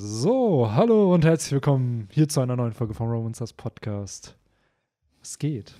[0.00, 4.36] So, hallo und herzlich willkommen hier zu einer neuen Folge vom Romancers Podcast.
[5.20, 5.74] Es geht.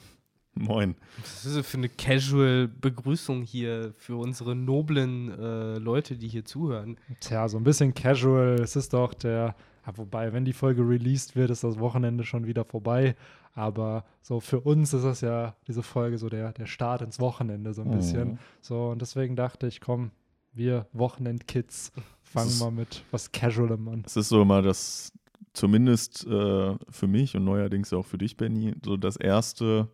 [0.54, 0.96] Moin.
[1.20, 6.96] Was ist das für eine Casual-Begrüßung hier für unsere noblen äh, Leute, die hier zuhören?
[7.20, 8.56] Tja, so ein bisschen casual.
[8.60, 9.54] Es ist doch der,
[9.86, 13.14] ja, wobei, wenn die Folge released wird, ist das Wochenende schon wieder vorbei.
[13.54, 17.72] Aber so für uns ist das ja diese Folge so der, der Start ins Wochenende
[17.72, 18.30] so ein bisschen.
[18.30, 18.38] Mhm.
[18.62, 20.10] So, und deswegen dachte ich, komm,
[20.54, 21.92] wir Wochenend-Kids
[22.32, 24.02] fangen ist- mal mit was Casualem an.
[24.06, 25.12] Es ist so immer das,
[25.52, 29.88] zumindest äh, für mich und neuerdings auch für dich, Benny, so das erste,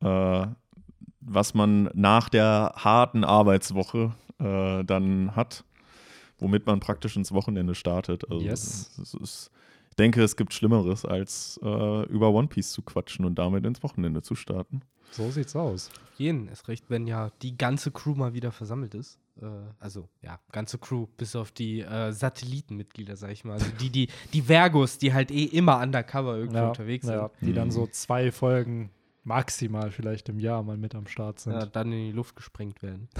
[0.00, 0.46] äh,
[1.20, 5.64] was man nach der harten Arbeitswoche äh, dann hat,
[6.38, 8.30] womit man praktisch ins Wochenende startet.
[8.30, 8.96] Also Yes.
[9.02, 9.50] es ist,
[9.90, 13.82] ich denke, es gibt Schlimmeres, als äh, über One Piece zu quatschen und damit ins
[13.82, 14.82] Wochenende zu starten.
[15.10, 15.90] So sieht's aus.
[16.18, 19.18] Jeden, erst recht, wenn ja die ganze Crew mal wieder versammelt ist.
[19.40, 19.46] Äh,
[19.78, 23.54] also, ja, ganze Crew, bis auf die äh, Satellitenmitglieder, sag ich mal.
[23.54, 27.14] Also die, die, die Vergos, die halt eh immer undercover irgendwo unterwegs sind.
[27.14, 27.72] ja, die dann Mhm.
[27.72, 28.90] so zwei Folgen
[29.24, 31.52] maximal vielleicht im Jahr mal mit am Start sind.
[31.52, 33.08] Ja, dann in die Luft gesprengt werden.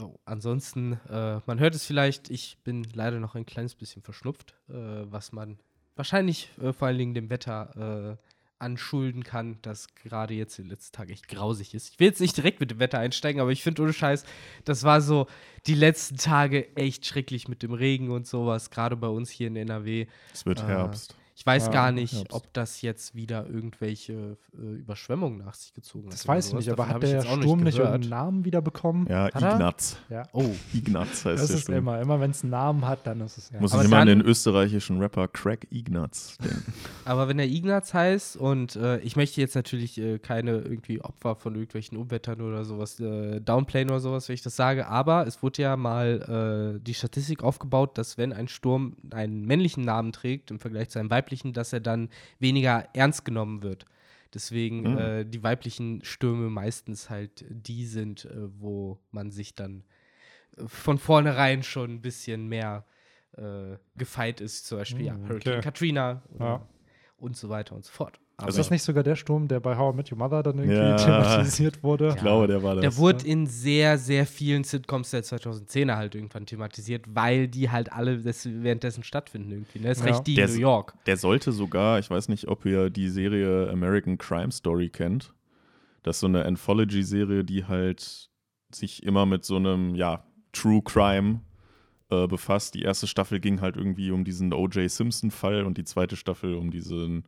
[0.00, 4.54] Oh, ansonsten, äh, man hört es vielleicht, ich bin leider noch ein kleines bisschen verschnupft,
[4.68, 4.72] äh,
[5.10, 5.58] was man
[5.96, 8.16] wahrscheinlich äh, vor allen Dingen dem Wetter äh,
[8.60, 11.92] anschulden kann, das gerade jetzt die letzten Tage echt grausig ist.
[11.94, 14.24] Ich will jetzt nicht direkt mit dem Wetter einsteigen, aber ich finde ohne Scheiß,
[14.64, 15.26] das war so
[15.66, 19.56] die letzten Tage echt schrecklich mit dem Regen und sowas, gerade bei uns hier in
[19.56, 20.06] NRW.
[20.32, 20.66] Es wird Ah.
[20.68, 21.16] Herbst.
[21.40, 22.34] Ich weiß Ja, gar nicht, Herbst.
[22.34, 26.12] ob das jetzt wieder irgendwelche äh, Überschwemmungen nach sich gezogen hat.
[26.12, 29.06] Das weiß ich nicht, aber hat der Sturm nicht irgendeinen Namen wieder bekommen?
[29.08, 29.36] Ja, Hat?
[29.36, 29.96] Ignaz.
[30.10, 30.24] Ja.
[30.34, 31.78] Oh, Ignaz heißt Das der ist Sturm.
[31.78, 33.58] immer, immer wenn es einen Namen hat, dann ist es ja.
[33.58, 36.74] Muss Aber ich immer an den österreichischen Rapper Craig Ignaz denken.
[37.06, 41.36] aber wenn er Ignaz heißt und äh, ich möchte jetzt natürlich äh, keine irgendwie Opfer
[41.36, 45.42] von irgendwelchen Unwettern oder sowas äh, downplayen oder sowas, wenn ich das sage, aber es
[45.42, 50.50] wurde ja mal äh, die Statistik aufgebaut, dass wenn ein Sturm einen männlichen Namen trägt
[50.50, 53.86] im Vergleich zu einem weiblichen, dass er dann weniger ernst genommen wird.
[54.34, 54.98] Deswegen Mhm.
[54.98, 59.82] äh, die weiblichen Stürme meistens halt die sind, äh, wo man sich dann
[60.56, 62.84] äh, von vornherein schon ein bisschen mehr
[63.36, 64.66] äh, gefeit ist.
[64.66, 65.60] Zum Beispiel ja, Mhm, Hurricane okay.
[65.62, 66.66] Katrina Ja.
[67.16, 68.20] und so weiter und so fort.
[68.40, 70.58] Aber ist das nicht sogar der Sturm, der bei How I Met Your Mother dann
[70.58, 70.96] irgendwie Ja.
[70.96, 72.08] thematisiert wurde?
[72.08, 72.82] Ich glaube, der war das.
[72.82, 77.92] der wurde in sehr, sehr vielen Sitcoms der 2010er halt irgendwann thematisiert, weil die halt
[77.92, 79.78] alle des, währenddessen stattfinden irgendwie.
[79.80, 79.88] Ne?
[79.88, 80.10] Das ist Ja.
[80.12, 80.94] recht die Der in New York.
[81.06, 85.32] Der sollte sogar, ich weiß nicht, ob ihr die Serie American Crime Story kennt.
[86.02, 88.30] Das ist so eine Anthology-Serie, die halt
[88.72, 91.40] sich immer mit so einem, ja, True Crime
[92.10, 92.74] äh, befasst.
[92.74, 94.90] Die erste Staffel ging halt irgendwie um diesen O.J.
[94.90, 97.24] Simpson-Fall und die zweite Staffel um diesen,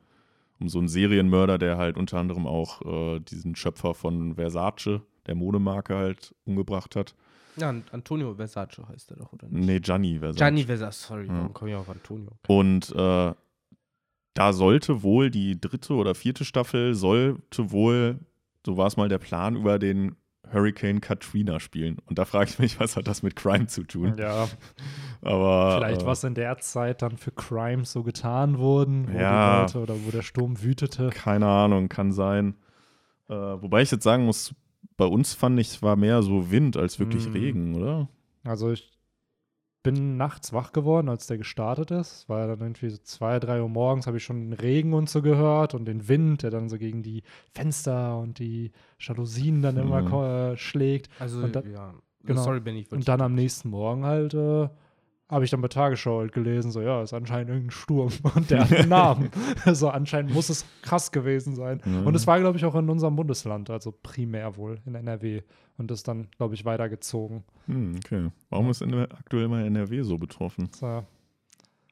[0.63, 2.81] um so einen Serienmörder, der halt unter anderem auch
[3.17, 7.15] äh, diesen Schöpfer von Versace, der Modemarke, halt umgebracht hat.
[7.57, 9.67] Ja, An- Antonio Versace heißt er doch, oder nicht?
[9.67, 10.39] Nee, Gianni Versace.
[10.39, 11.35] Gianni Versace, sorry, Ja.
[11.35, 12.31] warum komme ich auf Antonio?
[12.49, 13.35] Und äh,
[14.35, 18.19] da sollte wohl die dritte oder vierte Staffel, sollte wohl,
[18.65, 20.15] so war es mal der Plan, über den
[20.53, 21.99] Hurricane Katrina spielen.
[22.07, 24.17] Und da frage ich mich, was hat das mit Crime zu tun?
[24.19, 24.49] Ja,
[25.23, 29.65] Aber vielleicht äh, was in der Zeit dann für Crimes so getan wurden, wo Ja.
[29.67, 31.11] die Leute oder wo der Sturm wütete.
[31.11, 32.55] keine Ahnung, kann sein.
[33.29, 34.55] Äh, wobei ich jetzt sagen muss,
[34.97, 37.33] bei uns fand ich, es war mehr so Wind als wirklich Mm.
[37.33, 38.09] Regen, oder?
[38.45, 38.91] Also ich
[39.83, 42.29] bin nachts wach geworden, als der gestartet ist.
[42.29, 45.09] War ja dann irgendwie so zwei, drei Uhr morgens, habe ich schon den Regen und
[45.11, 47.23] so gehört und den Wind, der dann so gegen die
[47.53, 50.53] Fenster und die Jalousien dann immer Mhm.
[50.53, 51.09] äh, schlägt.
[51.19, 51.95] Also, Und dann- ja.
[52.25, 52.43] genau.
[52.43, 52.87] Sorry, Benny.
[52.91, 54.69] Und dann am nächsten Morgen halt äh,
[55.33, 58.61] habe ich dann bei Tagesschau halt gelesen, so ja, ist anscheinend irgendein Sturm und der
[58.61, 59.31] hat einen Namen.
[59.65, 61.81] Also anscheinend muss es krass gewesen sein.
[61.85, 62.03] Ja.
[62.03, 65.43] Und es war, glaube ich, auch in unserem Bundesland, also primär wohl in NRW.
[65.79, 67.45] Und ist dann, glaube ich, weitergezogen.
[67.67, 68.31] Hm, okay.
[68.51, 70.69] Warum ist aktuell mal NRW so betroffen?
[70.75, 71.03] So,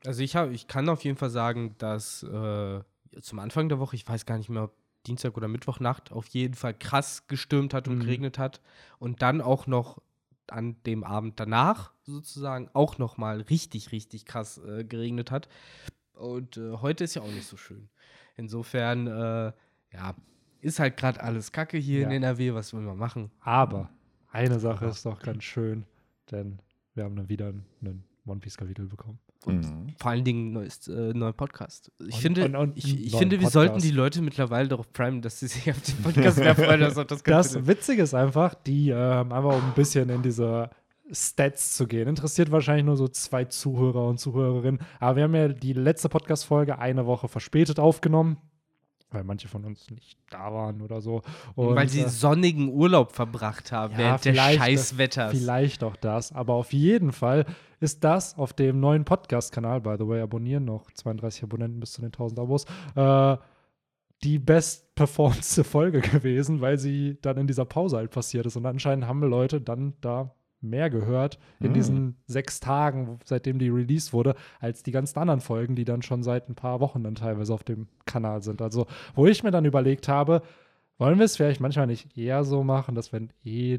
[0.05, 2.81] Also ich, hab, ich kann auf jeden Fall sagen, dass äh,
[3.23, 4.73] zum Anfang der Woche, ich weiß gar nicht mehr, ob
[5.07, 8.01] Dienstag oder Mittwochnacht, auf jeden Fall krass gestürmt hat und Mhm.
[8.01, 8.61] geregnet hat.
[8.99, 9.99] Und dann auch noch
[10.53, 15.49] an dem Abend danach sozusagen auch noch mal richtig, richtig krass äh, geregnet hat.
[16.13, 17.89] Und äh, heute ist ja auch nicht so schön.
[18.37, 19.53] Insofern, äh,
[19.93, 20.15] ja,
[20.61, 22.17] ist halt gerade alles Kacke hier in Ja.
[22.17, 23.31] NRW, was will man machen?
[23.41, 23.91] Aber
[24.31, 25.87] eine Sache ist doch ganz schön,
[26.31, 26.61] denn
[26.95, 29.19] wir haben dann wieder einen One Piece-Kapitel bekommen.
[29.47, 29.95] Und Mhm.
[29.99, 31.91] vor allen Dingen neues, äh, neuer Podcast.
[32.07, 33.53] Ich Und- finde, und- und ich, ich neuen finde, wir Podcast.
[33.55, 36.81] sollten die Leute mittlerweile darauf primen, dass sie sich auf den Podcast mehr freuen.
[36.81, 37.67] das Das Kapitel.
[37.67, 40.69] Witzige ist einfach, die ähm, einfach um ein bisschen in diese
[41.11, 42.07] Stats zu gehen.
[42.07, 44.81] Interessiert wahrscheinlich nur so zwei Zuhörer und Zuhörerinnen.
[45.01, 48.37] Aber wir haben ja die letzte Podcast-Folge eine Woche verspätet aufgenommen,
[49.11, 51.23] weil manche von uns nicht da waren oder so.
[51.57, 55.33] Und, weil sie äh, sonnigen Urlaub verbracht haben Ja, während des vielleicht, Scheißwetters.
[55.33, 57.45] Vielleicht auch das, aber auf jeden Fall
[57.81, 62.01] ist das auf dem neuen Podcast-Kanal, by the way, abonnieren noch 32 Abonnenten bis zu
[62.03, 63.37] den 1000 Abos, äh,
[64.23, 68.57] die bestperformste Folge gewesen, weil sie dann in dieser Pause halt passiert ist.
[68.57, 71.75] Und anscheinend haben Leute dann da mehr gehört in Mm.
[71.75, 76.23] diesen sechs Tagen, seitdem die released wurde, als die ganzen anderen Folgen, die dann schon
[76.23, 78.61] seit ein paar Wochen dann teilweise auf dem Kanal sind.
[78.61, 80.43] Also, wo ich mir dann überlegt habe,
[80.99, 83.79] wollen wir es vielleicht manchmal nicht eher so machen, dass wenn eh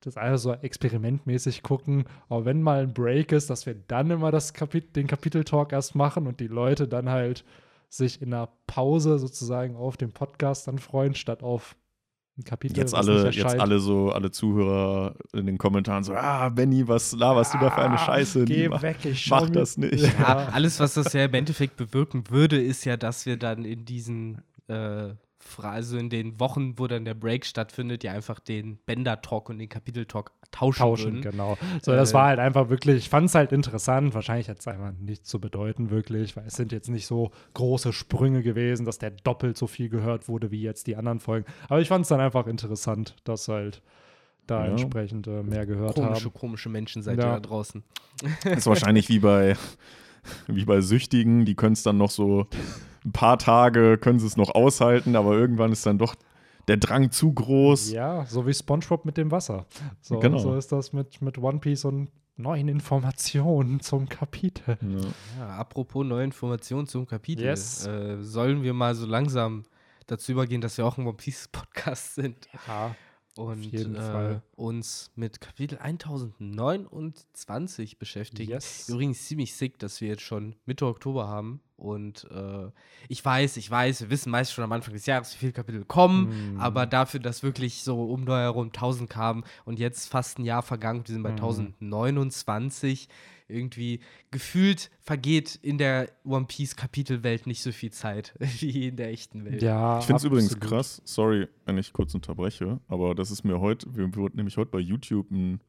[0.00, 4.30] das einfach so experimentmäßig gucken, aber wenn mal ein Break ist, dass wir dann immer
[4.30, 7.44] das Kapit den Kapiteltalk erst machen und die Leute dann halt
[7.88, 11.76] sich in einer Pause sozusagen auf den Podcast dann freuen, statt auf
[12.38, 12.78] ein Kapitel.
[12.78, 17.52] Jetzt alle, jetzt alle so, alle Zuhörer in den Kommentaren so, ah, Benny, was laberst
[17.52, 18.42] du da für eine Scheiße?
[18.42, 20.00] Ah, Geh mach, weg, ich mach mir- das nicht.
[20.18, 23.84] Ja, alles, was das ja im Endeffekt bewirken würde, ist ja, dass wir dann in
[23.84, 25.10] diesen, äh,
[25.58, 29.68] also in den Wochen, wo dann der Break stattfindet, ja einfach den Bender-Talk und den
[29.68, 31.22] Kapitel-Talk tauschen, tauschen, würden.
[31.22, 31.58] genau.
[31.82, 34.14] So, das Äh, war halt einfach wirklich, ich fand es halt interessant.
[34.14, 37.92] Wahrscheinlich hat es einfach nichts zu bedeuten, wirklich, weil es sind jetzt nicht so große
[37.92, 41.46] Sprünge gewesen, dass der doppelt so viel gehört wurde wie jetzt die anderen Folgen.
[41.68, 43.82] Aber ich fand es dann einfach interessant, dass halt
[44.46, 44.72] da Ja.
[44.72, 46.34] entsprechend äh, mehr gehört Komische, haben.
[46.34, 47.26] komische Menschen seid Ja.
[47.28, 47.84] ihr da draußen.
[48.44, 49.56] ist wahrscheinlich wie bei,
[50.46, 52.46] wie bei Süchtigen, die können es dann noch so
[53.04, 56.14] ein paar Tage, können sie es noch aushalten, aber irgendwann ist dann doch
[56.68, 57.90] der Drang zu groß.
[57.92, 59.66] Ja, so wie SpongeBob mit dem Wasser.
[60.00, 60.38] So, Genau.
[60.38, 64.78] so ist das mit, mit One Piece und neuen Informationen zum Kapitel.
[64.80, 65.00] Ja.
[65.38, 67.44] Ja, apropos neue Informationen zum Kapitel.
[67.44, 67.86] Yes.
[67.86, 69.64] Äh, sollen wir mal so langsam
[70.06, 72.94] dazu übergehen, dass wir auch ein One Piece Podcast sind Ja,
[73.36, 78.50] und äh, uns mit Kapitel 1029 beschäftigen.
[78.50, 78.88] yes.
[78.88, 81.60] Übrigens ziemlich sick, dass wir jetzt schon Mitte Oktober haben.
[81.76, 82.70] Und äh,
[83.08, 85.84] ich weiß, ich weiß, wir wissen meist schon am Anfang des Jahres, wie viele Kapitel
[85.86, 86.60] kommen, Mm.
[86.60, 90.62] aber dafür, dass wirklich so um neu herum 1000 kamen und jetzt fast ein Jahr
[90.62, 91.36] vergangen, wir sind bei Mhm.
[91.36, 93.08] 1029,
[93.50, 94.00] irgendwie
[94.30, 99.44] gefühlt vergeht in der One Piece Kapitelwelt nicht so viel Zeit wie in der echten
[99.44, 99.60] Welt.
[99.62, 103.60] Ja, Ich finde es übrigens krass, sorry, wenn ich kurz unterbreche, aber das ist mir
[103.60, 105.60] heute, mir wurde nämlich heute bei YouTube ein,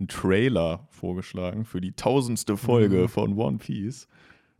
[0.00, 3.08] ein Trailer vorgeschlagen für die tausendste Folge Mhm.
[3.08, 4.06] von One Piece,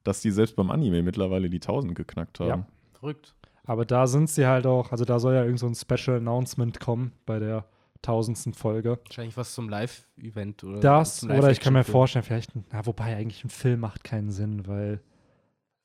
[0.04, 2.48] dass die selbst beim Anime mittlerweile die tausend geknackt haben.
[2.48, 2.66] Ja.
[2.98, 3.34] Verrückt.
[3.64, 6.80] Aber da sind sie halt auch, also da soll ja irgend so ein Special Announcement
[6.80, 7.66] kommen bei der
[8.02, 8.98] tausendsten Folge.
[9.04, 13.16] Wahrscheinlich was zum Live-Event oder Das, zum oder ich kann mir vorstellen, vielleicht, na, wobei
[13.16, 15.00] eigentlich ein Film macht keinen Sinn, weil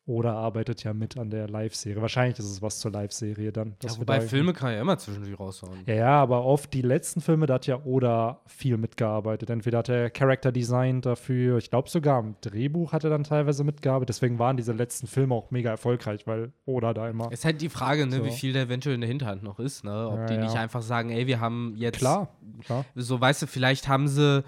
[0.05, 2.01] Oda arbeitet ja mit an der Live-Serie.
[2.01, 3.75] Wahrscheinlich ist es was zur Live-Serie dann.
[3.81, 5.79] Ja, wobei da- Filme kann ja immer zwischendurch raushauen.
[5.85, 9.49] Ja, ja, aber oft die letzten Filme, da hat ja Oda viel mitgearbeitet.
[9.49, 13.63] Entweder hat er Character Design dafür, ich glaube sogar im Drehbuch hat er dann teilweise
[13.63, 14.09] mitgearbeitet.
[14.09, 17.27] Deswegen waren diese letzten Filme auch mega erfolgreich, weil Oda da immer.
[17.31, 18.25] Es ist halt die Frage, ne, So.
[18.25, 20.09] wie viel da eventuell in der Hinterhand noch ist, ne?
[20.09, 21.99] Ob Ja, die nicht einfach sagen, ey, wir haben jetzt.
[21.99, 22.27] Klar,
[22.65, 22.83] klar.
[22.95, 24.43] So, weißt du, vielleicht haben sie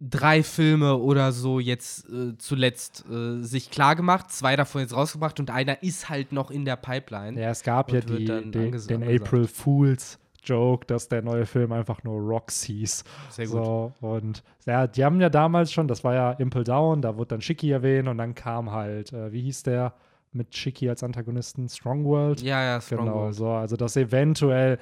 [0.00, 5.38] drei Filme oder so jetzt äh, zuletzt äh, sich klar gemacht, zwei davon jetzt rausgebracht
[5.40, 7.38] und einer ist halt noch in der Pipeline.
[7.40, 9.02] Ja, es gab ja die, den, den angesagt.
[9.02, 13.04] April Fools Joke, dass der neue Film einfach nur Rocks hieß.
[13.28, 13.52] Sehr gut.
[13.62, 17.28] So, und ja, die haben ja damals schon, das war ja Impel Down, da wurde
[17.28, 19.92] dann Shiki erwähnt und dann kam halt, äh, wie hieß der
[20.32, 21.68] mit Shiki als Antagonisten?
[21.68, 22.40] Strong World?
[22.40, 23.34] Ja, ja, Strong Genau, World.
[23.34, 23.48] so.
[23.50, 24.78] Also, dass eventuell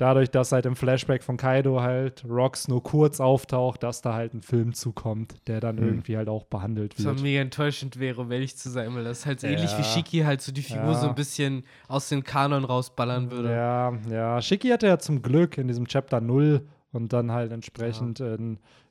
[0.00, 4.34] dadurch, dass halt im Flashback von Kaido halt Rocks nur kurz auftaucht, dass da halt
[4.34, 5.84] ein Film zukommt, der dann Hm.
[5.86, 7.20] irgendwie halt auch behandelt Was wird.
[7.22, 9.84] mega enttäuschend wäre, um ehrlich zu sein, weil das halt so ähnlich wie Ja.
[9.88, 10.94] Shiki halt so die Figur Ja.
[10.94, 13.50] so ein bisschen aus dem Kanon rausballern würde.
[13.50, 14.40] Ja, ja.
[14.42, 18.36] Shiki hatte ja zum Glück in diesem Chapter 0 und dann halt entsprechend äh,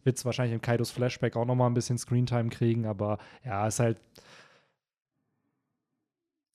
[0.04, 3.80] wird es wahrscheinlich im Kaidos Flashback auch nochmal ein bisschen Screentime kriegen, aber ja, ist
[3.80, 3.98] halt,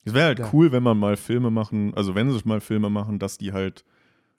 [0.07, 0.51] Es wäre halt Ja.
[0.53, 3.85] cool, wenn man mal Filme machen, also wenn sie mal Filme machen, dass die halt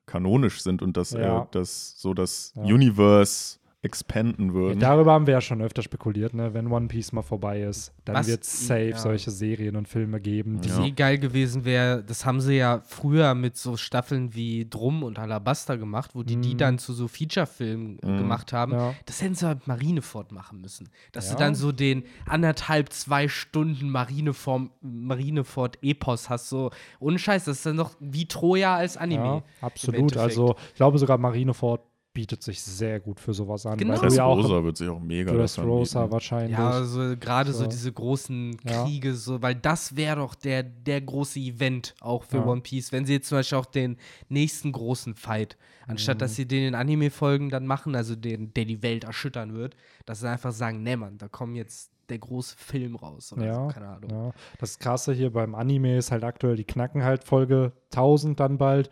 [0.05, 1.43] kanonisch sind und dass Ja.
[1.43, 2.63] äh, das so das Ja.
[2.63, 4.79] Universe expanden ja, würden.
[4.79, 6.53] darüber haben wir ja schon öfter spekuliert, ne?
[6.53, 8.97] Wenn One Piece mal vorbei ist, dann wird es safe ja.
[8.97, 10.59] solche Serien und Filme geben.
[10.61, 10.77] Die Ja.
[10.79, 15.03] Was eh geil gewesen wäre, das haben sie ja früher mit so Staffeln wie Drum
[15.03, 16.57] und Alabaster gemacht, wo die die Mhm.
[16.57, 18.17] dann zu so Feature-Filmen Mhm.
[18.17, 18.73] gemacht haben.
[18.73, 18.93] Ja.
[19.05, 20.89] Das hätten sie mit Marineford machen müssen.
[21.11, 21.35] Dass Ja.
[21.35, 26.49] du dann so den anderthalb, zwei Stunden Marineford- Marineford-Epos hast.
[26.49, 29.23] So, ohne Scheiß, das ist dann noch wie Troja als Anime.
[29.25, 30.17] Ja, im absolut.
[30.17, 31.81] Also, ich glaube sogar Marineford
[32.15, 33.77] bietet sich sehr gut für sowas an.
[33.77, 33.93] Genau.
[33.95, 35.93] Dress ja Rosa wird sich auch mega das anbieten.
[36.11, 36.57] wahrscheinlich.
[36.57, 37.65] Ja, also gerade so.
[37.65, 37.69] So.
[37.69, 38.83] diese großen Ja.
[38.85, 42.45] Kriege, so, weil das wäre doch der, der große Event auch für Ja.
[42.47, 42.91] One Piece.
[42.91, 43.97] Wenn sie jetzt zum Beispiel auch den
[44.29, 46.19] nächsten großen Fight, anstatt Mhm.
[46.19, 49.75] dass sie den in Anime-Folgen dann machen, also den, der die Welt erschüttern wird,
[50.07, 53.67] dass sie einfach sagen, ne Mann, da kommt jetzt der große Film raus oder Ja,
[53.67, 54.09] so, keine Ahnung.
[54.09, 58.57] Ja, das Krasse hier beim Anime ist halt aktuell, die knacken halt Folge 1000 dann
[58.57, 58.89] bald.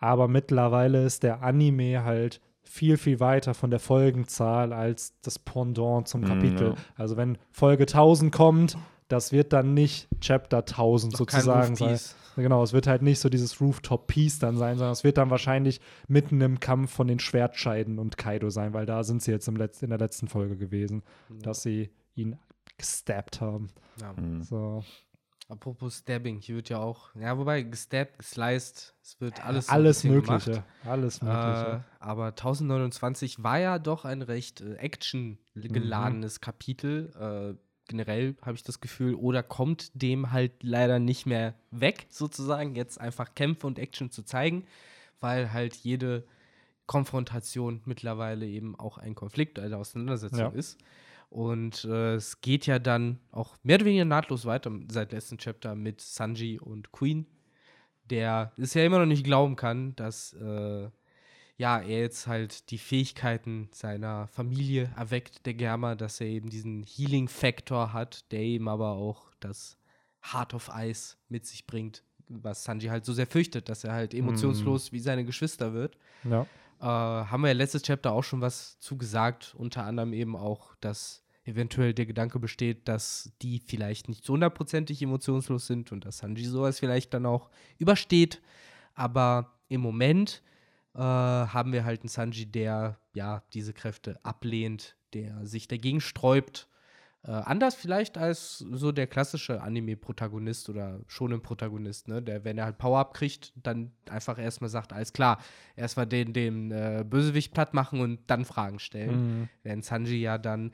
[0.00, 6.08] Aber mittlerweile ist der Anime halt viel, viel weiter von der Folgenzahl als das Pendant
[6.08, 6.68] zum Mm, Kapitel.
[6.70, 6.74] ja.
[6.96, 8.76] Also wenn Folge 1000 kommt,
[9.08, 11.98] das wird dann nicht Chapter 1000 Noch kein sozusagen sein.
[12.36, 15.80] Genau, es wird halt nicht so dieses Rooftop-Piece dann sein, sondern es wird dann wahrscheinlich
[16.06, 19.56] mitten im Kampf von den Schwertscheiden und Kaido sein, weil da sind sie jetzt im
[19.56, 21.02] Letz in der letzten Folge gewesen,
[21.42, 22.38] dass sie ihn
[22.78, 23.68] gestabbt haben.
[24.00, 24.12] Ja.
[24.12, 24.42] Mhm.
[24.44, 24.84] So.
[25.50, 30.04] Apropos Stabbing, hier wird ja auch, ja, wobei gestabbt, gesliced, es wird alles so Alles
[30.04, 30.50] Mögliche.
[30.50, 30.62] gemacht.
[30.86, 31.84] Alles Mögliche.
[32.00, 36.40] Äh, aber 1029 war ja doch ein recht äh, actiongeladenes Mhm.
[36.40, 37.56] Kapitel.
[37.58, 42.76] Äh, generell habe ich das Gefühl, oder kommt dem halt leider nicht mehr weg, sozusagen,
[42.76, 44.64] jetzt einfach Kämpfe und Action zu zeigen,
[45.18, 46.24] weil halt jede
[46.86, 50.48] Konfrontation mittlerweile eben auch ein Konflikt, eine Auseinandersetzung Ja.
[50.50, 50.78] ist.
[51.30, 55.76] Und äh, es geht ja dann auch mehr oder weniger nahtlos weiter seit letzten Chapter
[55.76, 57.24] mit Sanji und Queen,
[58.10, 60.90] der es ja immer noch nicht glauben kann, dass äh,
[61.56, 66.82] ja, er jetzt halt die Fähigkeiten seiner Familie erweckt, der Germa, dass er eben diesen
[66.82, 69.76] Healing-Faktor hat, der eben aber auch das
[70.22, 74.14] Heart of Ice mit sich bringt, was Sanji halt so sehr fürchtet, dass er halt
[74.14, 75.96] emotionslos wie seine Geschwister wird.
[76.24, 76.46] Ja.
[76.80, 81.22] Äh, haben wir ja letztes Chapter auch schon was zugesagt, unter anderem eben auch, dass
[81.44, 86.44] eventuell der Gedanke besteht, dass die vielleicht nicht so hundertprozentig emotionslos sind und dass Sanji
[86.44, 88.40] sowas vielleicht dann auch übersteht.
[88.94, 90.42] Aber im Moment
[90.94, 96.68] äh, haben wir halt einen Sanji, der ja diese Kräfte ablehnt, der sich dagegen sträubt.
[97.22, 102.22] Äh, anders vielleicht als so der klassische Anime-Protagonist oder Shonen-Protagonist, ne?
[102.22, 105.38] Der, wenn er halt Power-Up kriegt, dann einfach erstmal sagt, alles klar,
[105.76, 109.40] erstmal den, den äh, Bösewicht platt machen und dann Fragen stellen.
[109.40, 109.48] Mhm.
[109.62, 110.72] Während Sanji ja dann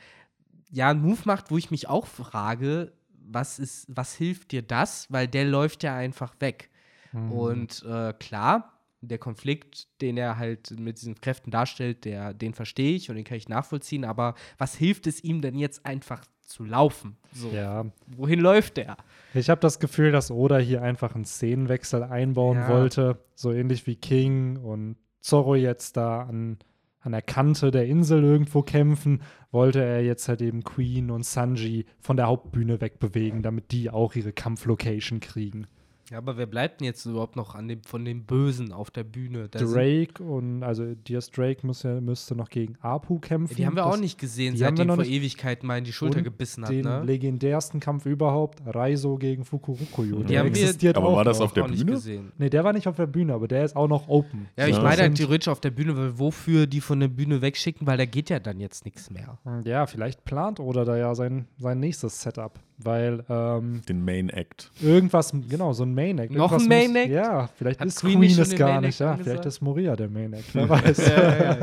[0.70, 5.10] ja einen Move macht, wo ich mich auch frage, was ist, was hilft dir das?
[5.10, 6.70] Weil der läuft ja einfach weg.
[7.12, 7.32] Mhm.
[7.32, 12.94] Und äh, klar, der Konflikt, den er halt mit diesen Kräften darstellt, der, den verstehe
[12.94, 16.64] ich und den kann ich nachvollziehen, aber was hilft es ihm denn jetzt einfach zu
[16.64, 17.16] laufen?
[17.32, 17.86] So, Ja,
[18.16, 18.96] wohin läuft der?
[19.34, 22.68] ich habe das Gefühl, dass Oda hier einfach einen Szenenwechsel einbauen Ja.
[22.68, 26.58] wollte, so ähnlich wie King und Zorro jetzt da an,
[27.00, 31.86] an der Kante der Insel irgendwo kämpfen, wollte er jetzt halt eben Queen und Sanji
[32.00, 35.66] von der Hauptbühne wegbewegen, damit die auch ihre Kampflocation kriegen.
[36.10, 39.02] Ja, aber wer bleibt denn jetzt überhaupt noch an dem, von dem Bösen auf der
[39.02, 39.48] Bühne?
[39.48, 43.56] Da Drake und also Diaz Drake muss ja, müsste noch gegen Apu kämpfen.
[43.56, 45.78] die haben wir Das- auch nicht gesehen, die haben wir seitdem noch vor Ewigkeiten mal
[45.78, 47.02] in die Schulter Und gebissen hat, den ne?
[47.04, 50.18] legendärsten Kampf überhaupt, Raizo gegen Fukurokuyo.
[50.20, 51.46] Die Der haben wir- existiert Aber auch war das noch.
[51.46, 51.84] auf der Bühne?
[51.92, 52.30] gesehen.
[52.38, 54.46] Nee, der war nicht auf der Bühne, aber der ist auch noch open.
[54.56, 54.82] Ja, ich Ja.
[54.82, 58.04] meine halt theoretisch auf der Bühne, weil wofür die von der Bühne wegschicken, weil da
[58.04, 59.38] geht ja dann jetzt nichts mehr.
[59.64, 64.70] Ja, vielleicht plant Oda da ja sein, sein nächstes Setup, weil ähm, Den Main Act.
[64.80, 66.32] irgendwas, genau, so ein Main Act.
[66.32, 67.10] Noch ein Main muss- Act?
[67.12, 69.00] Ja, vielleicht Hat ist Queen Queen, es gar nicht.
[69.00, 71.08] Ja, vielleicht ist Moria der Main Act, wer weiß.
[71.08, 71.56] ja,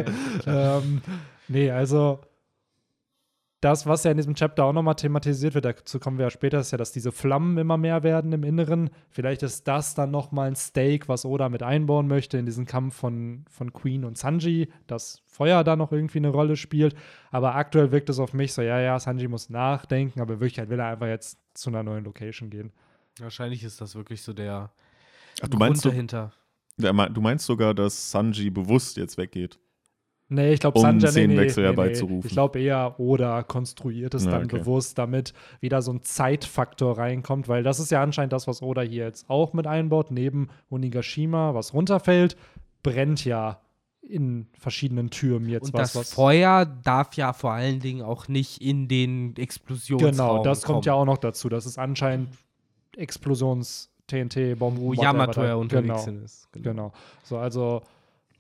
[0.46, 0.78] ja.
[0.80, 1.02] ähm,
[1.48, 2.20] nee, also
[3.62, 6.60] das, was ja in diesem Chapter auch nochmal thematisiert wird, dazu kommen wir ja später,
[6.60, 8.90] ist ja, dass diese Flammen immer mehr werden im Inneren.
[9.10, 12.96] Vielleicht ist das dann nochmal ein Stake, was Oda mit einbauen möchte in diesen Kampf
[12.96, 16.94] von, von Queen und Sanji, dass Feuer da noch irgendwie eine Rolle spielt.
[17.32, 20.70] Aber aktuell wirkt es auf mich so, ja, ja, Sanji muss nachdenken, aber in Wirklichkeit
[20.70, 22.74] will er einfach jetzt zu einer neuen Location gehen.
[23.20, 24.72] Wahrscheinlich ist das wirklich so der
[25.42, 26.34] Ach, du meinst, Grund dahinter.
[26.78, 29.60] du meinst sogar, dass Sanji bewusst jetzt weggeht?
[30.30, 32.20] Nee, ich glaube, Um Sanji, einen nee, nee, Szenenwechsel herbeizurufen.
[32.22, 32.28] Nee.
[32.28, 34.60] Ich glaube eher, Oda konstruiert es Ja, dann okay.
[34.60, 38.82] bewusst, damit wieder so ein Zeitfaktor reinkommt, weil das ist ja anscheinend das, was Oda
[38.82, 40.10] hier jetzt auch mit einbaut.
[40.10, 42.36] Neben Onigashima, was runterfällt,
[42.82, 43.62] brennt ja
[44.02, 45.94] in verschiedenen Türmen jetzt Und was.
[45.94, 50.64] das was Feuer darf ja vor allen Dingen auch nicht in den Explosionsraum genau, das
[50.64, 51.48] kommt kommen, ja auch noch dazu.
[51.48, 52.30] Das ist anscheinend
[52.98, 54.82] Explosions-TNT-Bomben.
[54.82, 56.48] wo whatever Yamato da- ja unterwegs genau, ist.
[56.54, 56.94] Genau.
[57.24, 57.82] So, also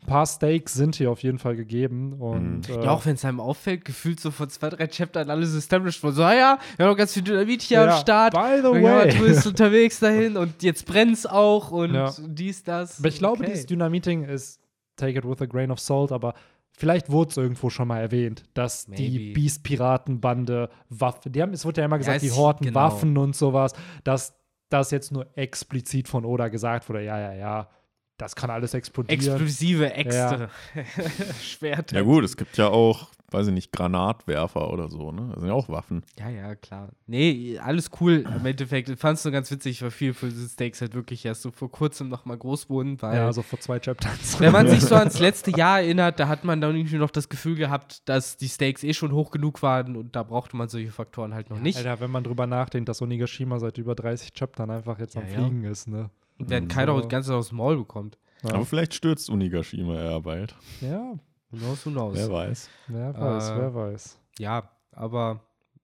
[0.01, 2.13] ein paar Stakes sind hier auf jeden Fall gegeben.
[2.19, 2.75] Und, Mhm.
[2.75, 6.03] äh, Ja, auch wenn es einem auffällt, gefühlt so vor zwei, drei Chaptern alles established
[6.03, 6.15] wurde.
[6.15, 8.33] So, ah ja, wir haben noch ganz viel Dynamit hier Ja, am Start.
[8.33, 8.81] by the way.
[8.83, 12.11] Yamato ist unterwegs dahin und jetzt brennt's auch und Ja.
[12.19, 12.99] dies, das.
[12.99, 13.51] Aber ich glaube, Okay.
[13.51, 14.59] dieses Dynamiting ist,
[14.97, 16.33] take it with a grain of salt, aber
[16.77, 19.33] vielleicht wurde es irgendwo schon mal erwähnt, dass die Maybe.
[19.35, 22.79] Beast-Piratenbande Waffen, die haben, es wurde ja immer gesagt, es die horten genau.
[22.81, 23.71] Waffen und sowas,
[24.03, 24.35] dass
[24.69, 27.69] das jetzt nur explizit von Oda gesagt wurde, ja, ja, ja,
[28.17, 29.19] das kann alles explodieren.
[29.19, 30.49] Explosive Äxte.
[31.41, 31.95] Schwerter.
[31.95, 35.29] Ja gut, es gibt ja auch, weiß ich nicht, Granatwerfer oder so, ne?
[35.31, 36.03] Das sind ja auch Waffen.
[36.19, 36.89] Ja, ja, klar.
[37.07, 38.23] Nee, alles cool.
[38.35, 41.25] Im Endeffekt ich fand es nur ganz witzig, weil viele von diesen Stakes halt wirklich
[41.25, 44.39] erst so vor kurzem noch mal groß wurden, weil ja, also vor zwei Chapters.
[44.39, 47.29] wenn man sich so ans letzte Jahr erinnert, da hat man dann irgendwie noch das
[47.29, 50.91] Gefühl gehabt, dass die Stakes eh schon hoch genug waren und da brauchte man solche
[50.91, 51.77] Faktoren halt noch nicht.
[51.77, 55.27] Alter, wenn man drüber nachdenkt, dass Onigashima seit über 30 Chaptern einfach jetzt Ja, am
[55.27, 55.33] ja.
[55.33, 56.11] Fliegen ist, ne?
[56.49, 56.99] Wenn keiner So.
[56.99, 58.17] das Ganze aus dem Maul bekommt.
[58.43, 58.55] Ja.
[58.55, 60.55] Aber vielleicht stürzt Unigashima eher bald.
[60.81, 61.13] Ja,
[61.51, 62.15] Who knows, who knows.
[62.15, 62.69] Wer weiß.
[62.87, 64.19] Wer weiß, Äh, wer weiß.
[64.39, 65.41] Ja, aber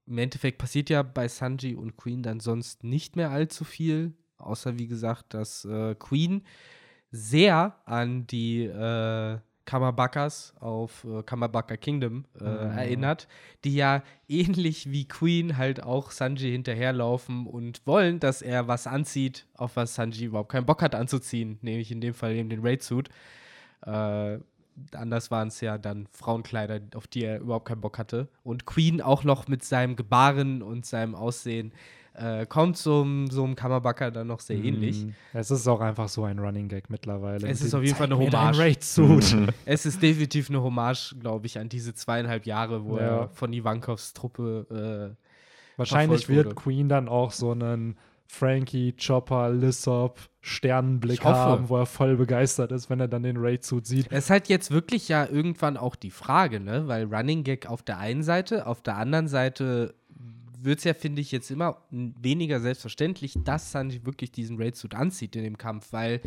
[0.08, 4.14] im Endeffekt passiert ja bei Sanji und Queen dann sonst nicht mehr allzu viel.
[4.38, 6.42] Außer, wie gesagt, dass äh, Queen
[7.12, 9.38] sehr an die äh,
[9.70, 12.78] Kamabakas auf äh, Kamabaka Kingdom äh, Mhm.
[12.78, 13.28] erinnert,
[13.64, 19.46] die ja ähnlich wie Queen halt auch Sanji hinterherlaufen und wollen, dass er was anzieht,
[19.56, 23.10] auf was Sanji überhaupt keinen Bock hat anzuziehen, nämlich in dem Fall eben den Raid-Suit.
[23.86, 24.40] Äh,
[24.94, 28.28] anders waren es ja dann Frauenkleider, auf die er überhaupt keinen Bock hatte.
[28.44, 31.74] Und Queen auch noch mit seinem Gebaren und seinem Aussehen
[32.20, 35.06] äh, kommt so, einem Kammerbacker dann noch sehr ähnlich.
[35.06, 37.48] Mm, Es ist auch einfach so ein Running Gag mittlerweile.
[37.48, 41.58] Es ist auf jeden Fall "Zeig eine Hommage." Es ist definitiv eine Hommage, glaube ich,
[41.60, 43.04] an diese zweieinhalb Jahre, wo Ja.
[43.04, 45.16] er von Ivankovs Truppe.
[45.18, 45.26] Äh,
[45.78, 46.56] Wahrscheinlich wird.
[46.56, 47.98] Queen dann auch so einen
[48.28, 53.88] Frankie, Chopper, Lissop, Sternenblick haben, wo er voll begeistert ist, wenn er dann den Raid-Suit
[53.88, 54.08] sieht.
[54.12, 56.88] Es ist halt jetzt wirklich ja irgendwann auch die Frage, ne?
[56.88, 59.96] Weil Running Gag auf der einen Seite, auf der anderen Seite
[60.62, 65.36] wird es ja, finde ich, jetzt immer weniger selbstverständlich, dass Sanji wirklich diesen Raid-Suit anzieht
[65.36, 66.22] in dem Kampf, weil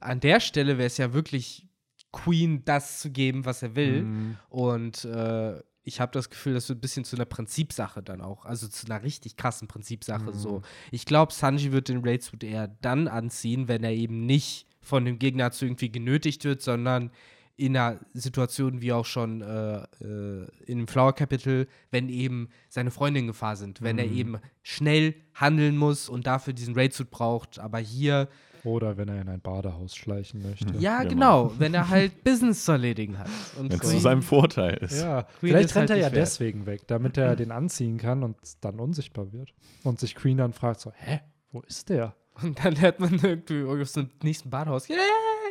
[0.00, 1.66] an der Stelle wäre es ja wirklich
[2.12, 4.02] Queen das zu geben, was er will.
[4.02, 8.20] Mm, Und äh, ich habe das Gefühl, das wird ein bisschen zu einer Prinzipsache dann
[8.20, 8.44] auch.
[8.44, 10.32] Also zu einer richtig krassen Prinzipsache.
[10.32, 10.62] So.
[10.90, 15.18] Ich glaube, Sanji wird den Raid-Suit eher dann anziehen, wenn er eben nicht von dem
[15.18, 17.10] Gegner zu irgendwie genötigt wird, sondern
[17.58, 23.18] in einer Situation wie auch schon äh, äh, in dem Flower-Kapitel, wenn eben seine Freunde
[23.18, 27.58] in Gefahr sind, wenn er eben schnell handeln muss und dafür diesen Raid-Suit braucht.
[27.58, 28.28] Aber hier,
[28.62, 30.72] Oder wenn er in ein Badehaus schleichen möchte.
[30.78, 31.48] ja, genau.
[31.48, 33.28] genau, wenn er halt Business zu erledigen hat.
[33.58, 35.00] Und Wenn es zu seinem Vorteil ist.
[35.00, 36.16] Ja, Queen vielleicht ist halt rennt er ja wert.
[36.16, 39.52] deswegen weg, damit er den anziehen kann und dann unsichtbar wird.
[39.82, 42.14] Und sich Queen dann fragt so, hä, wo ist der?
[42.40, 44.88] Und dann hört man irgendwie aus dem nächsten Badhaus.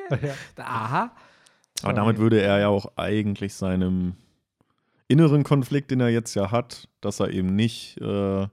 [0.10, 0.20] Yeah!
[0.22, 0.34] Ja.
[0.64, 1.12] Aha.
[1.84, 4.15] Aber damit würde er ja auch eigentlich seinem
[5.07, 8.48] inneren Konflikt, den er jetzt ja hat, dass er eben nicht äh,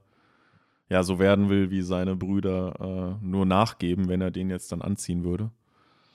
[0.89, 4.81] ja, so werden will wie seine Brüder, äh, nur nachgeben, wenn er den jetzt dann
[4.81, 5.49] anziehen würde.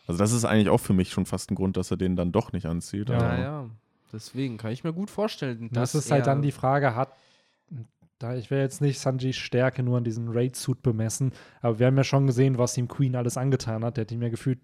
[0.07, 2.33] Also das ist eigentlich auch für mich schon fast ein Grund, dass er den dann
[2.33, 3.09] doch nicht anzieht.
[3.11, 3.16] Ja.
[3.18, 3.70] aber- Ja.
[4.12, 7.12] Deswegen kann ich mir gut vorstellen, Das dass ist halt dann die Frage, hat,
[8.18, 11.96] da ich will jetzt nicht Sanjis Stärke nur an diesem Raid-Suit bemessen, aber wir haben
[11.96, 13.96] ja schon gesehen, was ihm Queen alles angetan hat.
[13.96, 14.59] Der hat ihm ja gefühlt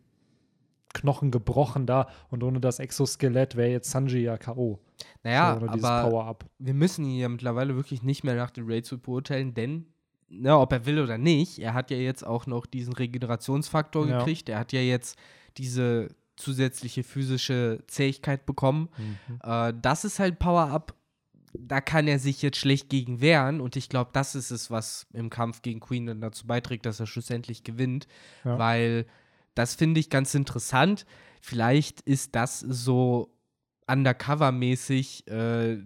[0.95, 4.79] Knochen gebrochen da und ohne das Exoskelett wäre jetzt Sanji ja K.O.
[5.23, 9.03] Naja, so, aber wir müssen ihn ja mittlerweile wirklich nicht mehr nach dem Raid Suit
[9.03, 9.87] beurteilen, denn,
[10.29, 14.19] ne, ob er will oder nicht, er hat ja jetzt auch noch diesen Regenerationsfaktor Ja.
[14.19, 14.49] gekriegt.
[14.49, 15.19] Er hat ja jetzt
[15.59, 18.89] diese zusätzliche physische Zähigkeit bekommen.
[18.97, 19.39] Mhm.
[19.43, 20.95] Äh, das ist halt Power-Up.
[21.59, 25.07] Da kann er sich jetzt schlecht gegen wehren und ich glaube, das ist es, was
[25.15, 28.07] im Kampf gegen Queen dann dazu beiträgt, dass er schlussendlich gewinnt,
[28.45, 28.59] Ja.
[28.59, 29.07] weil
[29.57, 31.05] das finde ich ganz interessant.
[31.41, 33.35] Vielleicht ist das so
[33.89, 35.79] undercover-mäßig äh,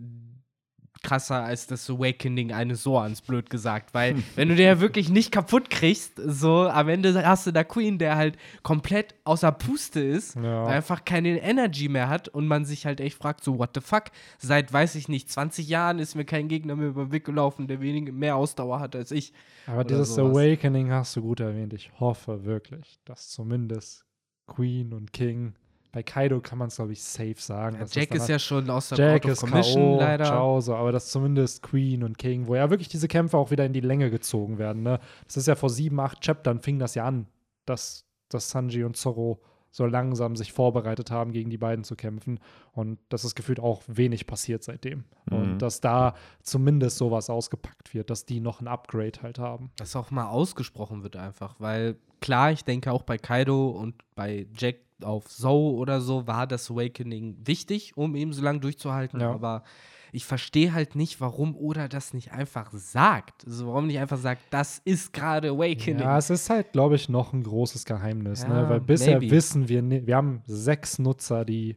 [1.03, 3.95] krasser als das Awakening eines Soans, blöd gesagt.
[3.95, 7.65] Weil, wenn du den ja wirklich nicht kaputt kriegst, so am Ende hast du da
[7.65, 10.67] Queen, der halt komplett außer Puste ist, Ja.
[10.67, 14.05] einfach keine Energy mehr hat und man sich halt echt fragt, so, what the fuck?
[14.39, 17.67] Seit, weiß ich nicht, 20 Jahren ist mir kein Gegner mehr über den Weg gelaufen,
[17.67, 19.33] der wenig mehr Ausdauer hat als ich.
[19.67, 20.37] Aber dieses sowas.
[20.37, 21.73] Awakening hast du gut erwähnt.
[21.73, 24.05] Ich hoffe wirklich, dass zumindest
[24.47, 25.55] Queen und King,
[25.93, 27.77] bei Kaido kann man es, glaube ich, safe sagen.
[27.81, 30.25] Ja, Jack ist ja schon aus der Jack Out of Commission, K.O., leider.
[30.25, 33.65] Ciao, so, aber dass zumindest Queen und King, wo ja wirklich diese Kämpfe auch wieder
[33.65, 34.83] in die Länge gezogen werden.
[34.83, 35.01] Ne?
[35.27, 37.27] Das ist ja vor sieben, acht Chaptern fing das ja an,
[37.67, 42.41] dass, dass Sanji und Zorro so langsam sich vorbereitet haben, gegen die beiden zu kämpfen.
[42.73, 45.05] Und das ist gefühlt auch wenig passiert seitdem.
[45.31, 45.37] Mhm.
[45.37, 49.71] Und dass da zumindest sowas ausgepackt wird, dass die noch ein Upgrade halt haben.
[49.77, 54.47] dass auch mal ausgesprochen wird einfach, weil klar, ich denke auch bei Kaido und bei
[54.57, 59.33] Jack auf Zou oder so war das Awakening wichtig, um eben so lange durchzuhalten, Ja.
[59.33, 59.63] aber
[60.13, 63.45] ich verstehe halt nicht, warum Oda das nicht einfach sagt.
[63.47, 66.01] Also warum nicht einfach sagt, das ist gerade Awakening.
[66.01, 68.69] Ja, es ist halt, glaube ich, noch ein großes Geheimnis, Ja, ne?
[68.69, 69.31] weil bisher maybe.
[69.31, 71.77] wissen wir, wir haben sechs Nutzer, die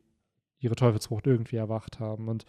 [0.59, 2.45] ihre Teufelsfrucht irgendwie erwacht haben und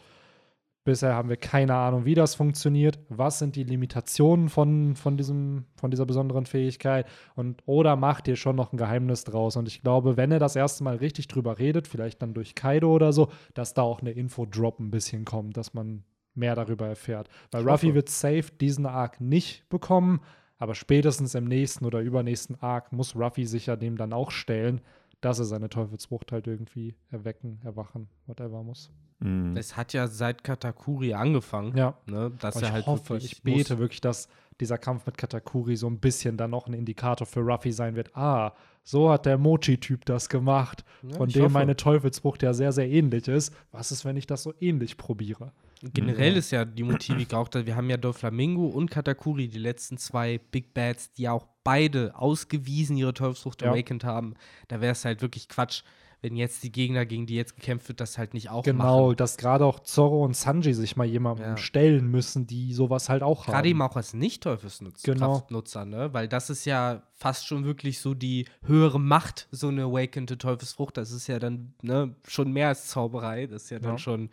[0.85, 5.64] bisher haben wir keine Ahnung, wie das funktioniert, was sind die Limitationen von, von, diesem,
[5.77, 7.07] von dieser besonderen Fähigkeit?
[7.35, 9.57] Und Oda macht hier schon noch ein Geheimnis draus?
[9.57, 12.94] Und ich glaube, wenn er das erste Mal richtig drüber redet, vielleicht dann durch Kaido
[12.94, 17.29] oder so, dass da auch eine Info-Drop ein bisschen kommt, dass man mehr darüber erfährt.
[17.51, 20.20] Weil Ruffy wird safe diesen Arc nicht bekommen,
[20.59, 24.81] aber spätestens im nächsten oder übernächsten Arc muss Ruffy sich ja dem dann auch stellen,
[25.25, 28.91] dass er seine Teufelsfrucht halt irgendwie erwecken, erwachen, whatever muss.
[29.21, 29.57] Mhm.
[29.57, 31.97] Es hat ja seit Katakuri angefangen, Ja.
[32.07, 33.81] ne, dass Und er ich halt hoffe, ich bete muss.
[33.81, 34.29] wirklich, dass
[34.61, 38.15] dieser Kampf mit Katakuri so ein bisschen dann noch ein Indikator für Ruffy sein wird.
[38.17, 38.53] Ah,
[38.85, 41.53] so hat der Mochi-Typ das gemacht, Ja, von dem hoffe.
[41.55, 43.53] meine Teufelsfrucht ja sehr, sehr ähnlich ist.
[43.73, 45.53] Was ist, wenn ich das so ähnlich probiere?
[45.93, 46.39] Generell Ja.
[46.39, 50.39] ist ja die Motivik auch, da wir haben ja Doflamingo und Katakuri, die letzten zwei
[50.51, 53.72] Big Bads, die ja auch beide ausgewiesen ihre Teufelsfrucht Ja.
[53.72, 54.35] awakened haben.
[54.68, 55.83] Da wäre es halt wirklich Quatsch,
[56.20, 59.16] wenn jetzt die Gegner, gegen die jetzt gekämpft wird, das halt nicht auch Genau, machen.
[59.16, 61.57] dass gerade auch Zorro und Sanji sich mal jemandem Ja.
[61.59, 63.66] stellen müssen, die sowas halt auch Gerade haben.
[63.66, 65.46] eben auch als Nicht-Teufelsnutzer, Genau.
[65.85, 66.09] Ne?
[66.14, 70.96] Weil das ist ja fast schon wirklich so die höhere Macht, so eine awakened Teufelsfrucht.
[70.96, 73.46] Das ist ja dann ne, schon mehr als Zauberei.
[73.46, 73.98] Das ist ja dann Ja.
[73.98, 74.31] schon,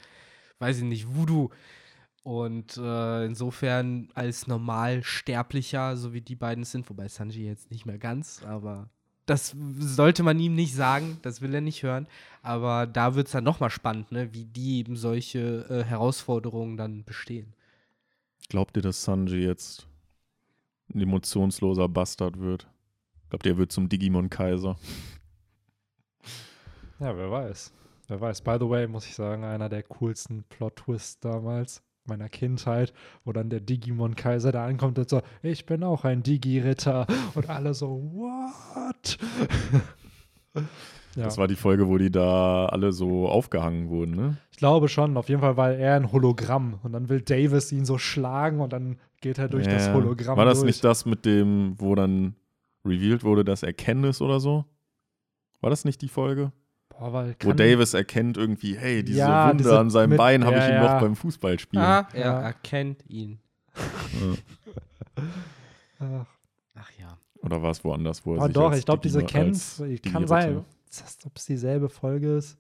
[0.59, 1.49] weiß ich nicht, Voodoo.
[2.23, 7.86] Und äh, insofern als Normalsterblicher, so wie die beiden es sind, wobei Sanji jetzt nicht
[7.86, 8.89] mehr ganz, aber
[9.25, 12.07] das sollte man ihm nicht sagen, das will er nicht hören.
[12.41, 14.34] Aber da wird es dann nochmal spannend, ne?
[14.34, 17.53] wie die eben solche äh, Herausforderungen dann bestehen.
[18.49, 19.88] Glaubt ihr, dass Sanji jetzt
[20.93, 22.67] ein emotionsloser Bastard wird?
[23.29, 24.75] Glaubt ihr, er wird zum Digimon-Kaiser?
[26.99, 27.71] Ja, wer weiß.
[28.07, 28.41] Wer weiß.
[28.41, 32.93] By the way, muss ich sagen, einer der coolsten Plot-Twists damals meiner Kindheit,
[33.25, 37.05] wo dann der Digimon-Kaiser da ankommt und so, ich bin auch ein Digi-Ritter.
[37.35, 39.17] Und alle so, what?
[41.15, 44.37] ja, Das war die Folge, wo die da alle so aufgehangen wurden, ne?
[44.51, 45.17] ich glaube schon.
[45.17, 46.79] Auf jeden Fall war er ein Hologramm.
[46.83, 49.93] Und dann will Davis ihn so schlagen und dann geht er durch das Ja.
[49.93, 50.67] Hologramm War das durch.
[50.67, 52.35] nicht das mit dem, wo dann
[52.85, 54.65] revealed wurde, dass er Kenntnis oder so?
[55.61, 56.51] War das nicht die Folge?
[57.01, 60.55] Weil Wo Davis erkennt irgendwie, hey, diese Ja, Wunde diese an seinem mit- Bein habe
[60.57, 60.93] ich ja, ihm ja.
[60.93, 61.83] noch beim Fußballspielen.
[61.85, 62.41] Ah, er Ja.
[62.41, 63.39] erkennt ihn.
[63.75, 65.23] Ja.
[65.99, 66.25] Ach,
[66.75, 67.17] Ach ja.
[67.41, 70.27] Oder war es woanders, wo er Aber sich doch, als ich glaube, diese Kens, kann
[70.27, 70.57] sein,
[71.25, 72.57] ob es dieselbe Folge ist.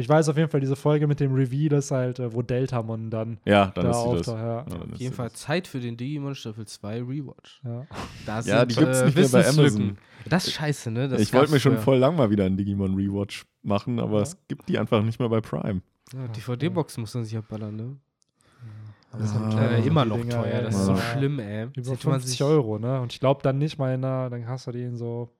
[0.00, 3.10] Ich weiß auf jeden Fall, diese Folge mit dem Reveal ist halt, äh, wo Deltamon
[3.10, 4.28] dann Ja, dann da ist sie das.
[4.28, 4.38] auftaucht.
[4.38, 4.56] Ja.
[4.58, 5.40] Ja, dann Auf ist jeden Fall das.
[5.40, 7.60] Zeit für den Digimon Staffel 2 Rewatch.
[7.64, 7.86] Ja.
[8.26, 9.48] Da Ja, die gibt's nicht mehr bei.
[9.48, 9.98] Amazon.
[10.28, 11.08] Das ist scheiße, ne?
[11.08, 14.22] Das ich wollte mir schon voll lang mal wieder einen Digimon Rewatch machen, aber Ja.
[14.22, 15.82] es gibt die einfach nicht mehr bei Prime.
[16.12, 17.96] Ja, DVD-Box muss man sich abballern, ne?
[19.12, 20.52] Das sind Leider die immer noch Dinger, teuer.
[20.54, 20.98] ey, Das ist so Ja.
[20.98, 21.64] schlimm, ey.
[21.64, 23.00] Über Sieht man 50 Euro, ne?
[23.00, 25.30] Und ich glaube dann nicht mal dann hast du die in so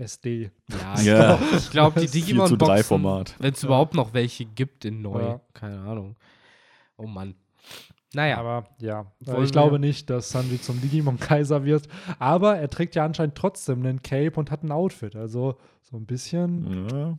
[0.00, 0.50] SD.
[0.68, 1.36] Ja, ich Ja.
[1.36, 3.68] glaube, ich glaub, die Das ist 4 zu 3 Digimon-Boxen, wenn es Ja.
[3.68, 5.20] überhaupt noch welche gibt in neu.
[5.22, 5.40] Ja.
[5.54, 6.16] Keine Ahnung.
[6.96, 7.34] Oh Mann.
[8.12, 11.86] Naja, Aber ja, äh, Wollen ich glaube wir- nicht, dass Sanji zum Digimon-Kaiser wird.
[12.18, 15.14] Aber er trägt ja anscheinend trotzdem einen Cape und hat ein Outfit.
[15.14, 16.88] Also so ein bisschen.
[16.88, 17.18] Ja.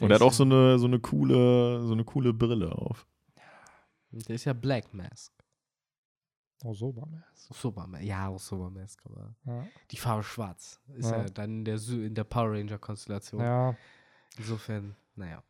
[0.00, 3.06] Und er hat auch so eine, so eine coole, so eine coole Brille auf.
[4.12, 5.32] der ist ja Black Mask.
[6.64, 7.48] Oh, so war es.
[7.60, 8.02] Superman.
[8.04, 9.64] Ja, auch Supermask, aber Ja.
[9.90, 10.80] die Farbe schwarz.
[10.96, 11.24] Ist ja, Ja.
[11.32, 13.40] dann in der, Sü- in der Power Ranger-Konstellation.
[13.40, 13.74] ja.
[14.38, 15.42] Insofern, naja.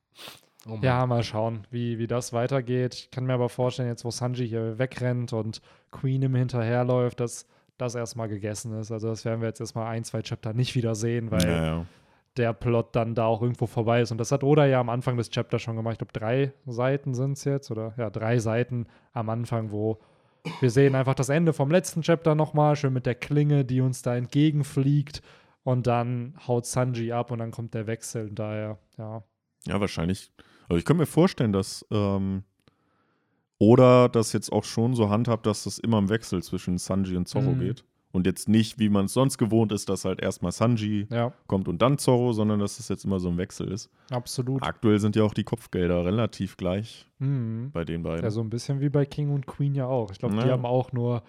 [0.68, 0.78] Oh.
[0.82, 2.94] Ja, mal schauen, wie, wie das weitergeht.
[2.94, 7.46] Ich kann mir aber vorstellen, jetzt wo Sanji hier wegrennt und Queen ihm hinterherläuft, dass
[7.78, 8.90] das erstmal gegessen ist.
[8.92, 11.86] Also das werden wir jetzt erstmal ein, zwei Chapter nicht wieder sehen, weil Ja, ja.
[12.36, 14.10] der Plot dann da auch irgendwo vorbei ist.
[14.12, 15.94] Und das hat Oda ja am Anfang des Chapters schon gemacht.
[15.94, 19.98] Ich glaube, drei Seiten sind es jetzt oder ja, drei Seiten am Anfang, wo
[20.60, 24.02] wir sehen einfach das Ende vom letzten Chapter nochmal, schön mit der Klinge, die uns
[24.02, 25.22] da entgegenfliegt.
[25.62, 28.28] Und dann haut Sanji ab und dann kommt der Wechsel.
[28.28, 29.22] Und daher, ja,
[29.66, 30.32] Ja, wahrscheinlich.
[30.68, 32.44] Also ich könnte mir vorstellen, dass ähm,
[33.58, 37.28] oder das jetzt auch schon so handhabt, dass das immer im Wechsel zwischen Sanji und
[37.28, 37.58] Zorro Mhm.
[37.60, 37.84] geht.
[38.12, 41.68] Und jetzt nicht, wie man es sonst gewohnt ist, dass halt erstmal Sanji ja, kommt
[41.68, 43.88] und dann Zorro, sondern dass es jetzt immer so im Wechsel ist.
[44.10, 44.62] absolut.
[44.64, 47.70] Aktuell sind ja auch die Kopfgelder relativ gleich Mhm.
[47.72, 48.24] bei den beiden.
[48.24, 50.10] Ja, so ein bisschen wie bei King und Queen ja auch.
[50.10, 50.52] Ich glaube, die Ja.
[50.52, 51.22] haben auch nur,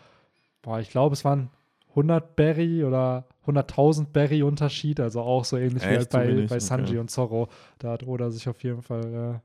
[0.63, 1.51] boah, ich glaube, es waren
[1.95, 5.97] 100 Berry oder 100.000 Berry Unterschied, also auch so ähnlich wie Echt?
[5.97, 6.97] halt So bei, bei Sanji Okay.
[6.99, 7.49] und Zorro.
[7.79, 9.39] Da hat Oda sich auf jeden Fall äh,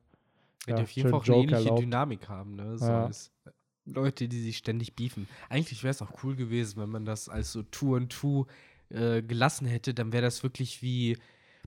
[0.66, 1.82] Die ja, auf jeden Fall auch eine ähnliche erlaubt.
[1.82, 2.78] Dynamik haben, ne?
[2.78, 3.04] So Ja.
[3.06, 3.30] als
[3.86, 5.28] Leute, die sich ständig beefen.
[5.48, 8.46] Eigentlich wäre es auch cool gewesen, wenn man das als so Two and Two
[8.90, 11.16] äh, gelassen hätte, dann wäre das wirklich wie,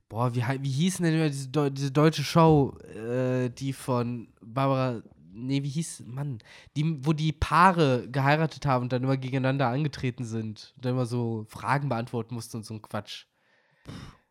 [0.08, 5.02] boah, wie, wie hieß denn immer diese, Deu diese deutsche Show, äh, die von Barbara,
[5.32, 6.38] nee, wie hieß, Mann,
[6.76, 11.06] die, wo die Paare geheiratet haben und dann immer gegeneinander angetreten sind und dann immer
[11.06, 13.26] so Fragen beantworten mussten und so ein Quatsch.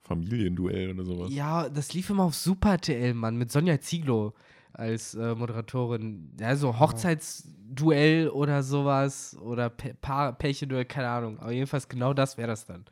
[0.02, 1.32] Familienduell oder sowas.
[1.32, 4.34] Ja, das lief immer auf Super TL, Mann, mit Sonja Zieglo
[4.74, 6.32] als äh, Moderatorin.
[6.40, 11.40] Ja, so Hochzeitsduell oder sowas oder Pe Pärchenduell, keine Ahnung.
[11.40, 12.86] Aber jedenfalls genau das wäre das dann.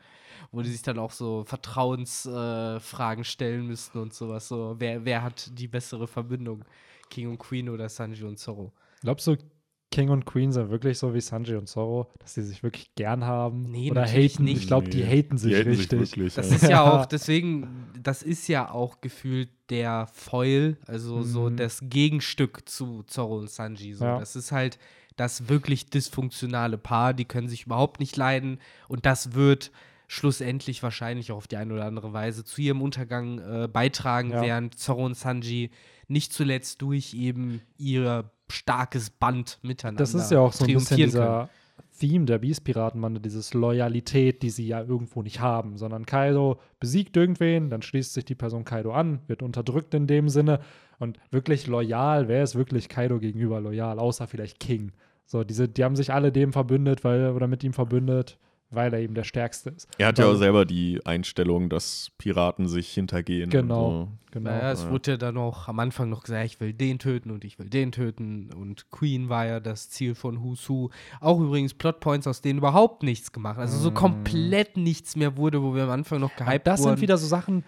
[0.51, 4.47] Wo die sich dann auch so Vertrauensfragen äh, stellen müssten und sowas.
[4.47, 6.63] So, wer, wer hat die bessere Verbindung?
[7.09, 8.71] King und Queen oder Sanji und Zorro?
[9.01, 9.37] Glaubst du,
[9.91, 13.23] King und Queen sind wirklich so wie Sanji und Zoro, dass sie sich wirklich gern
[13.25, 13.63] haben?
[13.71, 14.43] Nee, Oder haten?
[14.43, 14.57] nicht.
[14.61, 15.99] Ich glaube, die haten sich haten richtig.
[15.99, 16.55] wirklich, Das ja.
[16.55, 21.57] ist ja auch, deswegen, das ist ja auch gefühlt der Foil, also so Mhm.
[21.57, 23.93] das Gegenstück zu Zorro und Sanji.
[23.93, 24.05] So.
[24.05, 24.19] Ja.
[24.19, 24.77] Das ist halt
[25.15, 29.71] das wirklich dysfunktionale Paar, die können sich überhaupt nicht leiden und das wird
[30.09, 34.41] schlussendlich wahrscheinlich auch auf die eine oder andere Weise zu ihrem Untergang äh, beitragen, Ja.
[34.41, 35.69] während Zorro und Sanji
[36.07, 40.97] nicht zuletzt durch eben ihr starkes Band miteinander Das ist ja auch so ein bisschen
[40.97, 41.47] triumphieren können.
[41.47, 41.49] dieser
[41.99, 47.69] Theme der Beast-Piratenbande, dieses Loyalität, die sie ja irgendwo nicht haben, sondern Kaido besiegt irgendwen,
[47.69, 50.59] dann schließt sich die Person Kaido an, wird unterdrückt in dem Sinne
[50.99, 54.91] und wirklich loyal, wer ist wirklich Kaido gegenüber loyal, außer vielleicht King.
[55.25, 58.37] So, diese, die haben sich alle dem verbündet, weil, oder mit ihm verbündet,
[58.69, 59.87] weil er eben der Stärkste ist.
[59.97, 63.49] Er hat ja auch selber die Einstellung, dass Piraten sich hintergehen.
[63.49, 64.01] Genau.
[64.01, 64.51] Und Genau.
[64.51, 64.91] Naja, es Ja.
[64.91, 67.69] wurde ja dann auch am Anfang noch gesagt, ich will den töten und ich will
[67.69, 68.51] den töten.
[68.53, 70.89] Und Queen war ja das Ziel von Who's Who.
[71.21, 73.57] Auch übrigens Plotpoints, aus denen überhaupt nichts gemacht.
[73.57, 76.89] Also so komplett nichts mehr wurde, wo wir am Anfang noch Aber gehypt das wurden.
[76.91, 77.63] sind wieder so Sachen,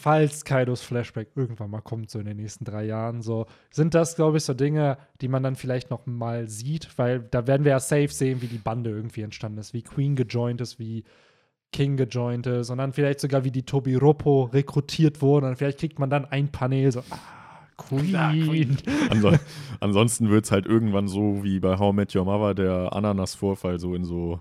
[0.00, 4.16] falls Kaidos Flashback irgendwann mal kommt, so in den nächsten drei Jahren, so sind das,
[4.16, 7.72] glaube ich, so Dinge, die man dann vielleicht noch mal sieht, weil da werden wir
[7.72, 11.04] ja safe sehen, wie die Bande irgendwie entstanden ist, wie Queen gejoint ist, wie
[11.72, 15.98] King gejoint ist und dann vielleicht sogar, wie die Tobiropo rekrutiert wurden und vielleicht kriegt
[15.98, 17.40] man dann ein Panel so, ah,
[17.76, 18.76] Queen.
[19.10, 19.32] Anso
[19.80, 23.78] ansonsten wird es halt irgendwann so wie bei How I Met Your Mother der Ananas-Vorfall
[23.78, 24.40] so in so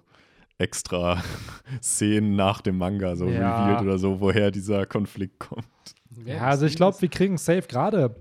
[0.59, 1.21] extra
[1.81, 3.39] Szenen nach dem Manga so Ja.
[3.39, 5.65] revealed oder so, woher dieser Konflikt kommt.
[6.25, 8.15] Ja, also ich glaube, wir kriegen safe gerade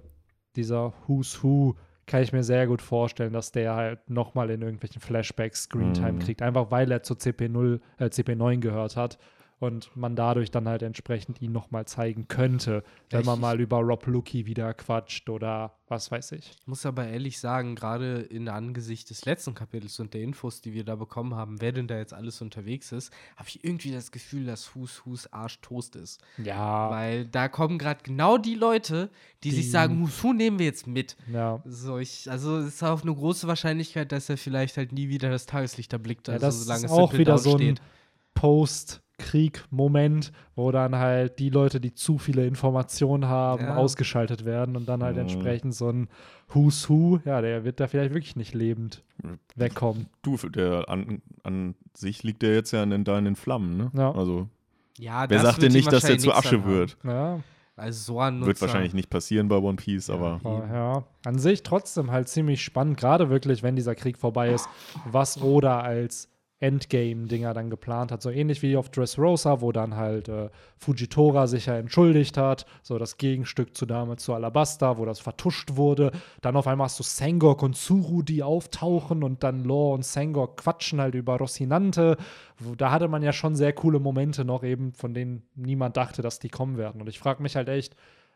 [0.56, 1.74] dieser Who's Who
[2.06, 6.18] kann ich mir sehr gut vorstellen, dass der halt nochmal in irgendwelchen Flashbacks Screentime Mhm.
[6.20, 9.18] kriegt, einfach weil er zur CP0, äh, CP9 gehört hat
[9.60, 14.06] und man dadurch dann halt entsprechend ihn nochmal zeigen könnte, wenn man mal über Rob
[14.06, 16.50] Lucky wieder quatscht oder was weiß ich.
[16.60, 20.74] Ich muss aber ehrlich sagen, gerade in Angesicht des letzten Kapitels und der Infos, die
[20.74, 24.12] wir da bekommen haben, wer denn da jetzt alles unterwegs ist, habe ich irgendwie das
[24.12, 26.20] Gefühl, dass Who's Who's Arsch Toast ist.
[26.36, 29.10] Ja, Weil da kommen gerade genau die Leute,
[29.42, 31.16] die, Die- sich sagen, Who's Who nehmen wir jetzt mit.
[31.32, 31.60] ja.
[31.64, 35.30] So, ich, also es ist auch eine große Wahrscheinlichkeit, dass er vielleicht halt nie wieder
[35.30, 36.28] das Tageslicht erblickt.
[36.28, 37.82] ja Also das solange ist auch Simple wieder so ein steht.
[39.18, 43.76] Post-Krieg-Moment, wo dann halt die Leute, die zu viele Informationen haben, Ja.
[43.76, 45.22] ausgeschaltet werden und dann halt Mhm.
[45.22, 46.08] entsprechend so ein
[46.48, 49.02] Who's Who, ja, der wird da vielleicht wirklich nicht lebend
[49.56, 50.06] wegkommen.
[50.22, 53.90] Du, der an, an sich liegt der jetzt ja in, da in den Flammen, ne?
[53.94, 54.12] Ja.
[54.12, 54.48] Also,
[54.98, 56.96] Ja, wer sagt denn nicht, dass der zu Asche wird?
[57.04, 57.40] Ja,
[57.76, 61.62] Also so ein Wird wahrscheinlich nicht passieren bei One Piece, aber aber ja, an sich
[61.62, 64.68] trotzdem halt ziemlich spannend, gerade wirklich, wenn dieser Krieg vorbei ist,
[65.04, 66.28] was Oda als
[66.60, 68.20] Endgame-Dinger dann geplant hat.
[68.20, 72.66] So ähnlich wie auf Dressrosa, wo dann halt äh, Fujitora sich ja entschuldigt hat.
[72.82, 76.10] So das Gegenstück zu damals zu Alabasta, wo das vertuscht wurde.
[76.40, 80.56] Dann auf einmal hast du Sengok und Tsuru, die auftauchen und dann Law und Sengok
[80.56, 82.16] quatschen halt über Rocinante.
[82.58, 86.22] Wo, da hatte man ja schon sehr coole Momente noch eben, von denen niemand dachte,
[86.22, 87.00] dass die kommen werden.
[87.00, 87.94] Und ich frage mich halt echt,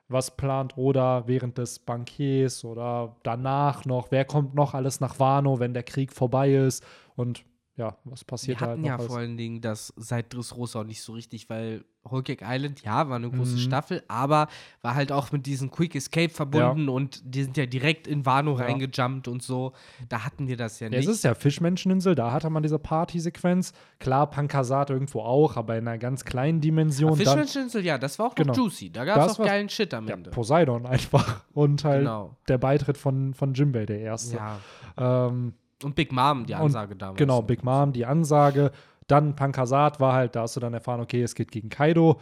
[0.08, 4.10] was plant Oda während des Bankiers oder danach noch?
[4.10, 6.84] Wer kommt noch alles nach Wano, wenn der Krieg vorbei ist?
[7.16, 7.44] Und
[7.76, 8.88] ja, was passiert Wir da halt hatten noch?
[8.88, 11.84] ja vor allen Dingen das seit Dressrosa auch nicht so richtig, weil
[12.24, 13.58] Cake Island, ja, war eine große Mhm.
[13.58, 14.48] Staffel, aber
[14.82, 18.58] war halt auch mit diesem Quick Escape verbunden und die sind ja direkt in Wano
[18.58, 18.64] Ja.
[18.64, 19.72] reingejumpt und so.
[20.08, 21.08] Da hatten wir das ja Ja, nicht.
[21.08, 23.72] es ist ja Fischmenscheninsel, da hatte man diese Partysequenz.
[24.00, 27.10] Klar, Pankasat irgendwo auch, aber in einer ganz kleinen Dimension.
[27.10, 28.52] Dann, Fischmenscheninsel, ja, das war auch Genau.
[28.52, 28.90] juicy.
[28.90, 30.30] Da gab es auch geilen Shit am ja, Ende.
[30.30, 31.44] Poseidon einfach.
[31.52, 32.36] Und halt Genau.
[32.48, 34.36] der Beitritt von, von Jimbei, der erste.
[34.36, 34.58] Ja.
[34.98, 35.54] Ähm,
[35.84, 37.18] Und Big Mom, die Und Ansage damals.
[37.18, 37.42] Genau.
[37.42, 38.70] Big Mom, die Ansage.
[39.08, 42.18] Dann Pankasat war halt, da hast du dann erfahren, okay, es geht gegen Kaido.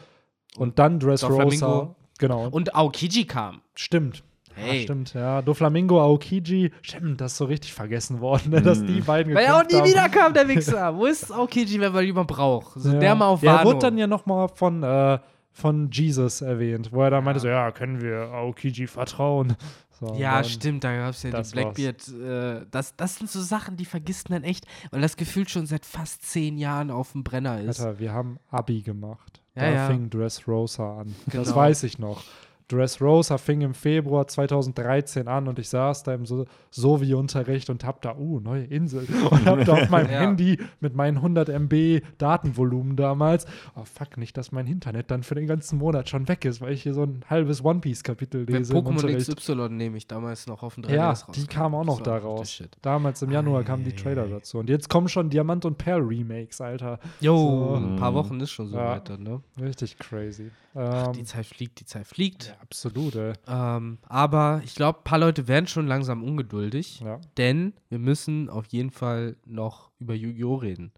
[0.57, 1.95] Und dann Dressrosa.
[2.19, 2.49] Genau.
[2.49, 3.61] Und Aokiji kam.
[3.75, 4.23] stimmt.
[4.57, 4.83] Ja, Hey.
[4.83, 5.41] stimmt, ja.
[5.43, 6.73] Doflamingo, Aokiji.
[6.83, 9.77] Stimmt, das ist so richtig vergessen worden, ne, dass die beiden Weil er auch nie
[9.77, 9.89] haben.
[9.89, 10.95] wieder kam, der Wichser.
[10.97, 12.73] Wo ist Aokiji, wenn man jemand braucht?
[12.81, 12.99] So, Ja.
[12.99, 13.69] der mal auf Ja, er Wano.
[13.71, 15.19] wurde dann ja noch mal von, äh,
[15.53, 19.55] von Jesus erwähnt, wo er dann meinte so, ja, können wir Aokiji vertrauen?
[20.01, 22.09] So, Ja, dann- stimmt, da gab es ja das die Blackbeard.
[22.09, 25.85] Äh, das, das sind so Sachen, die vergisst man echt, weil das gefühlt schon seit
[25.85, 27.81] fast zehn Jahren auf dem Brenner ist.
[27.81, 29.43] Alter, wir haben Abi gemacht.
[29.55, 29.87] Ja, da ja.
[29.89, 31.15] fing Dressrosa an.
[31.27, 31.57] Das Genau.
[31.57, 32.23] weiß ich noch.
[32.71, 38.01] Dressrosa fing im Februar 2013 an und ich saß da im so Sovi-Unterricht und hab
[38.03, 39.07] da, uh, neue Insel.
[39.31, 40.21] Und hab da auf meinem Ja.
[40.21, 45.35] Handy mit meinen 100 MB Datenvolumen damals, oh fuck, nicht, dass mein Internet dann für
[45.35, 49.17] den ganzen Monat schon weg ist, weil ich hier so ein halbes One-Piece-Kapitel lese Pokémon.
[49.17, 51.27] XY nehme ich damals noch auf dem 3DS Ja, raus.
[51.35, 52.63] die kamen auch noch da raus.
[52.83, 54.59] Damals im Januar kamen die Trailer dazu.
[54.59, 56.99] Und jetzt kommen schon Diamant und Perl Remakes, Alter.
[57.21, 57.77] Jo, So.
[57.77, 58.91] ein paar Wochen ist schon so Ja.
[58.97, 59.41] weiter, ne?
[59.61, 60.51] Richtig crazy.
[60.75, 62.57] Ach, Ähm, die Zeit fliegt, die Zeit fliegt.
[62.61, 63.33] Absolut, ey.
[63.47, 67.21] Ähm, aber ich glaube, ein paar Leute werden schon langsam ungeduldig, Ja.
[67.37, 70.57] denn wir müssen auf jeden Fall noch über Yu-Gi-Oh!
[70.57, 70.93] reden.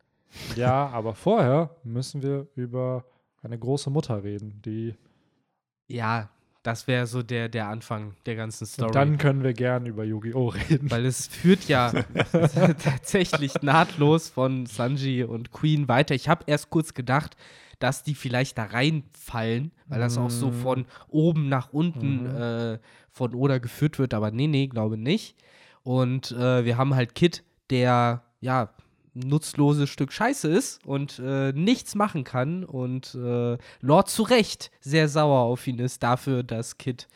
[0.57, 3.05] ja, aber vorher müssen wir über
[3.43, 4.95] eine große Mutter reden, die.
[5.89, 6.31] Ja,
[6.63, 8.87] das wäre so der, der Anfang der ganzen Story.
[8.87, 10.49] Und dann können wir gern über Yu-Gi-Oh!
[10.49, 10.91] reden.
[10.91, 11.93] Weil es führt ja
[12.85, 16.15] tatsächlich nahtlos von Sanji und Queen weiter.
[16.15, 17.37] Ich habe erst kurz gedacht,
[17.83, 20.53] dass die vielleicht da reinfallen, weil das auch so Mm.
[20.55, 22.37] von oben nach unten Mhm.
[22.37, 22.79] äh,
[23.11, 24.15] von Oda geführt wird.
[24.15, 25.37] Aber nee, nee, glaube nicht.
[25.83, 28.71] Und äh, wir haben halt Kid, der ja
[29.15, 32.65] ein nutzloses Stück Scheiße ist und äh, nichts machen kann.
[32.65, 37.09] Und äh, Lord zu Recht sehr sauer auf ihn ist dafür, dass Kid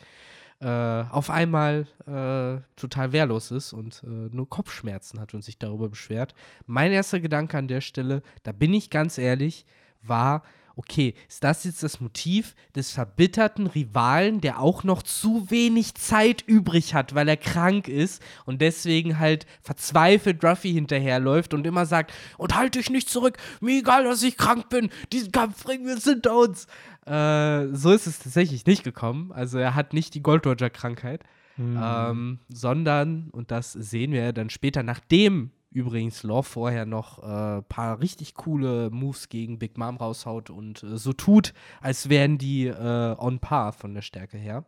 [0.59, 5.87] äh, auf einmal äh, total wehrlos ist und äh, nur Kopfschmerzen hat und sich darüber
[5.89, 6.33] beschwert.
[6.65, 9.65] Mein erster Gedanke an der Stelle, da bin ich ganz ehrlich,
[10.09, 10.43] war,
[10.75, 16.43] okay, ist das jetzt das Motiv des verbitterten Rivalen, der auch noch zu wenig Zeit
[16.45, 22.13] übrig hat, weil er krank ist und deswegen halt verzweifelt Ruffy hinterherläuft und immer sagt,
[22.37, 25.95] und halt dich nicht zurück, mir egal, dass ich krank bin, diesen Kampf bringen wir
[25.97, 26.67] hinter uns.
[27.07, 29.31] Äh, so ist es tatsächlich nicht gekommen.
[29.31, 31.23] Also er hat nicht die Gold Roger Krankheit,
[31.59, 31.79] Mhm.
[31.83, 37.61] ähm, sondern, und das sehen wir dann später, nachdem übrigens Law vorher noch ein äh,
[37.61, 42.65] paar richtig coole Moves gegen Big Mom raushaut und äh, so tut, als wären die
[42.65, 44.65] äh, on par von der Stärke her.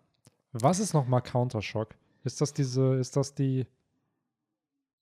[0.52, 1.96] Was ist nochmal Countershock?
[2.24, 3.66] Ist das diese, ist das die.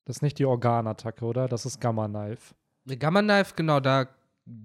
[0.04, 1.48] Das ist nicht die Organattacke, oder?
[1.48, 2.54] Das ist Gamma Knife.
[2.98, 4.08] Gamma Knife, genau, da.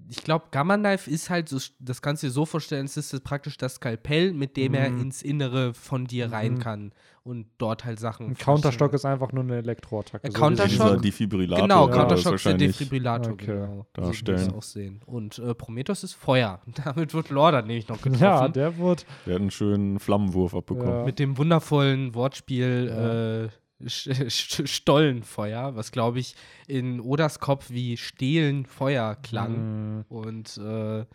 [0.09, 3.23] Ich glaube, Gamma Knife ist halt so, das kannst du dir so vorstellen, es ist
[3.23, 5.01] praktisch das Skalpell, mit dem er Mhm.
[5.01, 6.59] ins Innere von dir rein Mhm.
[6.59, 6.91] kann
[7.23, 8.27] und dort halt Sachen.
[8.27, 10.25] Ein Counterstock ist einfach nur eine Elektroattacke.
[10.27, 11.63] Ein so Dieser Defibrillator.
[11.67, 13.45] Genau, ja, ist Countershock ist der wahrscheinlich- Defibrillator, Okay.
[13.47, 13.87] genau.
[13.93, 14.53] Darstellen.
[14.53, 15.01] auch sehen.
[15.05, 16.61] Und äh, Prometheus ist Feuer.
[16.85, 18.23] Damit wird Lore dann nämlich noch getroffen.
[18.23, 19.05] Ja, der wird.
[19.25, 20.99] Der hat einen schönen Flammenwurf abbekommen.
[20.99, 21.03] Ja.
[21.05, 23.43] Mit dem wundervollen Wortspiel Ja.
[23.45, 23.49] äh,
[23.87, 26.35] Stollenfeuer, was glaube ich
[26.67, 29.99] in Odas Kopf wie Stehlen Feuer klang.
[29.99, 31.05] Mm, Und äh,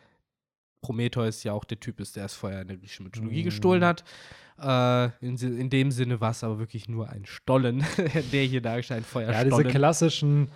[0.80, 3.44] Prometheus ja auch der Typ ist, der das Feuer in der griechischen Mythologie Mhm.
[3.44, 4.04] gestohlen hat.
[4.60, 7.84] Äh, in, in dem Sinne war es aber wirklich nur ein Stollen,
[8.32, 9.70] der hier dargestellt, ein Ja, diese Feuerstollen.
[9.70, 10.48] klassischen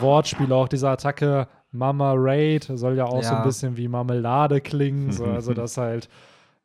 [0.00, 3.38] Wortspiele, auch diese Attacke Mama Raid soll ja auch so Ja.
[3.38, 5.12] ein bisschen wie Marmelade klingen.
[5.12, 5.34] So, Mhm.
[5.34, 6.08] also das halt.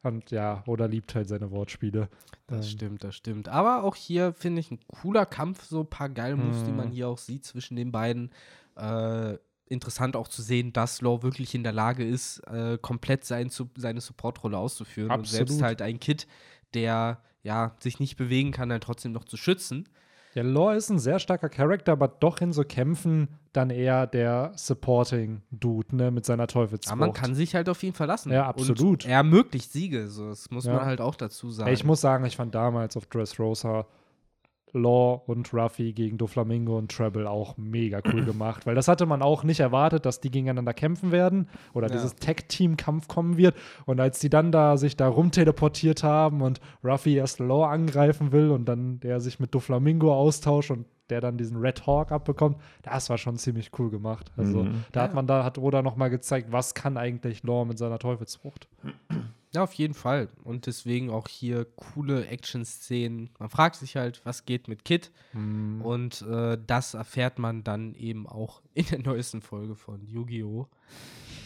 [0.04, 2.10] Und ja, oder liebt halt seine Wortspiele.
[2.52, 3.48] Das Ähm, stimmt, das stimmt.
[3.50, 6.78] Aber auch hier finde ich ein cooler Kampf, so ein paar geile Moves, die Mhm.
[6.78, 8.32] man hier auch sieht zwischen den beiden.
[8.76, 9.38] Äh,
[9.68, 13.70] interessant auch zu sehen, dass Law wirklich in der Lage ist, äh, komplett sein, Su-
[13.78, 15.12] seine Supportrolle auszuführen.
[15.12, 15.64] Und selbst Absolut.
[15.64, 16.28] halt ein Kid,
[16.74, 19.88] der ja sich nicht bewegen kann, dann trotzdem noch zu schützen.
[20.34, 24.54] Ja, Lore ist ein sehr starker Charakter, aber doch in so Kämpfen dann eher der
[24.56, 26.94] Supporting-Dude, ne, mit seiner Teufelsfrucht.
[26.94, 28.32] Aber man kann sich halt auf ihn verlassen.
[28.32, 28.80] Ja, absolut.
[29.04, 30.74] Und er ermöglicht Siege, so, das muss Ja.
[30.76, 31.72] man halt auch dazu sagen.
[31.74, 33.86] Ich muss sagen, ich fand damals auf Dressrosa
[34.73, 39.21] Law und Ruffy gegen Doflamingo und Treble auch mega cool gemacht, weil das hatte man
[39.21, 41.93] auch nicht erwartet, dass die gegeneinander kämpfen werden oder Ja.
[41.93, 43.55] dieses Tag-Team-Kampf kommen wird.
[43.86, 48.49] Und als die dann da sich da rumteleportiert haben und Ruffy erst Law angreifen will
[48.51, 53.10] und dann der sich mit Doflamingo austauscht und der dann diesen Red Hawk abbekommt, das
[53.10, 54.31] war schon ziemlich cool gemacht.
[54.38, 54.86] Also Mhm.
[54.93, 57.99] da hat man da hat Oda noch mal gezeigt, was kann eigentlich Law mit seiner
[57.99, 58.69] Teufelsfrucht.
[59.54, 60.30] Ja, auf jeden Fall.
[60.44, 63.32] Und deswegen auch hier coole Action-Szenen.
[63.38, 65.12] Man fragt sich halt, was geht mit Kid?
[65.34, 65.82] Mhm.
[65.82, 70.68] Und äh, das erfährt man dann eben auch in der neuesten Folge von Yu-Gi-Oh!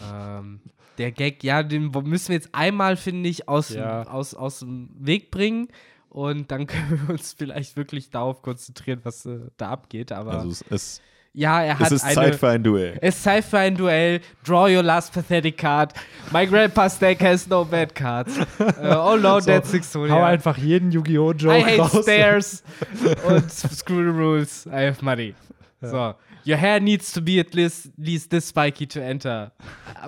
[0.04, 0.60] Ähm,
[0.98, 4.04] der Gag, ja, den müssen wir jetzt einmal, finde ich, aus, Ja.
[4.04, 5.68] aus, aus dem Weg bringen.
[6.10, 10.12] Und dann können wir uns vielleicht wirklich darauf konzentrieren, was äh, da abgeht.
[10.12, 11.02] Aber Also es, es,
[11.36, 12.16] ja, er hat es ist eine.
[12.16, 12.98] Zeit für ein Duell.
[13.02, 14.22] Es ist Zeit für ein Duell.
[14.46, 15.94] Draw your last pathetic card.
[16.32, 18.38] My grandpa's deck has no bad cards.
[18.60, 20.12] Uh, oh no, So, that's Sixonia.
[20.12, 21.32] Hau einfach jeden Yu-Gi-Oh!
[21.32, 22.02] I Joke hate raus.
[22.04, 22.64] stairs
[23.28, 24.66] und screw the rules.
[24.68, 25.34] I have money.
[25.82, 29.52] So, your hair needs to be at least, least this spiky to enter.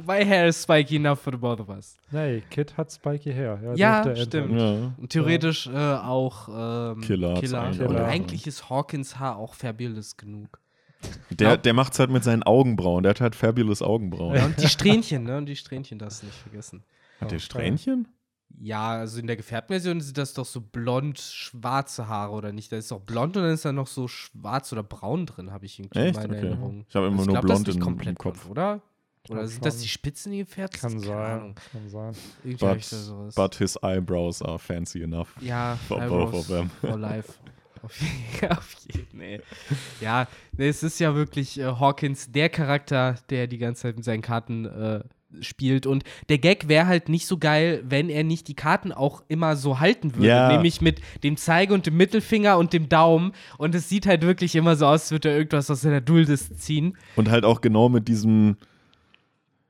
[0.05, 1.97] My hair is spiky enough for the both of us.
[2.11, 3.59] Nee, Kid hat spiky Hair.
[3.75, 4.59] Ja, Ja, stimmt.
[4.59, 4.91] Ja.
[4.97, 7.61] Und theoretisch äh, auch ähm, Killer Killer.
[7.63, 10.59] eigentlich Und eigentlich ist Hawkins Haar auch fabulous genug.
[11.29, 13.03] Der, der macht's halt mit seinen Augenbrauen.
[13.03, 14.35] Der hat halt fabulous Augenbrauen.
[14.35, 15.37] Ja, und die Strähnchen, ne?
[15.37, 16.83] Und die Strähnchen darfst du nicht vergessen.
[17.21, 18.07] Hat der Ja, Strähnchen?
[18.59, 22.71] Ja, also in der gefärbten Version sind das doch so blond-schwarze Haare, oder nicht?
[22.71, 25.65] Da ist doch blond und dann ist da noch so schwarz oder braun drin, habe
[25.65, 26.15] ich irgendwie in Echt?
[26.15, 26.47] meiner Okay.
[26.47, 26.85] Erinnerung.
[26.89, 28.39] Ich habe immer Also nur glaub, das ist blond nicht in, komplett im Kopf.
[28.45, 28.81] blond, oder?
[29.29, 31.01] Oder sind das die Spitzen, die gefärbt Kann sind?
[31.05, 31.55] Keine sein.
[31.73, 32.13] Kann sein.
[32.45, 33.35] Irgendwie But, da sowas.
[33.35, 35.35] but his eyebrows are fancy enough.
[35.41, 36.69] ja, for Eyebrows both of them.
[36.79, 37.33] For life.
[37.89, 39.39] Auf jeden, auf jeden nee.
[40.01, 40.27] Ja,
[40.57, 44.21] nee, es ist ja wirklich äh, Hawkins der Charakter, der die ganze Zeit mit seinen
[44.21, 45.03] Karten äh,
[45.41, 45.85] spielt.
[45.85, 49.55] Und der Gag wäre halt nicht so geil, wenn er nicht die Karten auch immer
[49.55, 50.27] so halten würde.
[50.27, 50.51] Ja.
[50.51, 53.33] Nämlich mit dem Zeige und dem Mittelfinger und dem Daumen.
[53.57, 56.57] Und es sieht halt wirklich immer so aus, als würde er irgendwas aus seiner Duldes
[56.57, 56.97] ziehen.
[57.15, 58.57] Und halt auch genau mit diesem,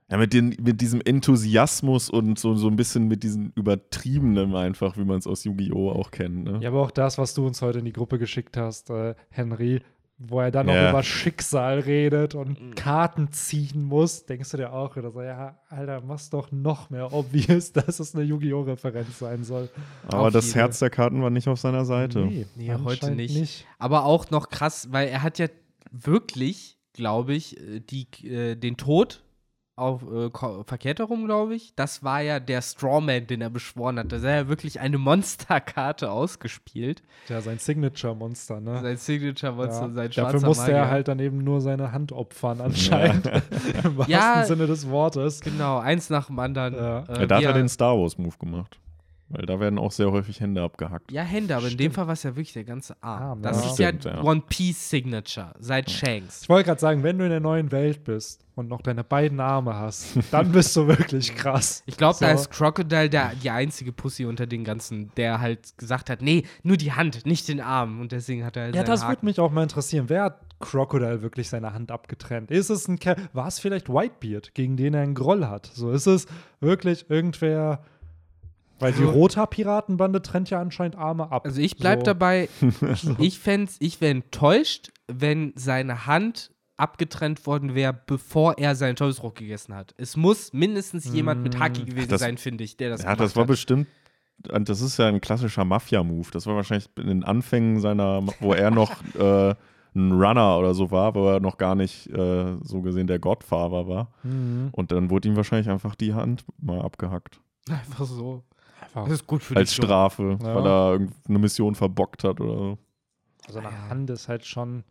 [0.09, 4.97] ja, mit, den, mit diesem Enthusiasmus und so, so ein bisschen mit diesem Übertriebenen einfach,
[4.97, 5.91] wie man es aus Yu-Gi-Oh!
[5.91, 6.45] auch kennt.
[6.45, 6.59] Ne?
[6.61, 9.81] Ja, aber auch das, was du uns heute in die Gruppe geschickt hast, äh, Henry,
[10.19, 10.87] wo er dann Ja.
[10.87, 12.39] auch über Schicksal redet Mhm.
[12.39, 16.89] und Karten ziehen muss, denkst du dir auch wieder so, ja, Alter, mach's doch noch
[16.89, 19.69] mehr obvious, dass es eine Yu-Gi-Oh!-Referenz sein soll.
[20.07, 20.59] Aber Auf das jeden.
[20.59, 22.25] Herz der Karten war nicht auf seiner Seite.
[22.25, 22.45] Nee,
[22.83, 23.67] heute anscheinend nicht.
[23.77, 25.47] Aber auch noch krass, weil er hat ja
[25.91, 29.23] wirklich, glaube ich, äh, die, äh, den Tod
[29.77, 30.29] auf äh,
[30.65, 31.71] verkehrt herum, glaube ich.
[31.75, 34.11] Das war ja der Strawman, den er beschworen hat.
[34.11, 37.03] Da hat er ja wirklich eine Monsterkarte ausgespielt.
[37.29, 38.81] Ja, sein Signature-Monster, ne?
[38.81, 39.93] Sein Signature-Monster, Ja.
[39.93, 40.77] sein schwarzer Dafür musste Magier.
[40.77, 43.27] er halt dann eben nur seine Hand opfern, anscheinend.
[43.83, 44.43] Im wahrsten Ja.
[44.45, 45.41] Sinne des Wortes.
[45.41, 46.73] Genau, eins nach dem anderen.
[46.73, 46.99] Ja.
[47.03, 48.79] Äh, Ja, da hat er den Star Wars-Move gemacht.
[49.29, 51.11] Weil da werden auch sehr häufig Hände abgehackt.
[51.11, 51.95] Ja, Hände, aber in dem Stimmt.
[51.95, 53.21] Fall war es ja wirklich der ganze Arm.
[53.23, 53.65] Arm, das ja.
[53.67, 54.23] ist Stimmt, ja, ja.
[54.23, 56.43] One Piece Signature seit Shanks.
[56.43, 59.39] Ich wollte gerade sagen, wenn du in der neuen Welt bist und noch deine beiden
[59.41, 61.83] Arme hast, dann bist du wirklich krass.
[61.85, 62.41] Ich glaube, da So.
[62.43, 66.77] ist Crocodile der, die einzige Pussy unter den ganzen, der halt gesagt hat, nee, nur
[66.77, 67.99] die Hand, nicht den Arm.
[67.99, 70.05] Und deswegen hat er halt Ja, das würde mich auch mal interessieren.
[70.07, 72.49] Wer hat Crocodile wirklich seine Hand abgetrennt?
[72.49, 73.17] Ist es ein Kerl?
[73.33, 75.69] War es vielleicht Whitebeard, gegen den er einen Groll hat?
[75.73, 76.27] So ist es
[76.61, 77.83] wirklich irgendwer.
[78.79, 81.45] Weil die Also- Rota-Piratenbande trennt ja anscheinend Arme ab.
[81.45, 82.03] Also ich bleib so.
[82.05, 82.49] dabei,
[83.19, 89.33] ich fände ich wäre enttäuscht, wenn seine Hand abgetrennt worden wäre, bevor er seinen Teufelsbruch
[89.33, 89.95] gegessen hat.
[89.97, 93.21] Es muss mindestens jemand mit Haki gewesen das- sein, finde ich, der das Ja, gemacht
[93.21, 93.47] das war hat.
[93.47, 93.87] bestimmt,
[94.43, 96.27] das ist ja ein klassischer Mafia-Move.
[96.31, 99.55] Das war wahrscheinlich in den Anfängen seiner, wo er noch äh,
[99.95, 103.87] ein Runner oder so war, wo er noch gar nicht äh, so gesehen der Godfather
[103.87, 104.13] war.
[104.21, 104.69] Mhm.
[104.73, 107.39] Und dann wurde ihm wahrscheinlich einfach die Hand mal abgehackt.
[107.67, 108.43] Einfach so.
[109.03, 109.83] Das ist gut für Als dich.
[109.83, 110.55] Strafe, Ja.
[110.55, 112.77] weil er irgendeine Mission verbockt hat oder so.
[113.47, 113.89] Also eine Ja.
[113.89, 114.83] Hand ist halt schon.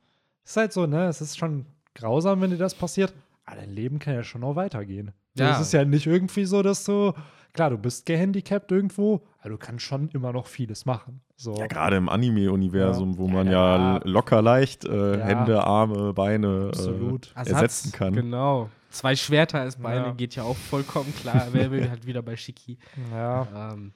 [0.44, 1.06] Ist halt so, ne?
[1.06, 3.12] Es ist schon grausam, wenn dir das passiert.
[3.44, 5.12] Aber dein Leben kann ja schon noch weitergehen.
[5.34, 5.52] Ja.
[5.54, 7.12] Es ist ja nicht irgendwie so, dass du.
[7.52, 11.22] Klar, du bist gehandicapt irgendwo, aber du kannst schon immer noch vieles machen.
[11.36, 11.54] So.
[11.56, 13.18] Ja, gerade im Anime-Universum, Ja.
[13.18, 15.24] wo Ja, man ja, ja, locker leicht äh, Ja.
[15.24, 18.12] Hände, Arme, Beine äh, ersetzen kann.
[18.12, 18.68] Genau.
[18.96, 20.12] Zwei Schwerter als Beine Ja.
[20.12, 21.48] geht ja auch vollkommen klar.
[21.52, 22.78] Wer will halt wieder bei Shiki.
[23.12, 23.72] Ja.
[23.72, 23.92] Ähm,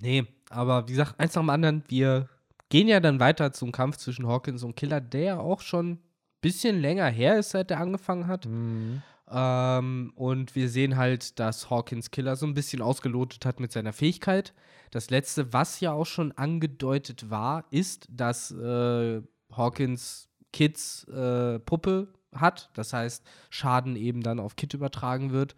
[0.00, 2.28] nee, aber wie gesagt, eins nach dem anderen, wir
[2.68, 5.98] gehen ja dann weiter zum Kampf zwischen Hawkins und Killer, der ja auch schon ein
[6.40, 8.46] bisschen länger her ist, seit er angefangen hat.
[8.46, 9.02] Mhm.
[9.30, 13.92] Ähm, und wir sehen halt, dass Hawkins Killer so ein bisschen ausgelotet hat mit seiner
[13.92, 14.52] Fähigkeit.
[14.90, 19.20] Das letzte, was ja auch schon angedeutet war, ist, dass äh,
[19.52, 22.70] Hawkins Kids äh, Puppe hat.
[22.74, 25.54] Das heißt, Schaden eben dann auf Kid übertragen wird.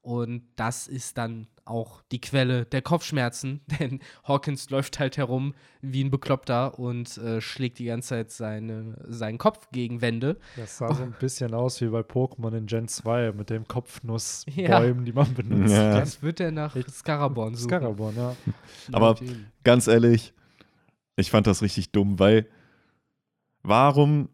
[0.00, 6.02] Und das ist dann auch die Quelle der Kopfschmerzen, denn Hawkins läuft halt herum wie
[6.02, 10.38] ein Bekloppter und äh, schlägt die ganze Zeit seine, seinen Kopf gegen Wände.
[10.56, 14.66] Das sah so ein bisschen aus wie bei Pokémon in Gen 2 mit dem Kopfnussbäumen,
[14.66, 15.04] Ja.
[15.04, 15.74] die man benutzt.
[15.74, 15.98] Ja.
[15.98, 17.68] Jetzt wird er nach Scaraborn suchen.
[17.68, 18.34] Scaraborn, ja.
[18.92, 19.16] Aber
[19.62, 20.32] ganz ehrlich,
[21.16, 22.46] ich fand das richtig dumm, weil
[23.62, 24.30] warum,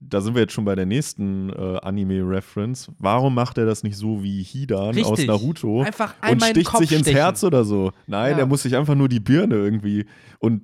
[0.00, 3.96] da sind wir jetzt schon bei der nächsten äh, Anime-Reference, warum macht er das nicht
[3.96, 5.26] so wie Hidan aus Richtig.
[5.26, 7.16] Naruto Einfach und sticht sich ins stechen.
[7.16, 7.92] Herz oder so?
[8.06, 8.38] Nein, Ja.
[8.38, 10.06] er muss sich einfach nur die Birne irgendwie
[10.38, 10.62] und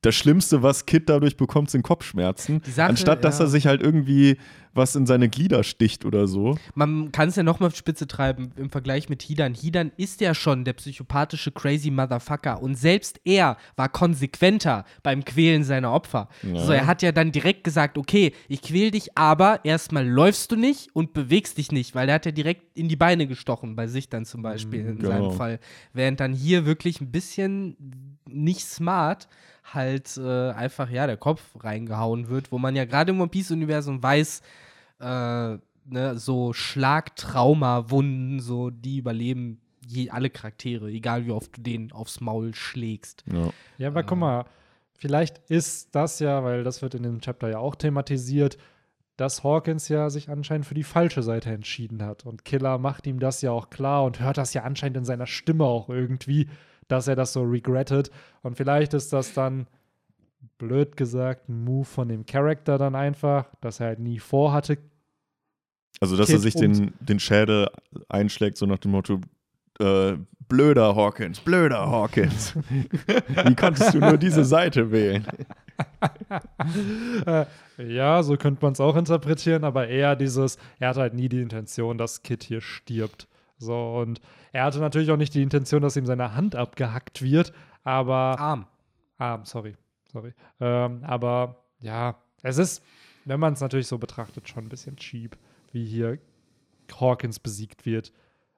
[0.00, 2.60] das Schlimmste, was Kid dadurch bekommt, sind Kopfschmerzen.
[2.64, 3.46] Sache, anstatt dass ja.
[3.46, 4.36] er sich halt irgendwie
[4.74, 6.56] was in seine Glieder sticht oder so.
[6.74, 9.54] Man kann es ja nochmal auf Spitze treiben im Vergleich mit Hidan.
[9.54, 15.64] Hidan ist ja schon der psychopathische crazy Motherfucker und selbst er war konsequenter beim Quälen
[15.64, 16.28] seiner Opfer.
[16.42, 16.58] Ja.
[16.64, 20.56] So, er hat ja dann direkt gesagt, okay, ich quäl dich, aber erstmal läufst du
[20.56, 23.86] nicht und bewegst dich nicht, weil er hat ja direkt in die Beine gestochen, bei
[23.86, 25.08] sich dann zum Beispiel in Genau.
[25.08, 25.60] seinem Fall.
[25.92, 27.76] Während dann hier wirklich ein bisschen
[28.26, 29.28] nicht smart
[29.72, 34.02] halt äh, einfach, ja, der Kopf reingehauen wird, wo man ja gerade im One Piece-Universum
[34.02, 34.42] weiß,
[35.00, 41.92] äh, ne, so Schlagtrauma-Wunden, so die überleben je, alle Charaktere, egal wie oft du denen
[41.92, 43.24] aufs Maul schlägst.
[43.30, 43.50] Ja.
[43.78, 44.44] Ja, aber guck mal,
[44.96, 48.56] vielleicht ist das ja, weil das wird in dem Chapter ja auch thematisiert,
[49.16, 52.26] dass Hawkins ja sich anscheinend für die falsche Seite entschieden hat.
[52.26, 55.26] Und Killer macht ihm das ja auch klar und hört das ja anscheinend in seiner
[55.26, 56.48] Stimme auch irgendwie,
[56.88, 58.10] dass er das so regrettet.
[58.42, 59.66] Und vielleicht ist das dann,
[60.58, 64.78] blöd gesagt, ein Move von dem Charakter dann einfach, dass er halt nie vorhatte.
[66.00, 67.68] Also, dass er Kid sich und- den, den Schädel
[68.08, 69.20] einschlägt, so nach dem Motto,
[69.80, 70.14] äh,
[70.48, 72.54] blöder Hawkins, blöder Hawkins.
[73.46, 75.26] Wie konntest du nur diese Seite wählen?
[77.26, 77.46] Äh,
[77.78, 81.40] ja, so könnte man es auch interpretieren, aber eher dieses, er hat halt nie die
[81.40, 83.26] Intention, dass Kid hier stirbt.
[83.58, 84.20] So, und
[84.52, 88.38] er hatte natürlich auch nicht die Intention, dass ihm seine Hand abgehackt wird, aber.
[88.38, 88.66] Arm.
[89.18, 89.76] Arm, sorry.
[90.14, 90.32] Sorry.
[90.60, 92.82] Ähm, aber ja, es ist,
[93.24, 95.36] wenn man es natürlich so betrachtet, schon ein bisschen cheap,
[95.72, 96.18] wie hier
[97.00, 98.12] Hawkins besiegt wird.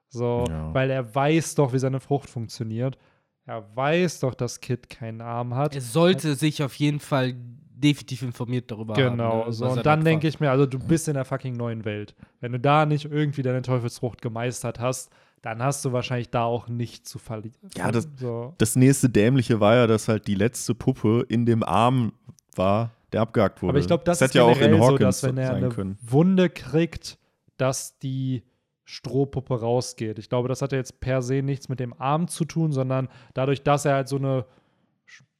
[0.09, 0.73] So, Ja.
[0.73, 2.97] weil er weiß doch, wie seine Frucht funktioniert.
[3.45, 5.73] Er weiß doch, dass Kid keinen Arm hat.
[5.73, 7.33] Er sollte sich auf jeden Fall
[7.73, 9.17] definitiv informiert darüber haben.
[9.17, 9.67] Genau, ne, so.
[9.69, 12.15] Und dann denke ich mir, also du bist in der fucking neuen Welt.
[12.39, 15.11] Wenn du da nicht irgendwie deine Teufelsfrucht gemeistert hast,
[15.41, 17.69] dann hast du wahrscheinlich da auch nicht zu verlieren.
[17.77, 18.53] Ja, das- so.
[18.57, 22.13] Das nächste Dämliche war ja, dass halt die letzte Puppe in dem Arm
[22.55, 23.71] war, der abgehakt wurde.
[23.71, 25.53] Aber ich glaube, das, ist hätte ja auch in generell so, Hawkins dass wenn er
[25.53, 25.97] eine können.
[26.01, 27.17] Wunde kriegt,
[27.57, 28.43] dass die
[28.83, 30.17] Strohpuppe rausgeht.
[30.19, 33.09] Ich glaube, das hat ja jetzt per se nichts mit dem Arm zu tun, sondern
[33.33, 34.45] dadurch, dass er halt so eine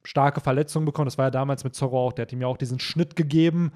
[0.03, 1.07] starke Verletzung bekommt.
[1.07, 2.13] Das war ja damals mit Zorro auch.
[2.13, 3.71] Der hat ihm ja auch diesen Schnitt gegeben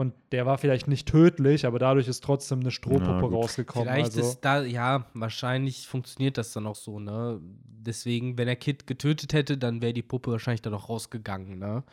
[0.00, 3.34] und der war vielleicht nicht tödlich, aber dadurch ist trotzdem eine Strohpuppe gut.
[3.34, 3.86] rausgekommen.
[3.86, 4.20] Vielleicht also.
[4.20, 7.38] ist da, ja, wahrscheinlich funktioniert das dann auch so, ne?
[7.42, 11.84] Deswegen, wenn er Kid getötet hätte, dann wäre die Puppe wahrscheinlich dann auch rausgegangen, ne?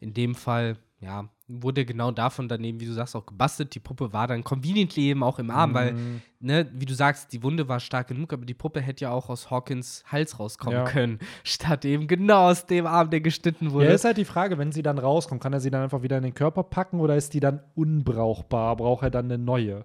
[0.00, 3.74] In dem Fall, ja, wurde genau davon dann eben, wie du sagst, auch gebastelt.
[3.74, 6.22] Die Puppe war dann conveniently eben auch im Arm, weil, Mhm.
[6.40, 9.28] ne, wie du sagst, die Wunde war stark genug, aber die Puppe hätte ja auch
[9.28, 10.84] aus Hawkins Hals rauskommen Ja.
[10.84, 13.86] können, statt eben genau aus dem Arm, der geschnitten wurde.
[13.88, 16.16] Ja, ist halt die Frage, wenn sie dann rauskommt, kann er sie dann einfach wieder
[16.16, 18.74] in den Körper packen oder ist die dann unbrauchbar?
[18.76, 19.84] Braucht er dann eine neue?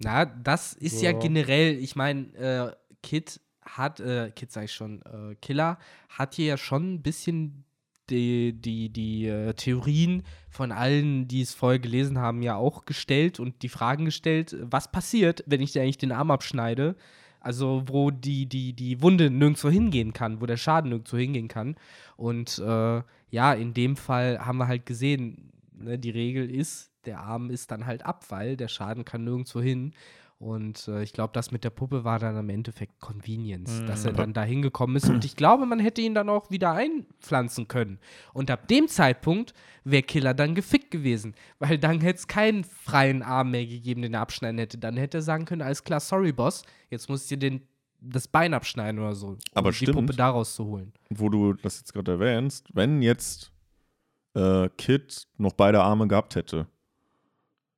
[0.00, 1.18] Na, das ist ja So.
[1.20, 2.72] generell, ich meine, äh,
[3.02, 5.78] Kid hat, äh, Kid sag ich schon, äh, Killer
[6.08, 7.64] hat hier ja schon ein bisschen
[8.12, 13.40] die, die, die äh, Theorien von allen, die es vorher gelesen haben, ja auch gestellt
[13.40, 16.94] und die Fragen gestellt, was passiert, wenn ich dir eigentlich den Arm abschneide?
[17.40, 21.74] Also, wo die, die, die Wunde nirgendwo hingehen kann, wo der Schaden nirgendwo hingehen kann.
[22.16, 27.18] Und äh, ja, in dem Fall haben wir halt gesehen, ne, die Regel ist, der
[27.18, 29.92] Arm ist dann halt ab, weil der Schaden kann nirgendwo hin.
[30.42, 33.86] Und äh, ich glaube, das mit der Puppe war dann im Endeffekt Convenience, Mhm.
[33.86, 35.08] dass er dann da hingekommen ist.
[35.08, 38.00] Und ich glaube, man hätte ihn dann auch wieder einpflanzen können.
[38.34, 41.34] Und ab dem Zeitpunkt wäre Killer dann gefickt gewesen.
[41.60, 44.78] Weil dann hätte es keinen freien Arm mehr gegeben, den er abschneiden hätte.
[44.78, 47.62] Dann hätte er sagen können, alles klar, sorry, Boss, jetzt musst du dir den,
[48.00, 49.36] das Bein abschneiden oder so.
[49.54, 49.94] Aber um die stimmt.
[49.96, 50.92] Puppe daraus zu holen.
[51.08, 53.52] Wo du das jetzt gerade erwähnst, wenn jetzt
[54.34, 56.66] äh, Kid noch beide Arme gehabt hätte,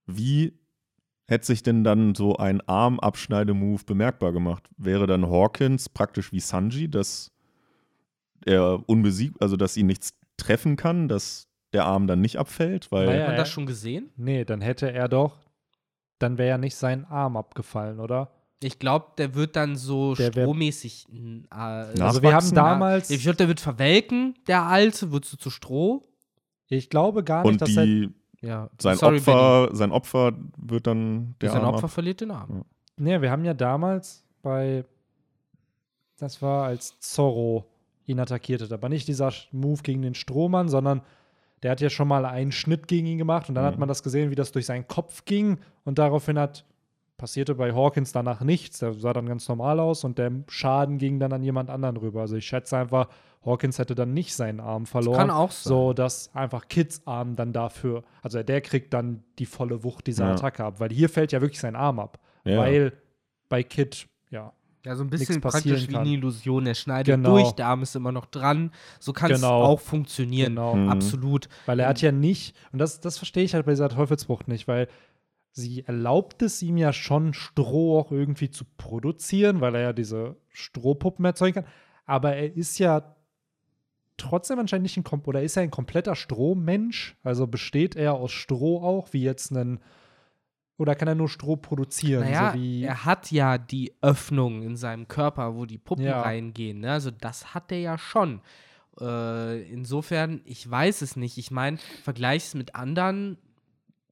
[0.06, 0.54] wie
[1.26, 4.68] hätte sich denn dann so ein Armabschneide-Move bemerkbar gemacht?
[4.76, 7.30] Wäre dann Hawkins praktisch wie Sanji, dass
[8.44, 12.92] er unbesiegt, also dass ihn nichts treffen kann, dass der Arm dann nicht abfällt?
[12.92, 14.10] Weil Hat man das schon gesehen?
[14.16, 15.38] Nee, dann hätte er doch,
[16.18, 18.30] dann wäre ja nicht sein Arm abgefallen, oder?
[18.62, 21.06] Ich glaube, der wird dann so Der strohmäßig.
[21.10, 25.36] n- Äh, Also wir haben damals, Ich glaube, der wird verwelken, der Alte, wird so
[25.36, 26.06] zu Stroh.
[26.68, 28.10] ich glaube gar nicht, und dass er, die,
[28.44, 31.90] Ja, sein, sorry, Opfer, sein Opfer wird dann der Sein Arm Opfer ab.
[31.90, 32.64] verliert den Arm.
[32.96, 34.84] nee, wir haben ja damals bei,
[36.18, 37.64] das war als Zorro
[38.06, 41.02] ihn attackiert hat, aber nicht dieser Move gegen den Strohmann, sondern
[41.62, 43.80] der hat ja schon mal einen Schnitt gegen ihn gemacht und dann hat Mhm.
[43.80, 46.64] man das gesehen, wie das durch seinen Kopf ging und daraufhin hat
[47.16, 48.78] passierte bei Hawkins danach nichts.
[48.80, 52.22] Der sah dann ganz normal aus und der Schaden ging dann an jemand anderen rüber.
[52.22, 53.08] Also ich schätze einfach,
[53.44, 55.18] Hawkins hätte dann nicht seinen Arm verloren.
[55.18, 55.70] Kann auch sein.
[55.70, 60.26] So, dass einfach Kids Arm dann dafür, also der kriegt dann die volle Wucht dieser
[60.26, 60.32] Ja.
[60.32, 62.18] Attacke ab, weil hier fällt ja wirklich sein Arm ab.
[62.44, 62.58] Ja.
[62.58, 62.92] Weil
[63.48, 64.52] bei Kid, ja,
[64.86, 66.66] Ja, so ein Nichts bisschen praktisch wie eine Illusion.
[66.66, 67.30] Er schneidet Genau.
[67.38, 68.70] durch, der Arm ist immer noch dran.
[69.00, 69.62] So kann es Genau.
[69.62, 70.56] auch funktionieren.
[70.56, 70.74] genau.
[70.74, 70.90] Mhm.
[70.90, 71.48] Absolut.
[71.64, 74.68] Weil er hat ja nicht, und das, das verstehe ich halt bei dieser Teufelsfrucht nicht,
[74.68, 74.88] weil
[75.56, 80.36] sie erlaubt es ihm ja schon, Stroh auch irgendwie zu produzieren, weil er ja diese
[80.48, 81.72] Strohpuppen erzeugen kann.
[82.04, 83.14] Aber er ist ja
[84.16, 87.16] trotzdem anscheinend nicht ein, kom oder ist er ein kompletter Strohmensch?
[87.22, 89.78] Also besteht er aus Stroh auch, wie jetzt ein,
[90.76, 92.24] oder kann er nur Stroh produzieren?
[92.24, 96.20] Naja, so er hat ja die Öffnung in seinem Körper, wo die Puppen Ja.
[96.22, 96.80] reingehen.
[96.80, 96.90] Ne?
[96.90, 98.40] Also das hat er ja schon.
[99.00, 101.38] Äh, insofern, ich weiß es nicht.
[101.38, 103.38] Ich meine, vergleich es mit anderen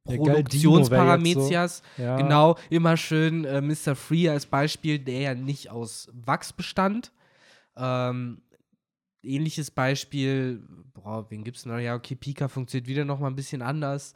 [0.08, 1.82] Jetzt so- Produktionsparamezias.
[1.96, 3.94] ja, Genau, immer schön äh, Mr.
[3.94, 7.12] Free als Beispiel, der ja nicht aus Wachs bestand.
[7.76, 8.42] Ähm,
[9.22, 11.78] ähnliches Beispiel, boah, wen gibt's noch?
[11.78, 14.14] Ja, okay, Pika funktioniert wieder noch mal ein bisschen anders.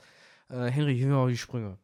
[0.48, 1.78] Äh, Henry, mir auf die Sprünge.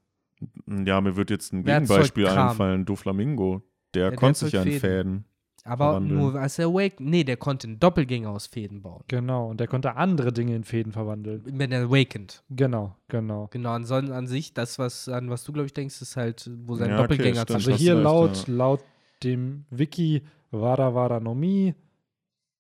[0.67, 2.85] Ja, mir wird jetzt ein Gegenbeispiel einfallen.
[2.85, 3.63] Doflamingo.
[3.95, 4.81] Der der konnte sich in Fäden.
[4.81, 5.25] Fäden.
[5.65, 6.21] Aber verwandeln.
[6.21, 9.05] nur als er Awake, nee, der konnte einen Doppelgänger aus Fäden bauen.
[9.07, 11.43] Genau, und er konnte andere Dinge in Fäden verwandeln.
[11.45, 12.43] Wenn er awakened.
[12.51, 13.49] Genau, genau.
[13.53, 16.75] Genau, ansonsten an sich, das, was, an was du, glaube ich, denkst, ist halt, wo
[16.75, 18.55] sein Ja, okay, Doppelgänger zum Also hier laut, ja.
[18.55, 18.81] laut
[19.23, 21.75] dem Wiki Vada Vada no Mi,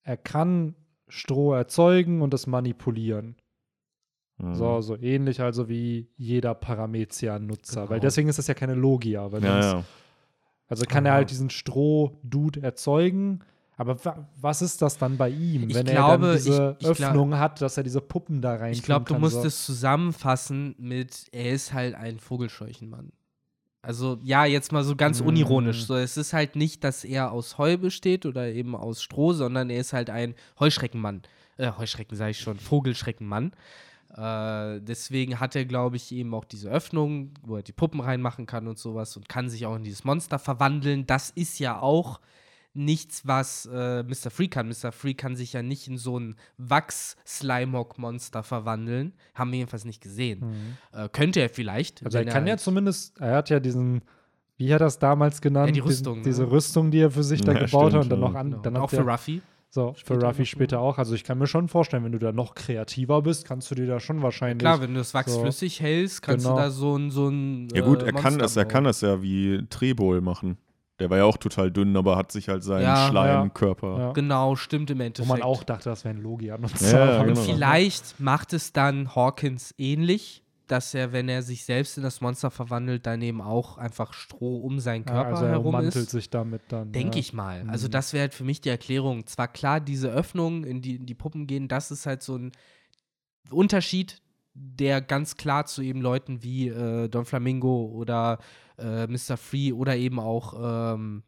[0.05, 0.75] er kann
[1.09, 3.37] Stroh erzeugen und es manipulieren.
[4.39, 4.55] Mhm.
[4.55, 7.83] So, so ähnlich also wie jeder Paramezian-Nutzer.
[7.83, 7.91] Genau.
[7.91, 9.31] Weil deswegen ist das ja keine Logia.
[9.31, 9.85] Weil Ja, ja.
[10.73, 11.19] Also kann er Aha.
[11.19, 13.41] halt diesen Stroh-Dude erzeugen.
[13.77, 16.87] Aber wa was ist das dann bei ihm, Ich wenn er glaube, dann diese ich-
[16.89, 19.47] ich glaub- Öffnung hat, dass er diese Puppen da rein Ich glaube, du musst so.
[19.47, 23.13] es zusammenfassen mit, er ist halt ein Vogelscheuchenmann.
[23.83, 25.27] Also ja, jetzt mal so ganz Mm.
[25.27, 25.85] unironisch.
[25.85, 29.69] So, es ist halt nicht, dass er aus Heu besteht oder eben aus Stroh, sondern
[29.71, 31.23] er ist halt ein Heuschreckenmann.
[31.59, 33.53] Äh, Heuschrecken sage ich schon, Vogelschreckenmann.
[34.17, 38.47] Äh, deswegen hat er, glaube ich, eben auch diese Öffnung, wo er die Puppen reinmachen
[38.47, 41.07] kann und sowas und kann sich auch in dieses Monster verwandeln.
[41.07, 42.21] Das ist ja auch
[42.75, 44.31] nichts, was äh, Mr.
[44.31, 44.69] Free kann.
[44.69, 44.93] Mr.
[44.93, 49.13] Free kann sich ja nicht in so ein Wachs-Slimog-Monster verwandeln.
[49.35, 50.77] Haben wir jedenfalls nicht gesehen.
[50.93, 52.01] Äh, könnte er vielleicht.
[52.03, 52.07] Mhm.
[52.07, 54.03] Also er kann ja halt- zumindest, er hat ja diesen,
[54.57, 55.69] wie hat er das damals genannt?
[55.69, 56.49] Ja, die Diesen- Rüstung, diese ne?
[56.49, 58.51] Auch die er für sich da Ja, gebaut hat und stimmt, dann noch an.
[58.51, 58.63] Genau.
[58.63, 59.43] Dann auch für Ruffy.
[59.75, 60.99] So, für später Ruffy noch, später auch.
[60.99, 63.87] Also ich kann mir schon vorstellen, wenn du da noch kreativer bist, kannst du dir
[63.87, 64.59] da schon wahrscheinlich.
[64.59, 65.41] Klar, wenn du das Wachs so.
[65.41, 66.57] flüssig hältst, kannst Genau.
[66.57, 69.01] du da so ein so ein Ja gut, äh, er kann es, er kann es
[69.01, 70.59] ja wie Trebol machen.
[70.99, 73.99] Der war ja auch total dünn, aber hat sich halt seinen Ja, Schleimkörper.
[73.99, 74.13] ja.
[74.13, 75.29] Genau, stimmt im Wo Endeffekt.
[75.29, 76.93] man auch dachte, das wäre ein Logi an uns.
[76.93, 77.41] Ja, genau.
[77.41, 82.51] Vielleicht macht es dann Hawkins ähnlich, dass er, wenn er sich selbst in das Monster
[82.51, 86.11] verwandelt, dann eben auch einfach Stroh um seinen Ja, Körper also er herum ist.
[86.11, 86.93] sich damit dann.
[86.93, 87.21] Denke ja.
[87.21, 87.65] ich mal.
[87.69, 87.93] Also Mhm.
[87.93, 89.27] das wäre halt für mich die Erklärung.
[89.27, 92.53] Zwar klar, diese Öffnungen, in die, in die Puppen gehen, das ist halt so ein
[93.51, 94.21] Unterschied,
[94.55, 98.39] der ganz klar zu eben Leuten wie äh, Don Flamingo oder
[98.79, 99.37] äh, Mr.
[99.37, 101.23] Free oder eben auch ähm,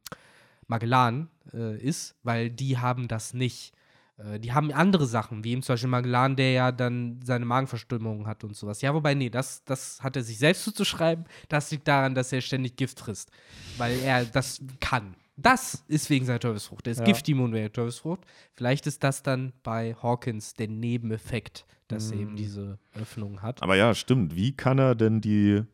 [0.67, 3.73] Magellan äh, ist, weil die haben das nicht.
[4.17, 8.27] Äh, die haben andere Sachen, wie eben zum Beispiel Magellan, der ja dann seine Magenverstimmung
[8.27, 8.81] hat und sowas.
[8.83, 11.25] Ja, wobei, nee, das, das hat er sich selbst zuzuschreiben.
[11.49, 13.31] Das liegt daran, dass er ständig Gift frisst,
[13.79, 15.15] weil er das kann.
[15.37, 16.87] Das ist wegen seiner Teufelsfrucht.
[16.87, 17.05] Der ist Ja.
[17.07, 18.21] giftimmun wegen der Teufelsfrucht.
[18.53, 22.23] Vielleicht ist das dann bei Hawkins der Nebeneffekt, dass er Mhm.
[22.23, 23.61] eben diese Öffnung hat.
[23.61, 24.37] Aber ja, stimmt.
[24.37, 25.65] Wie kann er denn die,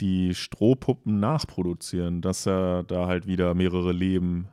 [0.00, 4.48] die Strohpuppen nachproduzieren, dass er da halt wieder mehrere Leben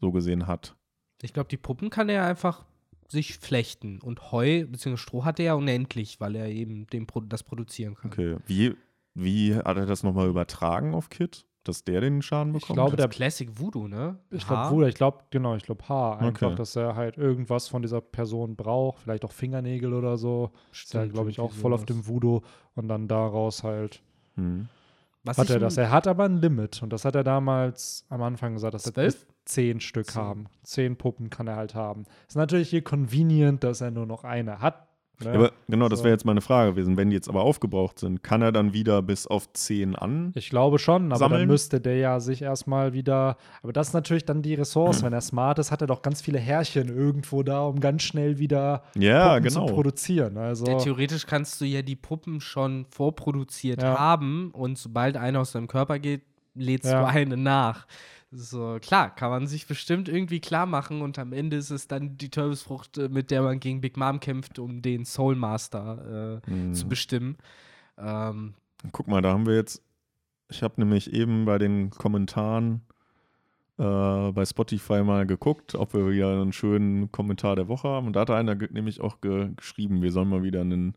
[0.00, 0.74] so gesehen hat?
[1.22, 2.64] Ich glaube, die Puppen kann er einfach
[3.08, 4.00] sich flechten.
[4.00, 4.96] Und Heu bzw.
[4.96, 8.10] Stroh hat er ja unendlich, weil er eben den, Pro- das produzieren kann.
[8.12, 8.36] Okay.
[8.46, 8.74] Wie,
[9.14, 11.44] wie hat er das nochmal übertragen auf Kit?
[11.64, 12.76] Dass der den Schaden Ich bekommt?
[12.78, 14.18] glaube, der- Classic Voodoo, ne?
[14.30, 16.56] Ich glaube, Bruder, ich glaube, genau, ich glaube Haar einfach, Okay.
[16.56, 20.52] dass er halt irgendwas von dieser Person braucht, vielleicht auch Fingernägel oder so.
[20.72, 22.40] Ist ja, Stimmt, glaube ich, auch voll auf dem Voodoo
[22.76, 24.00] und dann daraus halt
[24.36, 24.68] Hm.
[25.22, 25.76] Was hat er das.
[25.76, 29.12] Er hat aber ein Limit und das hat er damals am Anfang gesagt, dass er
[29.44, 30.22] zehn Stück Zehn.
[30.22, 30.46] haben.
[30.62, 32.04] Zehn Puppen kann er halt haben.
[32.28, 34.88] Ist natürlich hier convenient, dass er nur noch eine hat.
[35.24, 36.96] Ja, aber genau, das wäre jetzt meine Frage gewesen.
[36.96, 40.32] Wenn die jetzt aber aufgebraucht sind, kann er dann wieder bis auf 10 an?
[40.34, 41.40] Ich glaube schon, aber Sammeln?
[41.42, 43.36] dann müsste der ja sich erstmal wieder.
[43.62, 45.02] Aber das ist natürlich dann die Ressource.
[45.02, 48.38] Wenn er smart ist, hat er doch ganz viele Härchen irgendwo da, um ganz schnell
[48.38, 49.66] wieder Ja, Puppen genau.
[49.66, 50.36] zu produzieren.
[50.38, 53.98] Also, Ja, theoretisch kannst du ja die Puppen schon vorproduziert Ja.
[53.98, 56.22] haben und sobald eine aus deinem Körper geht,
[56.54, 57.00] lädst Ja.
[57.02, 57.86] du eine nach.
[58.32, 62.16] So, klar, kann man sich bestimmt irgendwie klar machen und am Ende ist es dann
[62.16, 66.50] die Teufelsfrucht, äh, mit der man gegen Big Mom kämpft, um den Soul Master äh,
[66.50, 66.72] Hm.
[66.74, 67.36] zu bestimmen.
[67.98, 68.54] Ähm,
[68.92, 69.82] Guck mal, da haben wir jetzt.
[70.48, 72.82] Ich habe nämlich eben bei den Kommentaren
[73.78, 73.82] äh,
[74.32, 78.06] bei Spotify mal geguckt, ob wir wieder einen schönen Kommentar der Woche haben.
[78.06, 80.94] Und da hat einer nämlich auch ge geschrieben, wir sollen mal wieder einen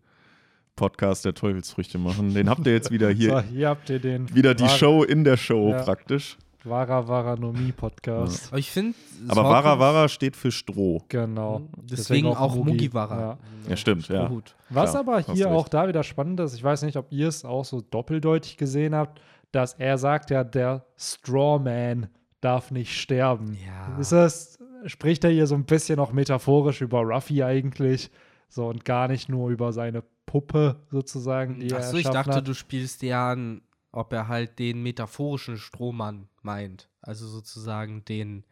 [0.76, 2.34] Podcast der Teufelsfrüchte machen.
[2.34, 3.42] Den habt ihr jetzt wieder so, hier.
[3.42, 5.82] hier habt ihr den Wieder die Show in der Show Ja.
[5.84, 6.38] praktisch.
[6.64, 8.48] Vara Varanomie Podcast.
[8.48, 8.96] aber ich finde.
[9.28, 11.04] Aber Vara Vara steht für Stroh.
[11.10, 11.62] Genau.
[11.78, 13.20] Deswegen, auch Mugiwara.
[13.20, 13.38] Ja.
[13.70, 14.32] Ja, stimmt, ja.
[14.70, 17.66] Was aber hier auch da wieder spannend ist, ich weiß nicht, ob ihr es auch
[17.66, 22.08] so doppeldeutig gesehen habt, dass er sagt ja, der Strawman
[22.42, 23.58] darf nicht sterben.
[23.66, 23.98] Ja.
[24.00, 28.10] Ist das, spricht er hier so ein bisschen auch metaphorisch über Ruffy eigentlich?
[28.50, 32.48] So und gar nicht nur über seine Puppe sozusagen, die er Achso, ich dachte, hat.
[32.48, 33.62] du spielst ja an,
[33.92, 36.90] ob er halt den metaphorischen Strohmann meint.
[37.02, 38.44] Also sozusagen den,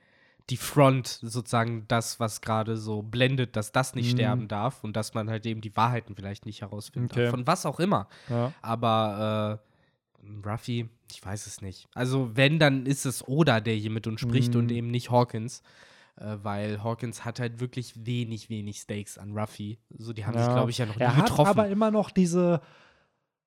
[0.50, 4.18] die Front, sozusagen das, was gerade so blendet, dass das nicht Mhm.
[4.18, 7.24] sterben darf und dass man halt eben die Wahrheiten vielleicht nicht herausfinden Okay.
[7.24, 7.32] darf.
[7.32, 8.08] Von was auch immer.
[8.30, 8.52] Ja.
[8.62, 9.62] Aber
[10.24, 11.88] äh, Ruffy, ich weiß es nicht.
[11.94, 14.60] Also wenn, dann ist es Oda, der hier mit uns spricht Mhm.
[14.60, 15.64] und eben nicht Hawkins.
[16.18, 19.80] Äh, weil Hawkins hat halt wirklich wenig, wenig Stakes an Ruffy.
[19.98, 20.54] So, die haben sich, Ja.
[20.54, 21.50] glaube ich, ja noch nie Er hat getroffen.
[21.50, 22.62] aber immer noch diese,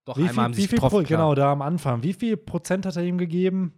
[0.06, 2.14] Doch, wie einmal viel, haben sie wie sich getroffen, Pro, genau, da am Anfang, wie
[2.14, 3.74] viel Prozent hat er ihm gegeben,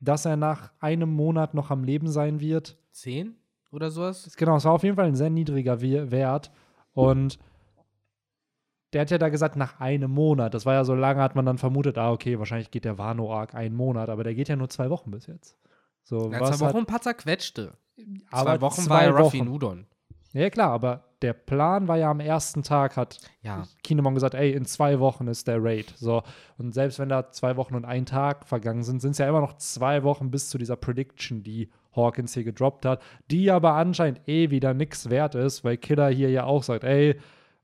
[0.00, 2.76] dass er nach einem Monat noch am Leben sein wird?
[2.92, 3.36] 10
[3.70, 4.34] oder sowas?
[4.36, 6.50] Genau, es war auf jeden Fall ein sehr niedriger We- Wert.
[6.92, 7.38] Und
[8.92, 10.52] der hat ja da gesagt, nach einem Monat.
[10.54, 13.54] Das war ja so lange, hat man dann vermutet, ah, okay, wahrscheinlich geht der Wano-Arc
[13.54, 15.56] einen Monat, aber der geht ja nur zwei Wochen bis jetzt.
[16.02, 17.72] So, Ja, zwei hat, Wochen ein paar zerquetschte.
[18.32, 19.46] aber zwei Wochen zwei war ja Ruffy Wochen.
[19.46, 19.86] in Udon.
[20.32, 23.64] Ja, klar, aber der Plan war ja am ersten Tag, hat Ja.
[23.82, 25.92] Kinemon gesagt, ey, in zwei Wochen ist der Raid.
[25.96, 26.22] So.
[26.58, 29.40] Und selbst wenn da zwei Wochen und ein Tag vergangen sind, sind es ja immer
[29.40, 34.20] noch zwei Wochen bis zu dieser Prediction, die Hawkins hier gedroppt hat, die aber anscheinend
[34.28, 37.16] eh wieder nichts wert ist, weil Killer hier ja auch sagt, ey,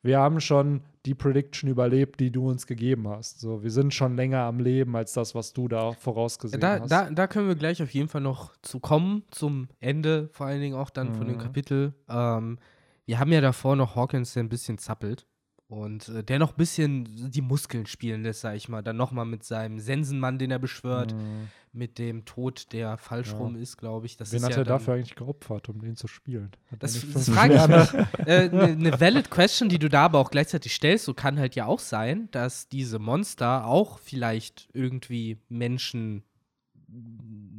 [0.03, 3.41] wir haben schon die Prediction überlebt, die du uns gegeben hast.
[3.41, 6.91] So, wir sind schon länger am Leben als das, was du da vorausgesehen Da, hast.
[6.91, 10.61] da, da können wir gleich auf jeden Fall noch zu kommen, zum Ende vor allen
[10.61, 11.41] Dingen auch dann von dem Mhm.
[11.41, 11.95] Kapitel.
[12.09, 12.59] Ähm,
[13.07, 15.27] wir haben ja davor noch Hawkins, der ein bisschen zappelt
[15.69, 18.83] und äh, der noch ein bisschen die Muskeln spielen lässt, sag ich mal.
[18.83, 21.49] Dann nochmal mit seinem Sensenmann, den er beschwört, Mhm.
[21.73, 23.39] mit dem Tod, der falsch Ja.
[23.39, 24.17] rum ist, glaube ich.
[24.17, 26.53] Das Wen hat ja er dafür eigentlich geopfert, um den zu spielen?
[26.71, 27.95] Hat Das, das frage ich mich.
[28.27, 31.55] Eine äh, ne valid question, die du da aber auch gleichzeitig stellst, so kann halt
[31.55, 36.23] ja auch sein, dass diese Monster auch vielleicht irgendwie Menschen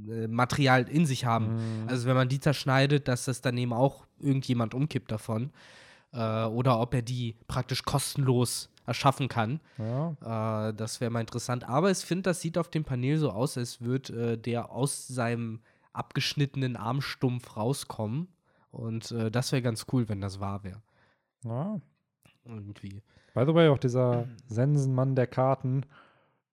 [0.09, 1.55] äh, Material in sich haben.
[1.55, 1.89] Mhm.
[1.89, 5.51] Also wenn man die zerschneidet, dass das dann eben auch irgendjemand umkippt davon.
[6.13, 9.59] Äh, oder ob er die praktisch kostenlos erschaffen kann.
[9.77, 10.69] Ja.
[10.69, 11.67] Äh, das wäre mal interessant.
[11.67, 15.07] Aber ich finde, das sieht auf dem Panel so aus, als würde äh, der aus
[15.07, 15.59] seinem
[15.93, 18.29] abgeschnittenen Armstumpf rauskommen.
[18.71, 20.81] Und äh, das wäre ganz cool, wenn das wahr wäre.
[21.43, 21.79] ja.
[22.45, 23.01] Irgendwie.
[23.33, 25.85] By the way, auch dieser Sensenmann der Karten,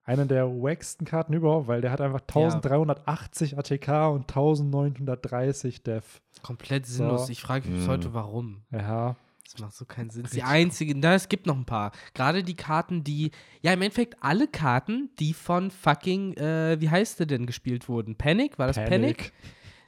[0.04, 6.20] einer der wacksten Karten überhaupt, weil der hat einfach 1380 ATK und 1930 Def.
[6.42, 7.26] Komplett sinnlos.
[7.26, 7.32] So.
[7.32, 7.90] Ich frage mich bis Mhm.
[7.90, 8.62] heute, warum.
[8.70, 9.16] Ja.
[9.44, 10.26] Das macht so keinen Sinn.
[10.32, 11.92] Die einzige, na, es gibt noch ein paar.
[12.14, 13.30] Gerade die Karten, die,
[13.60, 18.16] ja, im Endeffekt alle Karten, die von fucking, äh, wie heißt der denn gespielt wurden?
[18.16, 18.58] Panic?
[18.58, 19.32] War das Panic?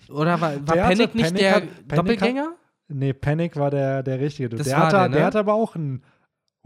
[0.09, 2.53] Oder war, war Der hatte- Panic nicht Panic der hat- Panic hat- Doppelgänger?
[2.89, 4.51] Nee, Panic war der, der richtige.
[4.51, 5.17] Das der, war hatte, der, ne?
[5.17, 6.05] der hat aber auch einen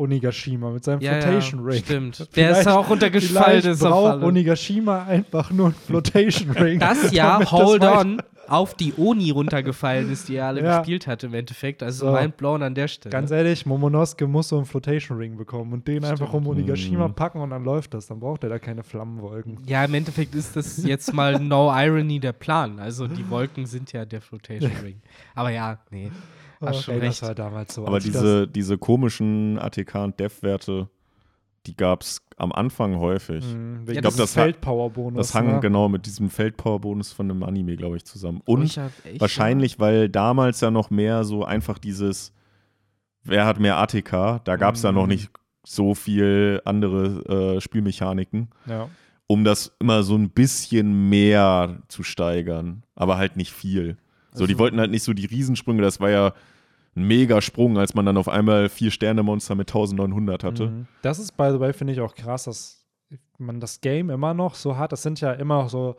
[0.00, 1.82] Onigashima mit seinem Flotation Ring.
[1.84, 2.18] Stimmt.
[2.20, 3.60] Der Vielleicht- ist auch runtergefallen.
[3.60, 4.22] Vielleicht Ist auf braucht.
[4.24, 6.78] Onigashima einfach nur einen Flotation Ring.
[6.80, 10.78] Das ja, damit Hold weiter- On, auf die Oni runtergefallen ist, die er alle Ja.
[10.78, 11.84] gespielt hat im Endeffekt.
[11.84, 12.12] Also So.
[12.12, 13.12] mindblown an der Stelle.
[13.12, 17.14] Ganz ehrlich, Momonosuke muss so einen Flotation Ring bekommen und den einfach um Onigashima Mhm.
[17.14, 18.08] packen und dann läuft das.
[18.08, 19.58] Dann braucht er da keine Flammenwolken.
[19.66, 22.80] Ja, im Endeffekt ist das jetzt mal no irony der Plan.
[22.80, 25.00] Also die Wolken sind ja der Flotation Ring.
[25.36, 26.10] Aber ja, nee.
[26.60, 27.22] Hast schon Ey, recht.
[27.22, 27.86] das war damals so.
[27.86, 30.88] Aber ich diese, diese komischen ATK und Dev-Werte,
[31.66, 33.44] die gab es am Anfang häufig.
[33.44, 35.16] Das, mh, Ja, wegen das Feldpower-Bonus.
[35.28, 35.60] Das hang ne?
[35.60, 38.40] genau mit diesem Feldpower-Bonus von einem Anime, glaube ich, zusammen.
[38.44, 38.78] Und ich
[39.18, 42.32] wahrscheinlich, weil damals ja noch mehr so einfach dieses,
[43.24, 45.08] wer hat mehr ATK, da gab es ja noch Mhm.
[45.10, 45.30] nicht
[45.66, 48.88] so viel andere äh, Spielmechaniken, Ja.
[49.26, 53.98] um das immer so ein bisschen mehr zu steigern, aber halt nicht viel.
[54.32, 56.32] So, die Also- wollten halt nicht so die Riesensprünge, das war ja
[56.96, 60.66] ein mega Sprung, als man dann auf einmal vier Sterne-Monster mit 1900 hatte.
[60.68, 60.86] Mhm.
[61.02, 62.84] Das ist, by the way, finde ich auch krass, dass
[63.38, 64.92] man das Game immer noch so hat.
[64.92, 65.96] Das sind ja immer so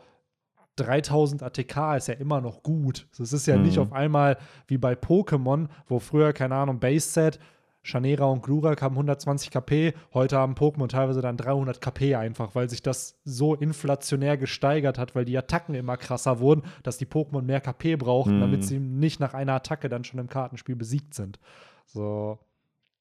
[0.76, 3.06] 3000 ATK ist ja immer noch gut.
[3.18, 3.82] Es ist ja nicht Mhm.
[3.82, 7.38] auf einmal wie bei Pokémon, wo früher, keine Ahnung, Base-Set,
[7.84, 12.70] Chanera und Glurak haben 120 KP, heute haben Pokémon teilweise dann 300 KP einfach, weil
[12.70, 17.42] sich das so inflationär gesteigert hat, weil die Attacken immer krasser wurden, dass die Pokémon
[17.42, 18.40] mehr KP brauchten, Mhm.
[18.40, 21.38] damit sie nicht nach einer Attacke dann schon im Kartenspiel besiegt sind.
[21.86, 22.38] So,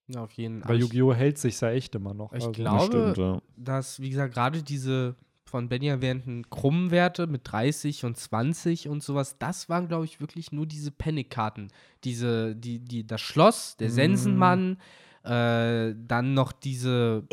[0.08, 1.14] Ja, auf jeden weil Ich- Yu-Gi-Oh!
[1.14, 2.34] hält sich ja echt immer noch.
[2.34, 3.42] Ich Also- glaube, Das stimmt, ja.
[3.56, 5.16] dass, wie gesagt, gerade diese
[5.52, 10.22] von Benny erwähnten krummen Werte mit 30 und 20 und sowas, das waren, glaube ich,
[10.22, 11.68] wirklich nur diese Panic-Karten.
[12.06, 13.92] Diese, die, die, das Schloss, der Mm.
[13.92, 14.78] Sensenmann,
[15.24, 17.24] äh, dann noch diese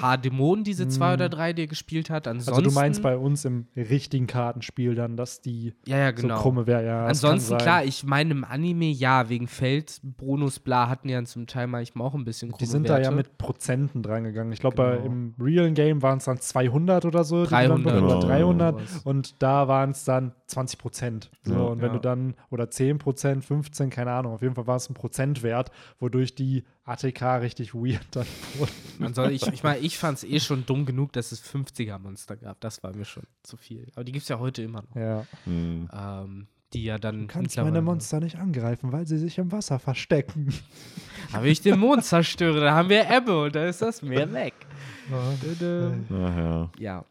[0.00, 2.26] paar Dämonen, diese zwei oder drei, die er gespielt hat.
[2.26, 6.36] Ansonsten, Also du meinst bei uns im richtigen Kartenspiel dann, dass die ja, ja, genau.
[6.36, 6.84] so krumme wäre.
[6.84, 11.46] Ja, Ansonsten, klar, ich meine, im Anime, ja, wegen Feld, Bonus, bla, hatten ja zum
[11.46, 13.02] Teil manchmal auch ein bisschen Die krumme sind Werte.
[13.02, 14.52] da ja mit Prozenten drangegangen.
[14.52, 15.04] Ich glaube, Genau.
[15.06, 17.44] im realen Game waren es dann 200 oder so.
[17.44, 18.18] die du dann 300 bekommen- Genau.
[18.18, 18.80] oder 300.
[18.80, 19.02] Sowas.
[19.04, 21.30] Und da waren es dann 20 Prozent.
[21.42, 21.60] So, Ja.
[21.60, 21.94] und wenn Ja.
[21.94, 25.70] du dann, oder 10 Prozent, 15, keine Ahnung, auf jeden Fall war es ein Prozentwert,
[25.98, 28.26] wodurch die ATK richtig weird dann
[28.58, 28.70] wurden.
[28.98, 32.36] Man soll, ich ich meine, ich fand es eh schon dumm genug, dass es 50er-Monster
[32.36, 32.60] gab.
[32.60, 33.86] Das war mir schon zu viel.
[33.94, 34.96] Aber die gibt es ja heute immer noch.
[34.96, 35.26] Ja.
[35.44, 35.88] Hm.
[35.92, 37.22] Ähm, die ja dann.
[37.22, 40.54] Du kannst meine Monster nicht angreifen, weil sie sich im Wasser verstecken.
[41.32, 44.54] Aber ich den Mond zerstöre, da haben wir Ebbe und da ist das Meer weg.
[45.10, 47.04] Ja, Ja,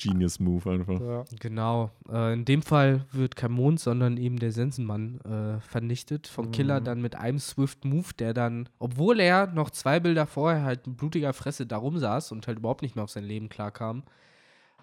[0.00, 1.00] Genius Move einfach.
[1.00, 1.24] Ja.
[1.38, 1.90] genau.
[2.10, 6.26] Äh, in dem Fall wird kein Mond, sondern eben der Sensenmann äh, vernichtet.
[6.26, 6.52] Vom Mhm.
[6.52, 10.86] Killer dann mit einem Swift Move, der dann, obwohl er noch zwei Bilder vorher halt
[10.86, 14.02] mit blutiger Fresse da rumsaß und halt überhaupt nicht mehr auf sein Leben klarkam,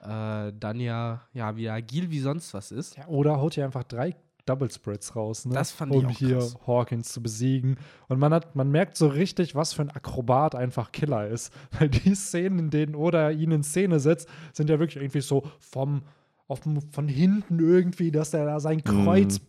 [0.04, 2.98] äh, dann ja, ja wieder agil wie sonst was ist.
[2.98, 4.16] Ja, oder haut ihr einfach drei
[4.48, 5.54] Double Spreads raus, ne?
[5.54, 6.58] Das fand ich um auch hier krass.
[6.66, 7.78] Hawkins zu besiegen.
[8.08, 11.54] Und man hat, man merkt so richtig, was für ein Akrobat einfach Killer ist.
[11.80, 15.44] Weil die Szenen, in denen Oda ihn in Szene setzt, sind ja wirklich irgendwie so
[15.60, 16.02] vom,
[16.48, 19.40] auf dem, von hinten irgendwie, dass der da sein Kreuz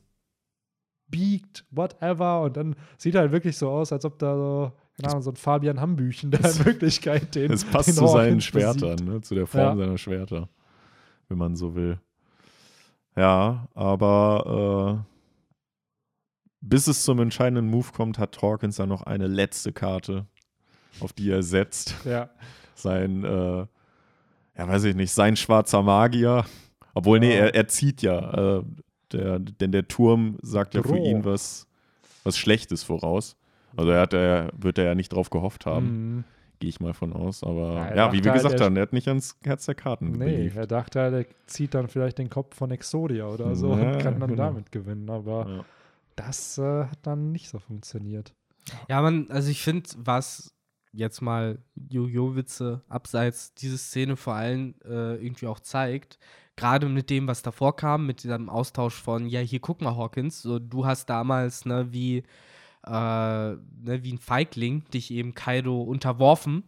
[1.08, 2.42] biegt, whatever.
[2.42, 5.30] Und dann sieht er halt wirklich so aus, als ob da so, keine Ahnung, so
[5.30, 7.52] ein Fabian Hambüchen da in Wirklichkeit den.
[7.52, 9.20] Es passt den zu seinen Hawkins Schwertern, ne?
[9.20, 9.84] zu der Form Ja.
[9.86, 10.48] seiner Schwerter,
[11.28, 11.98] wenn man so will.
[13.18, 15.14] Ja, aber äh,
[16.60, 20.26] bis es zum entscheidenden Move kommt, hat Hawkins dann noch eine letzte Karte,
[21.00, 21.94] auf die er setzt.
[22.04, 22.30] Ja.
[22.74, 23.66] Sein, äh,
[24.56, 26.44] ja, weiß ich nicht, sein schwarzer Magier.
[26.94, 27.46] Obwohl, nee, Ja.
[27.46, 28.58] er, er zieht ja.
[28.58, 28.62] Äh,
[29.12, 31.04] der, denn der Turm sagt ja für Droh.
[31.04, 31.66] ihn was,
[32.24, 33.36] was Schlechtes voraus.
[33.76, 36.24] Also er hat er, wird er ja nicht drauf gehofft haben, Mhm.
[36.58, 37.42] Gehe ich mal von aus.
[37.44, 39.74] Aber Ja, ja, wie wir halt, gesagt er- haben, er hat nicht ans Herz der
[39.74, 40.56] Karten Nee, beliebt.
[40.56, 43.98] er dachte halt, er zieht dann vielleicht den Kopf von Exodia oder so Ja, und
[44.02, 44.44] kann dann genau.
[44.44, 45.08] damit gewinnen.
[45.10, 45.64] Aber Ja.
[46.16, 48.34] das äh, hat dann nicht so funktioniert.
[48.88, 50.54] Ja, man, also ich finde, was
[50.92, 56.18] jetzt mal Jojo-Witze abseits diese Szene vor allem äh, irgendwie auch zeigt,
[56.56, 60.42] gerade mit dem, was davor kam, mit diesem Austausch von, ja, hier guck mal, Hawkins,
[60.42, 62.24] so, du hast damals, ne, wie,
[62.86, 63.58] äh, ne,
[64.02, 66.64] wie ein Feigling dich eben Kaido unterworfen,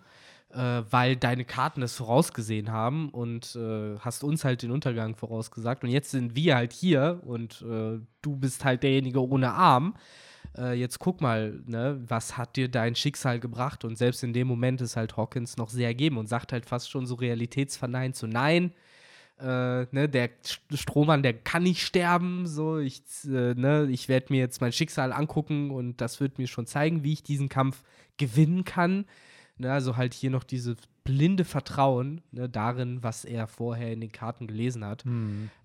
[0.51, 5.85] äh, weil deine Karten es vorausgesehen haben und äh, hast uns halt den Untergang vorausgesagt.
[5.85, 9.95] Und jetzt sind wir halt hier und äh, du bist halt derjenige ohne Arm
[10.57, 13.85] äh, jetzt guck mal, ne, was hat dir dein Schicksal gebracht?
[13.85, 16.91] Und selbst in dem Moment ist halt Hawkins noch sehr ergeben und sagt halt fast
[16.91, 18.73] schon so realitätsverneint so, nein,
[19.41, 24.27] äh, ne, der St- Strohmann, der kann nicht sterben, so, ich, äh, ne, ich werde
[24.31, 27.83] mir jetzt mein Schicksal angucken und das wird mir schon zeigen, wie ich diesen Kampf
[28.17, 29.07] gewinnen kann.
[29.59, 34.13] Ne, also halt hier noch dieses blinde Vertrauen ne, darin, was er vorher in den
[34.13, 35.05] Karten gelesen hat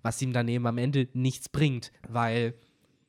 [0.02, 2.54] was ihm dann eben am Ende nichts bringt, weil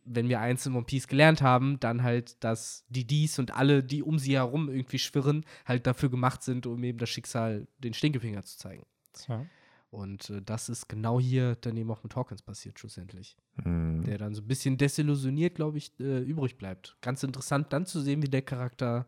[0.10, 3.84] wenn wir eins in One Piece gelernt haben, dann halt, dass die Dies und alle,
[3.84, 7.94] die um sie herum irgendwie schwirren, halt dafür gemacht sind, um eben das Schicksal den
[7.94, 8.86] Stinkefinger zu zeigen.
[9.12, 9.46] Tja.
[9.98, 13.36] Und äh, das ist genau hier dann eben auch mit Hawkins passiert, schlussendlich.
[13.64, 14.04] Mhm.
[14.04, 16.96] Der dann so ein bisschen desillusioniert, glaube ich, äh, übrig bleibt.
[17.02, 19.08] Ganz interessant dann zu sehen, wie der Charakter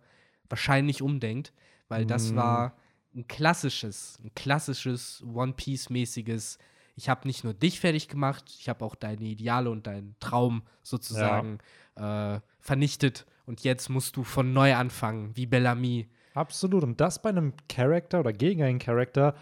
[0.50, 1.54] wahrscheinlich umdenkt,
[1.90, 2.36] weil das Mhm.
[2.38, 2.76] war
[3.14, 6.58] ein klassisches, ein klassisches One Piece-mäßiges.
[6.96, 10.64] Ich habe nicht nur dich fertig gemacht, ich habe auch deine Ideale und deinen Traum
[10.82, 11.60] sozusagen
[11.98, 13.28] äh, vernichtet.
[13.46, 16.10] Und jetzt musst du von neu anfangen, wie Bellamy.
[16.34, 16.84] Absolut.
[16.84, 19.36] Und das bei einem Charakter oder gegen einen Charakter,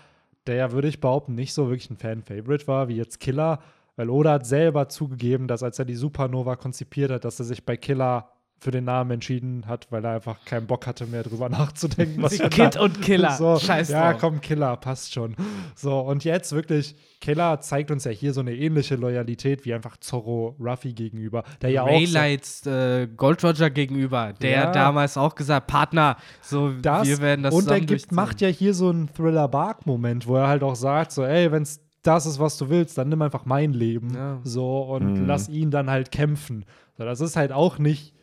[0.47, 3.59] der ja, würde ich behaupten, nicht so wirklich ein Fan-Favorite war, wie jetzt Killer.
[3.95, 7.65] Weil Oda hat selber zugegeben, dass als er die Supernova konzipiert hat, dass er sich
[7.65, 8.29] bei Killer
[8.59, 12.21] für den Namen entschieden hat, weil er einfach keinen Bock hatte, mehr drüber nachzudenken.
[12.23, 13.31] Was für Kid ein- und Killer.
[13.37, 14.21] So, Scheiß ja, drauf.
[14.21, 15.35] komm, Killer, passt schon.
[15.75, 19.97] So, und jetzt wirklich, Killer zeigt uns ja hier so eine ähnliche Loyalität wie einfach
[19.97, 21.87] Zorro Ruffy gegenüber, der ja auch.
[21.87, 24.71] so- Raylights äh, Gold Roger gegenüber, der Ja.
[24.71, 28.73] damals auch gesagt, Partner, so das, wir werden das und er gibt, macht ja hier
[28.73, 32.69] so einen Thriller-Bark-Moment, wo er halt auch sagt, so, ey, wenn's das ist, was du
[32.69, 34.13] willst, dann nimm einfach mein Leben.
[34.15, 34.39] Ja.
[34.43, 35.25] So, und Mhm.
[35.27, 36.63] lass ihn dann halt kämpfen.
[36.97, 38.13] So, das ist halt auch nicht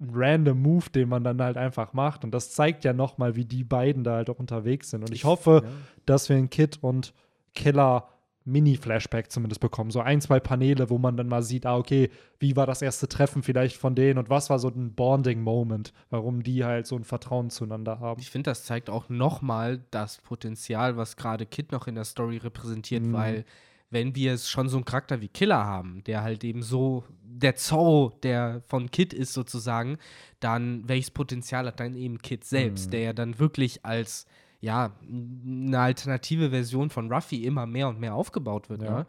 [0.00, 2.24] ein random Move, den man dann halt einfach macht.
[2.24, 5.02] Und das zeigt ja nochmal, wie die beiden da halt auch unterwegs sind.
[5.02, 5.62] Und ich hoffe,
[6.06, 7.12] dass wir einen Kid und
[7.54, 8.08] Killer
[8.46, 9.90] Mini-Flashback zumindest bekommen.
[9.90, 13.06] So ein, zwei Paneele, wo man dann mal sieht, ah, okay, wie war das erste
[13.06, 17.04] Treffen vielleicht von denen und was war so ein Bonding-Moment, warum die halt so ein
[17.04, 18.20] Vertrauen zueinander haben.
[18.20, 22.38] Ich finde, das zeigt auch nochmal das Potenzial, was gerade Kid noch in der Story
[22.38, 23.12] repräsentiert, Mhm.
[23.12, 23.44] weil
[23.90, 27.56] wenn wir es schon so einen Charakter wie Killer haben, der halt eben so der
[27.56, 29.98] Zorro, der von Kid ist sozusagen,
[30.40, 32.90] dann welches Potenzial hat dann eben Kid selbst, Mhm.
[32.92, 34.26] der ja dann wirklich als
[34.62, 38.82] ja, eine alternative Version von Ruffy immer mehr und mehr aufgebaut wird.
[38.82, 39.06] Ja.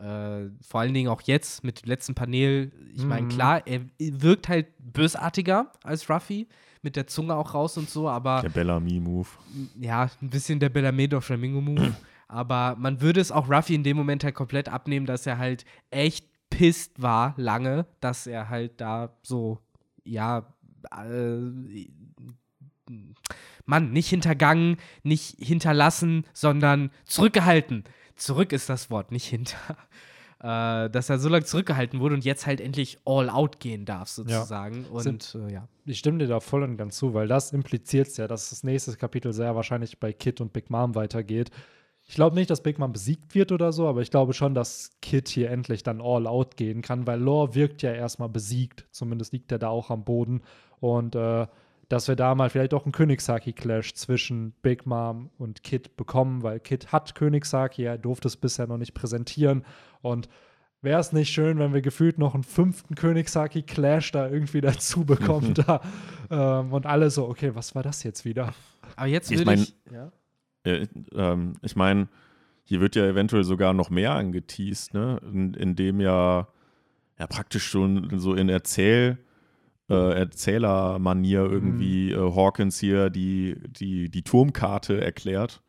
[0.00, 0.48] Ne?
[0.54, 2.70] Äh, vor allen Dingen auch jetzt mit dem letzten Panel.
[2.94, 3.28] Ich meine, Mhm.
[3.30, 6.46] klar, er wirkt halt bösartiger als Ruffy,
[6.82, 9.28] mit der Zunge auch raus und so, aber Der Bellamy-Move.
[9.80, 11.94] ja, ein bisschen der Bellamedo Flamingo-Move.
[12.28, 15.64] Aber man würde es auch Ruffy in dem Moment halt komplett abnehmen, dass er halt
[15.90, 19.58] echt pisst war, lange, dass er halt da so,
[20.04, 20.46] ja,
[20.90, 21.88] äh,
[23.64, 27.84] Mann, nicht hintergangen, nicht hinterlassen, sondern zurückgehalten.
[28.16, 29.56] Zurück ist das Wort, nicht hinter.
[30.44, 34.08] Äh, dass er so lange zurückgehalten wurde und jetzt halt endlich all out gehen darf,
[34.08, 34.86] sozusagen.
[34.86, 35.68] Und Sind- äh, ja.
[35.84, 38.96] Ich stimme dir da voll und ganz zu, weil das impliziert ja, dass das nächste
[38.96, 41.52] Kapitel sehr wahrscheinlich bei Kid und Big Mom weitergeht.
[42.04, 44.90] Ich glaube nicht, dass Big Mom besiegt wird oder so, aber ich glaube schon, dass
[45.00, 48.86] Kid hier endlich dann all out gehen kann, weil Lore wirkt ja erstmal besiegt.
[48.90, 50.42] Zumindest liegt er da auch am Boden.
[50.80, 51.46] Und äh,
[51.88, 56.58] dass wir da mal vielleicht auch einen Königshaki-Clash zwischen Big Mom und Kid bekommen, weil
[56.58, 59.64] Kid hat Königshaki, er durfte es bisher noch nicht präsentieren.
[60.00, 60.28] Und
[60.80, 65.54] wäre es nicht schön, wenn wir gefühlt noch einen fünften Königshaki-Clash da irgendwie dazu bekommen
[65.66, 65.80] da.
[66.30, 68.52] Ähm, und alle so, okay, was war das jetzt wieder?
[68.96, 69.74] Aber jetzt Ich will mein- ich.
[69.92, 70.10] Ja.
[70.64, 72.08] Ähm, ich meine,
[72.64, 75.20] hier wird ja eventuell sogar noch mehr angeteased, ne?
[75.32, 76.48] In, indem ja
[77.22, 79.18] ja praktisch schon so in Erzähl,
[79.88, 85.62] äh, Erzählermanier irgendwie äh, Hawkins hier die, die, die Turmkarte erklärt,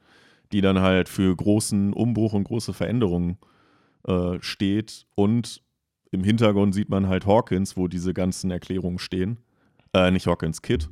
[0.51, 3.37] die dann halt für großen Umbruch und große Veränderungen
[4.07, 5.05] äh, steht.
[5.15, 5.61] Und
[6.11, 9.37] im Hintergrund sieht man halt Hawkins, wo diese ganzen Erklärungen stehen.
[9.93, 10.89] Äh, nicht Hawkins, Kid.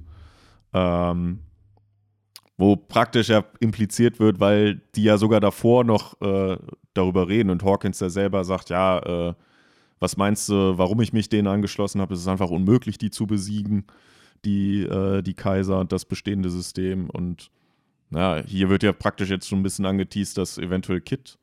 [0.73, 1.39] Ähm,
[2.61, 6.57] wo praktisch ja impliziert wird, weil die ja sogar davor noch äh,
[6.93, 9.33] darüber reden und Hawkins ja selber sagt, ja, äh,
[9.99, 12.13] was meinst du, warum ich mich denen angeschlossen habe?
[12.13, 13.85] Es ist einfach unmöglich, die zu besiegen,
[14.45, 17.09] die, äh, die Kaiser und das bestehende System.
[17.09, 17.49] Und
[18.11, 21.39] ja, hier wird ja praktisch jetzt schon ein bisschen angeteased, dass eventuell Kid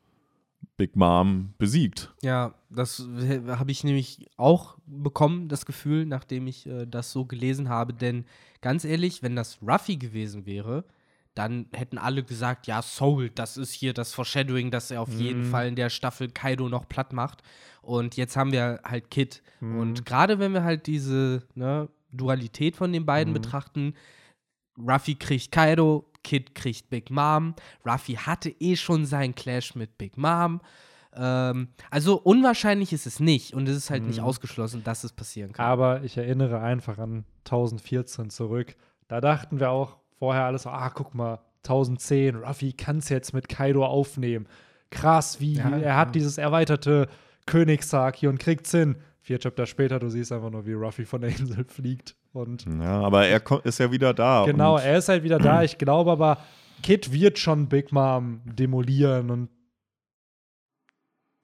[0.77, 2.15] Big Mom besiegt.
[2.23, 3.05] Ja, das
[3.49, 7.93] habe ich nämlich auch bekommen, das Gefühl, nachdem ich äh, das so gelesen habe.
[7.93, 8.25] Denn
[8.61, 10.85] ganz ehrlich, wenn das Ruffy gewesen wäre,
[11.39, 15.21] dann hätten alle gesagt, ja, Soul, das ist hier das Foreshadowing, dass er auf Mhm.
[15.21, 17.43] jeden Fall in der Staffel Kaido noch platt macht.
[17.83, 19.43] Und jetzt haben wir halt Kid.
[19.61, 19.79] Mhm.
[19.79, 23.35] Und gerade wenn wir halt diese ne, Dualität von den beiden Mhm.
[23.35, 23.95] betrachten,
[24.79, 27.55] Ruffy kriegt Kaido, Kid kriegt Big Mom.
[27.87, 30.61] Ruffy hatte eh schon seinen Clash mit Big Mom.
[31.15, 34.25] Ähm, also unwahrscheinlich ist es nicht und es ist halt nicht Mhm.
[34.25, 35.65] ausgeschlossen, dass es passieren kann.
[35.67, 38.77] Aber ich erinnere einfach an 1014 zurück.
[39.09, 43.33] Da dachten wir auch vorher alles so, ah, guck mal, 1010, Ruffy kann es jetzt
[43.35, 44.47] mit Kaido aufnehmen.
[44.91, 46.13] Krass, wie Ja, er hat ja.
[46.13, 47.09] dieses erweiterte
[47.47, 48.97] Königssaki und kriegt's hin.
[49.21, 52.15] Vier Chapter später, du siehst einfach nur, wie Ruffy von der Insel fliegt.
[52.33, 54.45] Und Ja, aber er ist ja wieder da.
[54.47, 55.63] genau, er ist halt wieder da.
[55.63, 56.39] Ich glaube aber,
[56.83, 59.49] Kid wird schon Big Mom demolieren und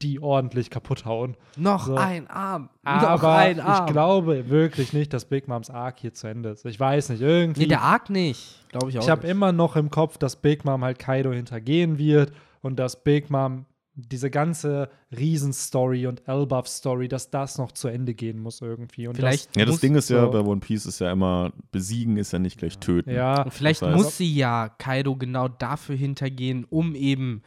[0.04, 1.36] die ordentlich kaputt hauen.
[1.56, 1.96] noch so.
[1.96, 2.68] ein Arm.
[2.84, 3.86] noch Aber ein Arm.
[3.86, 6.64] ich glaube wirklich nicht, dass Big Moms Arc hier zu Ende ist.
[6.66, 7.62] Ich weiß nicht, irgendwie.
[7.62, 8.60] Nee, der Arc nicht.
[8.68, 9.02] Glaube ich auch.
[9.02, 13.02] ich habe immer noch im Kopf, dass Big Mom halt Kaido hintergehen wird und dass
[13.02, 13.64] Big Mom
[13.96, 19.06] diese ganze Riesenstory und Elbaf-Story, dass das noch zu Ende gehen muss irgendwie.
[19.06, 22.32] Und Vielleicht Ja, das Ding ist ja bei One Piece ist ja immer, besiegen ist
[22.32, 23.10] ja nicht gleich töten.
[23.10, 27.42] Das, ja, Und vielleicht Das heißt- muss sie ja Kaido genau dafür hintergehen, um eben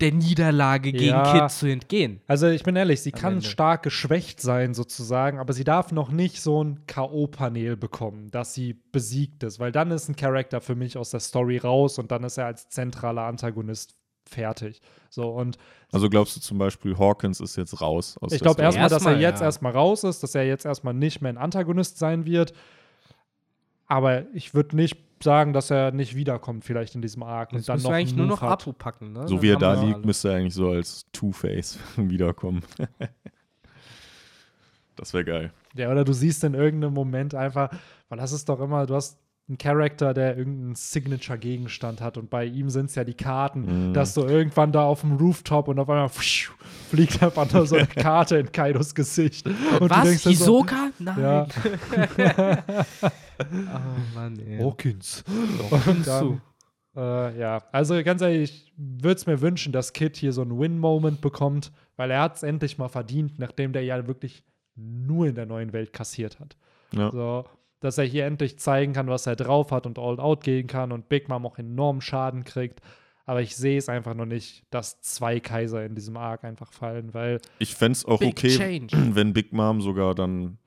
[0.00, 1.32] der Niederlage gegen Ja.
[1.48, 2.20] Kid zu entgehen.
[2.26, 3.46] also ich bin ehrlich, sie Am kann Ende.
[3.46, 8.80] stark geschwächt sein sozusagen, aber sie darf noch nicht so ein K.O.-Panel bekommen, dass sie
[8.92, 12.24] besiegt ist, weil dann ist ein Charakter für mich aus der Story raus und dann
[12.24, 13.94] ist er als zentraler Antagonist
[14.24, 14.80] fertig.
[15.08, 15.58] So und
[15.92, 19.04] Also glaubst du zum Beispiel, Hawkins ist jetzt raus aus Ich der glaube erstmal, dass
[19.04, 19.46] er jetzt ja.
[19.46, 22.52] erstmal raus ist, dass er jetzt erstmal nicht mehr ein Antagonist sein wird.
[23.86, 27.52] Aber ich würde nicht sagen, dass er nicht wiederkommt, vielleicht in diesem Arc.
[27.52, 28.42] Jetzt und dann noch eigentlich nur noch.
[28.42, 29.28] Apu packen, ne?
[29.28, 30.06] So Dann wie er da liegt, alle.
[30.06, 32.62] müsste er eigentlich so als Two-Face wiederkommen.
[34.96, 35.52] das wäre geil.
[35.74, 37.70] Ja, oder du siehst in irgendeinem Moment einfach,
[38.08, 39.18] weil das ist doch immer, du hast
[39.50, 43.92] einen Charakter, der irgendeinen Signature-Gegenstand hat und bei ihm sind es ja die Karten, Mhm.
[43.94, 46.52] dass du irgendwann da auf dem Rooftop und auf einmal pfiuh,
[46.88, 47.86] fliegt einfach nur so eine
[48.16, 49.46] Karte in Kaidos Gesicht.
[49.46, 50.04] Und du Was?
[50.04, 50.90] denkst dann so, Hisoka?
[50.98, 51.20] Nein.
[51.20, 51.46] Ja.
[53.42, 54.58] Oh Mann, ey.
[54.58, 55.24] Hawkins.
[55.70, 56.40] Hawkins dann-.
[56.94, 60.58] Äh, ja, also ganz ehrlich, ich würde es mir wünschen, dass Kid hier so einen
[60.58, 64.44] Win-Moment bekommt, weil er hat es endlich mal verdient, nachdem der ja wirklich
[64.76, 66.56] nur in der neuen Welt kassiert hat.
[66.92, 67.10] Ja.
[67.12, 67.44] So,
[67.80, 70.92] dass er hier endlich zeigen kann, was er drauf hat und all out gehen kann
[70.92, 72.80] und Big Mom auch enormen Schaden kriegt.
[73.26, 77.14] Aber ich sehe es einfach noch nicht, dass zwei Kaiser in diesem Arc einfach fallen,
[77.14, 78.88] weil Ich fände es auch Big okay, change.
[79.14, 80.58] wenn Big Mom sogar dann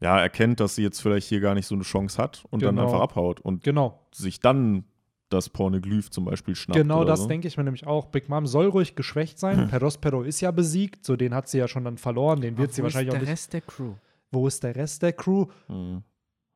[0.00, 2.76] ja, erkennt, dass sie jetzt vielleicht hier gar nicht so eine Chance hat und dann
[2.76, 2.86] Genau.
[2.86, 4.84] einfach abhaut und genau, sich dann
[5.28, 6.76] das Pornoglyph zum Beispiel schnappt.
[6.78, 7.26] Genau das so.
[7.28, 8.06] denke ich mir nämlich auch.
[8.06, 9.68] Big Mom soll ruhig geschwächt sein.
[9.70, 12.40] Perospero ist ja besiegt, so den hat sie ja schon dann verloren.
[12.40, 13.30] Den wird Aber sie wo ist wahrscheinlich auch der nicht.
[13.30, 13.92] Rest der Crew.
[14.32, 15.46] Wo ist der Rest der Crew?
[15.68, 16.02] Mhm.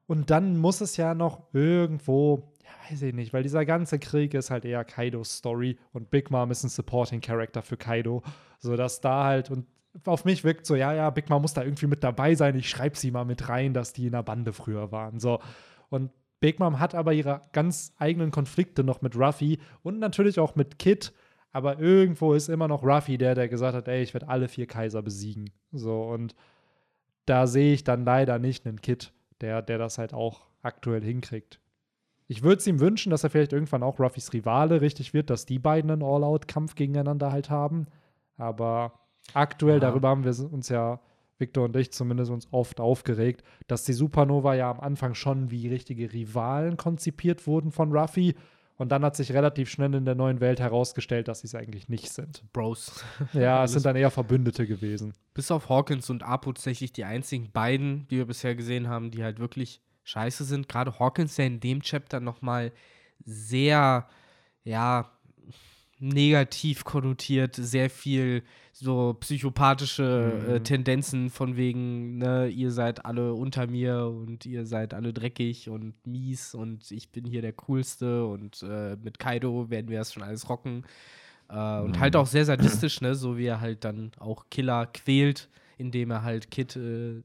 [0.06, 4.34] Und dann muss es ja noch irgendwo, ja, weiß ich nicht, weil dieser ganze Krieg
[4.34, 8.22] ist halt eher Kaidos Story und Big Mom ist ein Supporting Character für Kaido,
[8.58, 9.66] sodass da halt und
[10.04, 12.56] auf mich wirkt so, ja, ja, Big Mom muss da irgendwie mit dabei sein.
[12.56, 15.20] Ich schreibe sie mal mit rein, dass die in der Bande früher waren.
[15.20, 15.38] So.
[15.88, 20.56] Und Big Mom hat aber ihre ganz eigenen Konflikte noch mit Ruffy und natürlich auch
[20.56, 21.12] mit Kid.
[21.52, 24.66] Aber irgendwo ist immer noch Ruffy der, der gesagt hat, ey, ich werde alle vier
[24.66, 25.50] Kaiser besiegen.
[25.70, 26.34] So, und
[27.26, 31.60] da sehe ich dann leider nicht einen Kid, der, der das halt auch aktuell hinkriegt.
[32.26, 35.44] Ich würde es ihm wünschen, dass er vielleicht irgendwann auch Ruffys Rivale richtig wird, dass
[35.44, 37.86] die beiden einen All-Out-Kampf gegeneinander halt haben.
[38.36, 38.92] Aber
[39.34, 39.80] aktuell, Ja.
[39.80, 41.00] darüber haben wir uns ja,
[41.38, 45.68] Victor und ich zumindest, uns oft aufgeregt, dass die Supernova ja am Anfang schon wie
[45.68, 48.34] richtige Rivalen konzipiert wurden von Ruffy.
[48.76, 51.88] Und dann hat sich relativ schnell in der neuen Welt herausgestellt, dass sie es eigentlich
[51.88, 52.42] nicht sind.
[52.52, 53.04] Bros.
[53.32, 55.14] Ja, es sind dann eher Verbündete gewesen.
[55.32, 59.22] Bis auf Hawkins und Apu tatsächlich die einzigen beiden, die wir bisher gesehen haben, die
[59.22, 60.68] halt wirklich scheiße sind.
[60.68, 62.72] Gerade Hawkins, der in dem Chapter nochmal
[63.24, 64.08] sehr,
[64.64, 65.10] ja,
[66.00, 68.42] negativ konnotiert, sehr viel
[68.72, 70.64] so psychopathische äh, Mhm.
[70.64, 75.94] Tendenzen von wegen, ne, ihr seid alle unter mir und ihr seid alle dreckig und
[76.06, 80.22] mies und ich bin hier der Coolste und äh, mit Kaido werden wir das schon
[80.24, 80.84] alles rocken.
[81.48, 82.00] Äh, und Mhm.
[82.00, 86.22] halt auch sehr sadistisch, ne, so wie er halt dann auch Killer quält, indem er
[86.22, 87.22] halt Kid, äh,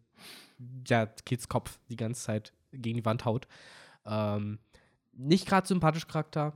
[0.88, 3.48] ja, Kids Kopf die ganze Zeit gegen die Wand haut.
[4.06, 4.60] Ähm,
[5.20, 6.54] nicht gerade sympathisch Charakter.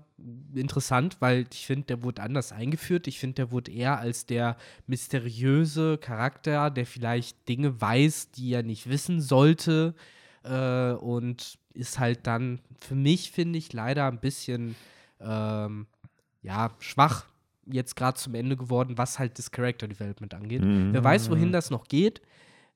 [0.56, 3.08] Interessant, weil ich finde, der wurde anders eingeführt.
[3.08, 4.56] Ich finde, der wurde eher als der
[4.88, 9.96] mysteriöse Charakter, der vielleicht Dinge weiß, die er nicht wissen sollte.
[10.44, 14.76] Äh, und ist halt dann für mich, finde ich, leider ein bisschen
[15.20, 15.88] ähm,
[16.42, 17.26] ja, schwach
[17.66, 20.64] jetzt gerade zum Ende geworden, was halt das Character Development angeht.
[20.64, 20.94] Mhm.
[20.94, 22.22] Wer weiß, wohin das noch geht.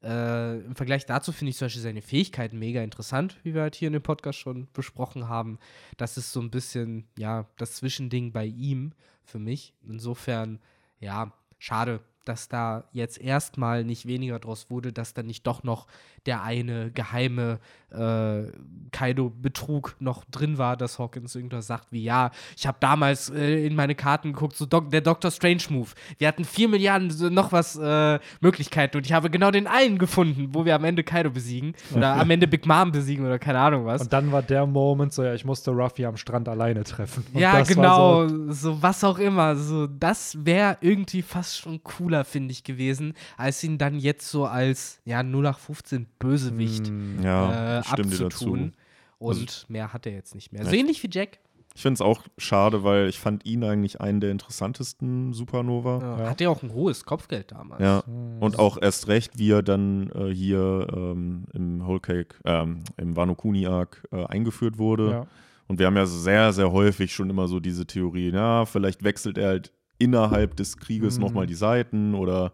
[0.04, 3.76] Äh, Im Vergleich dazu finde ich zum Beispiel seine Fähigkeiten mega interessant, wie wir halt
[3.76, 5.58] hier in dem Podcast schon besprochen haben.
[5.98, 8.94] Das ist so ein bisschen, ja, das Zwischending bei ihm
[9.24, 9.74] für mich.
[9.88, 10.60] Insofern,
[11.00, 15.88] ja, schade, dass da jetzt erstmal nicht weniger draus wurde, dass dann nicht doch noch
[16.26, 17.60] der eine geheime
[17.92, 18.52] äh,
[18.92, 23.76] Kaido-Betrug noch drin war, dass Hawkins irgendwas sagt wie, ja, ich habe damals äh, in
[23.76, 25.90] meine Karten geguckt, so Doc der Doctor Strange-Move.
[26.18, 29.98] Wir hatten vier Milliarden so noch was äh, Möglichkeiten und ich habe genau den einen
[29.98, 33.60] gefunden, wo wir am Ende Kaido besiegen oder am Ende Big Mom besiegen oder keine
[33.60, 34.02] Ahnung was.
[34.02, 37.26] Und dann war der Moment so, ja, ich musste Ruffy am Strand alleine treffen.
[37.34, 39.56] Und ja, genau, So, so, was auch immer.
[39.56, 44.46] So, das wäre irgendwie fast schon cooler, finde ich, gewesen, als ihn dann jetzt so
[44.46, 48.74] als ja 0815 Bösewicht hm, Ja, äh, abzutun.
[49.20, 50.64] Und Also- mehr hat er jetzt nicht mehr.
[50.66, 51.40] So ich- ähnlich wie Jack.
[51.76, 56.00] Ich finde es auch schade, weil ich fand ihn eigentlich einen der interessantesten Supernova.
[56.02, 56.20] Ja.
[56.24, 56.30] Ja.
[56.32, 57.82] Hatte ja auch ein hohes Kopfgeld damals.
[57.82, 58.04] Ja.
[58.06, 58.38] hm.
[58.42, 63.16] Und auch erst recht, wie er dann äh, hier ähm, im Whole Cake, ähm, im
[63.16, 65.12] Wano Kuni Arc äh, eingeführt wurde.
[65.12, 65.28] ja.
[65.70, 69.38] Und wir haben ja sehr, sehr häufig schon immer so diese Theorie, ja, vielleicht wechselt
[69.38, 71.22] er halt innerhalb des Krieges Mhm.
[71.24, 72.54] nochmal die Seiten oder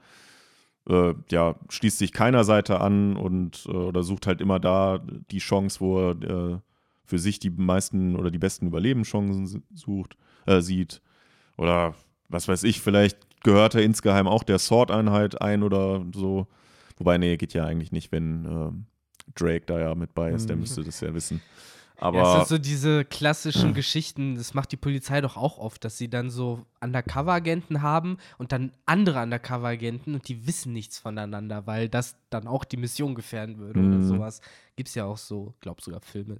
[0.90, 5.00] äh, ja, schließt sich keiner Seite an und äh, oder sucht halt immer da
[5.32, 6.22] die Chance, wo er
[6.56, 6.60] äh,
[7.06, 11.02] für sich die meisten oder die besten Überlebenschancen sucht, äh, sieht.
[11.58, 11.96] Oder
[12.30, 16.48] was weiß ich, vielleicht gehört er insgeheim auch der Sword-Einheit ein oder so.
[16.98, 18.86] Wobei, nee, geht ja eigentlich nicht, wenn ähm,
[19.36, 20.62] Drake da ja mit bei ist, der Mhm.
[20.62, 21.42] müsste das ja wissen.
[22.04, 25.86] Ja, Aber es sind so diese klassischen Geschichten, das macht die Polizei doch auch oft,
[25.86, 31.66] dass sie dann so Undercover-Agenten haben und dann andere Undercover-Agenten und die wissen nichts voneinander,
[31.66, 34.08] weil das dann auch die Mission gefährden würde oder Mhm.
[34.08, 34.42] sowas.
[34.76, 36.38] Gibt es ja auch so, glaub sogar Filme,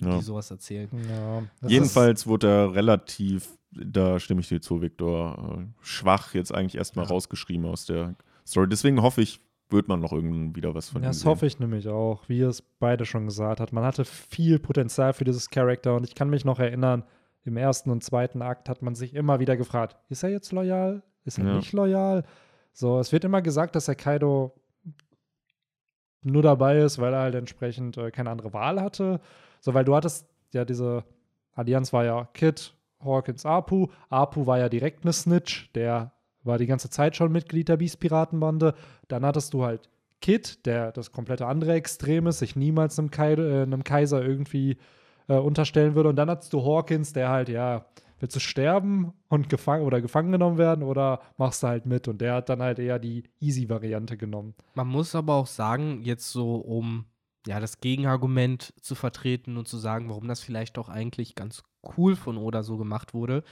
[0.00, 0.16] Ja.
[0.16, 0.88] die sowas erzählen.
[1.08, 1.42] ja.
[1.68, 7.04] Jedenfalls wurde er relativ, da stimme ich dir zu, Viktor, äh, schwach jetzt eigentlich erstmal
[7.04, 7.10] Ja.
[7.10, 8.14] rausgeschrieben aus der
[8.46, 8.68] Story.
[8.68, 9.40] Deswegen hoffe ich,
[9.72, 12.40] wird man noch irgendwann wieder was von Ja, ihm das hoffe ich nämlich auch, wie
[12.42, 13.72] es beide schon gesagt hat.
[13.72, 17.04] Man hatte viel Potenzial für dieses Charakter und ich kann mich noch erinnern,
[17.44, 21.02] im ersten und zweiten Akt hat man sich immer wieder gefragt, ist er jetzt loyal?
[21.24, 21.56] Ist er Ja.
[21.56, 22.24] nicht loyal?
[22.72, 24.54] So, es wird immer gesagt, dass er Kaido
[26.22, 29.20] nur dabei ist, weil er halt entsprechend äh, keine andere Wahl hatte.
[29.60, 31.04] So, weil du hattest ja diese
[31.54, 33.88] Allianz war ja Kid, Hawkins, Apu.
[34.08, 36.12] Apu war ja direkt eine Snitch, der
[36.44, 38.74] war die ganze Zeit schon Mitglied der Beast-Piratenbande.
[39.08, 39.88] Dann hattest du halt
[40.20, 44.76] Kid, der das komplette andere Extrem ist, sich niemals einem, Kai äh, einem Kaiser irgendwie
[45.28, 46.08] äh, unterstellen würde.
[46.08, 47.86] Und dann hattest du Hawkins, der halt, ja,
[48.20, 52.06] willst du sterben und gefangen oder gefangen genommen werden oder machst du halt mit?
[52.06, 54.54] Und der hat dann halt eher die Easy-Variante genommen.
[54.74, 57.06] Man muss aber auch sagen, jetzt so um
[57.46, 61.64] ja das Gegenargument zu vertreten und zu sagen, warum das vielleicht doch eigentlich ganz
[61.96, 63.42] cool von Oda so gemacht wurde.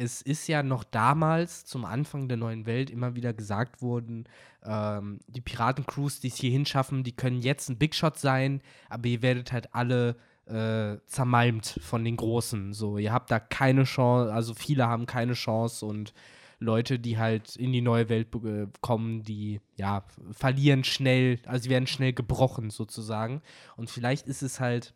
[0.00, 4.28] Es ist ja noch damals zum Anfang der neuen Welt immer wieder gesagt worden,
[4.64, 9.08] ähm, die Piratencrews, die es hier hinschaffen, die können jetzt ein Big Shot sein, aber
[9.08, 10.14] ihr werdet halt alle
[10.46, 12.74] äh, zermalmt von den Großen.
[12.74, 16.14] So, ihr habt da keine Chance, also viele haben keine Chance und
[16.60, 21.70] Leute, die halt in die neue Welt äh, kommen, die ja verlieren schnell, also sie
[21.70, 23.42] werden schnell gebrochen sozusagen.
[23.76, 24.94] Und vielleicht ist es halt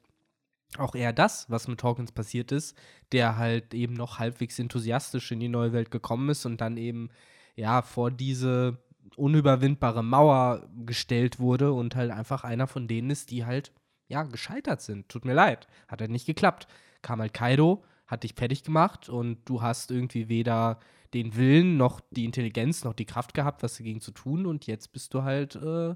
[0.79, 2.77] auch eher das, was mit Hawkins passiert ist,
[3.13, 7.11] der halt eben noch halbwegs enthusiastisch in die neue Welt gekommen ist und dann eben
[7.57, 8.79] ja vor diese
[9.17, 13.73] unüberwindbare Mauer gestellt wurde und halt einfach einer von denen ist, die halt
[14.09, 15.09] ja gescheitert sind.
[15.09, 16.67] Tut mir leid, hat halt nicht geklappt.
[17.03, 20.79] Kam halt Kaido, hat dich fertig gemacht und du hast irgendwie weder
[21.15, 24.93] den Willen noch die Intelligenz noch die Kraft gehabt, was dagegen zu tun und jetzt
[24.93, 25.95] bist du halt äh,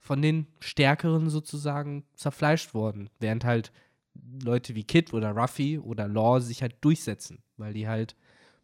[0.00, 3.72] von den Stärkeren sozusagen zerfleischt worden, während halt
[4.42, 8.16] Leute wie Kid oder Ruffy oder Law sich halt durchsetzen, weil die halt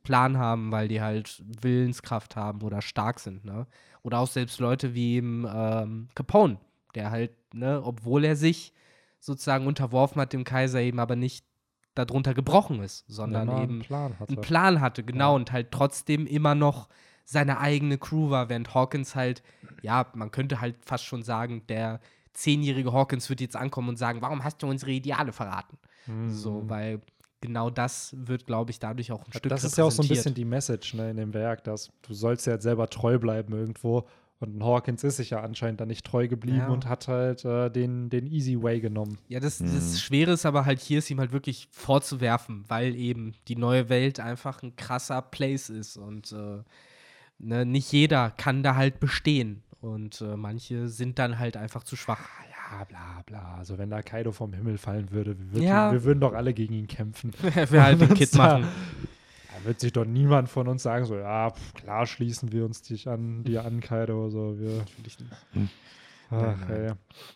[0.02, 3.66] Plan haben, weil die halt Willenskraft haben oder stark sind, ne?
[4.02, 6.58] Oder auch selbst Leute wie eben, ähm, Capone,
[6.96, 8.72] der halt, ne, obwohl er sich
[9.20, 11.44] sozusagen unterworfen hat dem Kaiser eben aber nicht
[11.94, 14.32] darunter gebrochen ist, sondern man eben einen Plan hatte.
[14.32, 15.36] einen Plan hatte, genau, Ja.
[15.36, 16.88] und halt trotzdem immer noch
[17.24, 19.44] seine eigene Crew war, während Hawkins halt,
[19.82, 22.00] ja, man könnte halt fast schon sagen, der
[22.34, 25.78] zehnjährige Hawkins wird jetzt ankommen und sagen, warum hast du unsere Ideale verraten?
[26.28, 26.70] So, Mhm.
[26.70, 27.00] weil
[27.40, 30.08] genau das wird, glaube ich, dadurch auch ein Stück das ist ja auch so ein
[30.08, 34.06] bisschen die Message ne, in dem Werk, dass du sollst ja selber treu bleiben irgendwo.
[34.40, 36.68] Und ein Hawkins ist sich ja anscheinend da nicht treu geblieben Ja.
[36.70, 39.18] und hat halt äh, den, den Easy Way genommen.
[39.28, 39.72] Ja, das, Mhm.
[39.72, 43.88] das Schwere ist aber halt hier, ist ihm halt wirklich vorzuwerfen, weil eben die neue
[43.88, 46.58] Welt einfach ein krasser Place ist und äh,
[47.38, 51.94] ne, nicht jeder kann da halt bestehen und äh, manche sind dann halt einfach zu
[51.96, 52.20] schwach.
[52.50, 53.56] Ja, bla bla.
[53.58, 55.92] Also wenn da Kaido vom Himmel fallen würde, wir, würden- Ja.
[55.92, 57.32] wir würden doch alle gegen ihn kämpfen.
[57.42, 58.64] Wir halt den Kid ja- machen.
[59.54, 62.80] Da wird sich doch niemand von uns sagen, so, ja, pf, klar schließen wir uns
[62.80, 64.30] dich an, dir an, Kaido.
[64.30, 65.70] So, wir, Natürlich nicht.
[66.30, 66.70] ach, nein.
[66.70, 66.92] ey.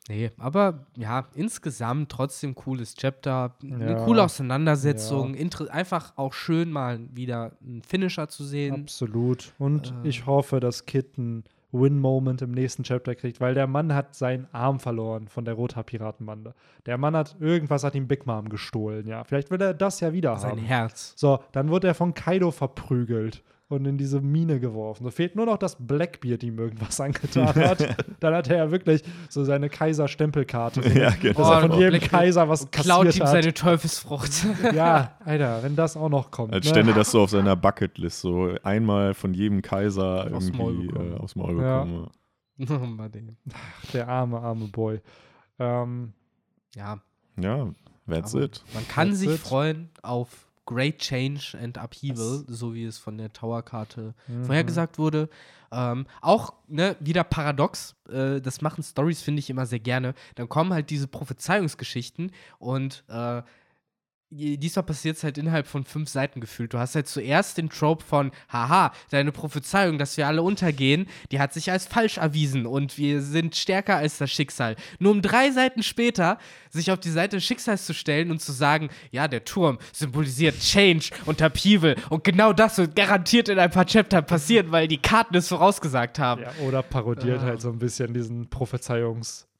[0.09, 3.55] Nee, aber ja, insgesamt trotzdem cooles Chapter.
[3.63, 4.05] Eine Ja.
[4.07, 5.35] coole Auseinandersetzung.
[5.35, 8.83] Inter einfach auch schön mal wieder einen Finisher zu sehen.
[8.85, 9.53] Absolut.
[9.59, 10.09] Und Äh.
[10.09, 14.47] ich hoffe, dass Kid einen Win-Moment im nächsten Chapter kriegt, weil der Mann hat seinen
[14.53, 16.55] Arm verloren von der Rothaar-Piratenbande.
[16.87, 19.25] Der Mann hat irgendwas hat ihm Big Mom gestohlen, ja.
[19.25, 20.59] Vielleicht will er das ja wieder Sein haben.
[20.61, 21.15] Herz.
[21.17, 25.03] So, dann wird er von Kaido verprügelt und in diese Mine geworfen.
[25.05, 27.97] So fehlt nur noch, dass Blackbeard ihm irgendwas angetan hat.
[28.21, 30.81] dann hat er ja wirklich so seine Kaiser-Stempelkarte.
[30.97, 31.39] Ja, genau.
[31.41, 33.33] Dass er von Oh, jedem Blackbeard Kaiser was Klaut kassiert ihm hat.
[33.33, 34.47] seine Teufelsfrucht.
[34.75, 36.53] ja, Alter, wenn das auch noch kommt.
[36.53, 36.71] Als ne?
[36.71, 41.13] stände das so auf seiner Bucketlist, so einmal von jedem Kaiser Aufs Maul irgendwie bekommen.
[41.13, 41.85] äh, aufs Maul Ja.
[41.85, 42.11] bekommen.
[42.71, 43.37] oh Mann, ey.
[43.93, 45.01] Der arme, arme Boy.
[45.59, 46.13] Ähm,
[46.75, 46.99] ja,
[47.41, 47.69] Ja,
[48.09, 48.63] that's Aber it.
[48.75, 49.39] man kann That's sich it.
[49.41, 54.45] freuen auf Great Change and Upheaval, Das- so wie es von der Tower-Karte mhm.
[54.45, 55.29] vorhergesagt wurde.
[55.73, 60.15] Ähm, auch ne, wieder paradox, äh, das machen Stories, finde ich immer sehr gerne.
[60.35, 63.43] Dann kommen halt diese Prophezeiungsgeschichten und äh,
[64.31, 66.75] diesmal passiert es halt innerhalb von fünf Seiten gefühlt.
[66.75, 71.39] Du hast halt zuerst den Trope von, haha, deine Prophezeiung, dass wir alle untergehen, die
[71.39, 74.75] hat sich als falsch erwiesen und wir sind stärker als das Schicksal.
[74.99, 76.39] Nur um drei Seiten später
[76.71, 80.59] sich auf die Seite des Schicksals zu stellen und zu sagen, ja, der Turm symbolisiert
[80.59, 84.99] Change und Upheaval und genau das wird garantiert in ein paar Chapter passieren, weil die
[84.99, 86.43] Karten es vorausgesagt haben.
[86.43, 87.45] Ja, oder parodiert Ah.
[87.47, 88.49] halt so ein bisschen diesen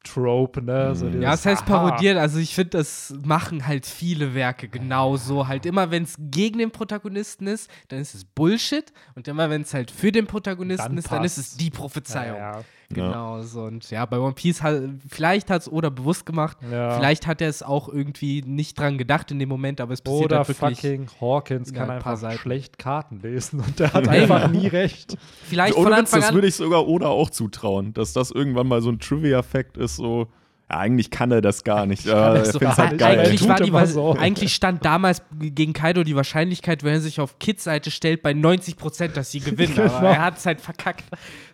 [0.07, 0.95] Prophezeiungstrope, ne?
[0.95, 1.23] So Mhm.
[1.23, 1.79] Ja, das heißt aha.
[1.79, 5.49] parodieren, also ich finde, das machen halt viele Werke genauso.
[5.49, 8.93] Halt immer, wenn es gegen den Protagonisten ist, dann ist es Bullshit.
[9.15, 11.71] Und immer, wenn es halt für den Protagonisten Dann ist, dann ist es die Ja,
[11.79, 12.39] Prophezeiung.
[12.39, 13.63] ja, Genau, so.
[13.63, 16.97] Und ja, bei One Piece, hat, vielleicht hat es Oda bewusst gemacht, ja.
[16.97, 20.27] vielleicht hat er es auch irgendwie nicht dran gedacht in dem Moment, aber es passiert
[20.27, 20.79] Oder halt wirklich.
[20.79, 22.39] fucking Hawkins in kann ein paar einfach Seiten.
[22.39, 25.17] schlecht Karten lesen und der hat einfach nie recht.
[25.45, 26.35] Vielleicht Ohne von Witz, Anfang das an.
[26.35, 30.29] würde ich sogar Oda auch zutrauen, dass das irgendwann mal so ein Trivia-Fact ist, so,
[30.71, 32.07] ja, eigentlich kann er das gar nicht.
[32.17, 33.19] Ja, das so halt geil.
[33.21, 34.15] Eigentlich, war die, so.
[34.15, 38.33] eigentlich stand damals gegen Kaido die Wahrscheinlichkeit, wenn er sich auf Kids Seite stellt, bei
[38.33, 39.67] 90 Prozent, dass sie gewinnen.
[39.77, 39.93] Genau.
[39.93, 41.05] Aber er hat es halt verkackt.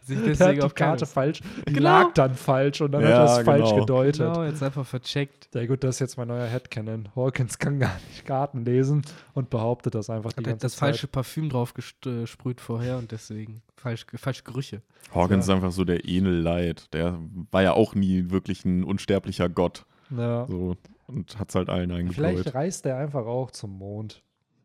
[0.04, 1.06] Sich deswegen die auf Karte Kaido.
[1.12, 1.82] falsch, die Genau.
[1.88, 3.80] lag dann falsch und dann Ja, hat er es falsch genau.
[3.80, 4.18] gedeutet.
[4.26, 5.48] Genau, jetzt einfach vercheckt.
[5.54, 7.08] Ja gut, das ist jetzt mein neuer Headcanon.
[7.14, 9.02] Hawkins kann gar nicht Karten lesen
[9.34, 10.78] und behauptet das einfach die Hat halt ganze das Zeit.
[10.90, 14.82] falsche Parfüm drauf gesprüht vorher und deswegen falsch, falsche Gerüche.
[15.14, 15.54] Hawkins Ja.
[15.54, 16.92] ist einfach so der Light.
[16.92, 17.18] Der
[17.50, 19.86] war ja auch nie wirklich ein unsterblicher Gott.
[20.10, 20.46] Ja.
[20.48, 20.76] So,
[21.06, 22.54] und hat es halt allen Vielleicht eingebläut.
[22.54, 24.22] reist er einfach auch zum Mond.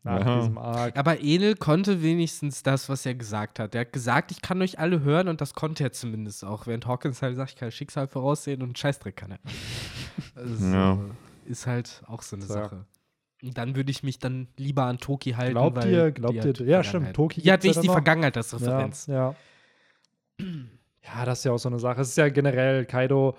[0.07, 0.39] Nach Ja.
[0.39, 0.97] diesem Arc.
[0.97, 3.75] Aber Enel konnte wenigstens das, was er gesagt hat.
[3.75, 6.65] Er hat gesagt, ich kann euch alle hören und das konnte er zumindest auch.
[6.67, 9.39] Während Hawkins halt sagt, ich kann Schicksal voraussehen und einen Scheißdreck kann er.
[10.35, 10.97] Also, Ja.
[11.45, 12.53] Ist halt auch so eine So.
[12.55, 12.85] Sache.
[13.43, 15.53] Und dann würde ich mich dann lieber an Toki halten.
[15.53, 17.13] Glaubt weil ihr, glaubt ihr, ja stimmt.
[17.13, 17.93] Toki Die hat ja wenigstens die noch.
[17.93, 19.05] Vergangenheit als Referenz.
[19.07, 19.35] Ja,
[20.39, 20.45] ja.
[21.03, 22.01] ja, das ist ja auch so eine Sache.
[22.01, 23.38] Es ist ja generell, Kaido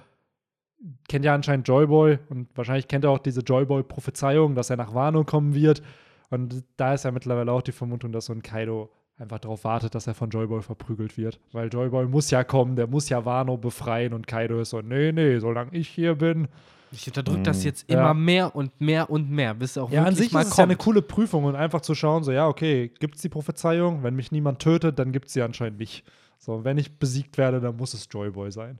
[1.08, 5.24] kennt ja anscheinend Joyboy und wahrscheinlich kennt er auch diese Joyboy-Prophezeiung, dass er nach Wano
[5.24, 5.82] kommen wird.
[6.30, 9.94] Und da ist ja mittlerweile auch die Vermutung, dass so ein Kaido einfach darauf wartet,
[9.94, 11.40] dass er von Joyboy verprügelt wird.
[11.52, 15.10] Weil Joyboy muss ja kommen, der muss ja Wano befreien und Kaido ist so, nee,
[15.12, 16.48] nee, solange ich hier bin.
[16.92, 17.64] Ich unterdrücke das Mhm.
[17.64, 17.98] jetzt Ja.
[17.98, 20.56] immer mehr und mehr und mehr, bis er auch Ja, an sich mal ist es
[20.56, 24.02] ja eine coole Prüfung und einfach zu schauen, so, ja, okay, gibt es die Prophezeiung?
[24.02, 26.04] Wenn mich niemand tötet, dann gibt es sie anscheinend nicht.
[26.38, 28.78] So, wenn ich besiegt werde, dann muss es Joyboy sein.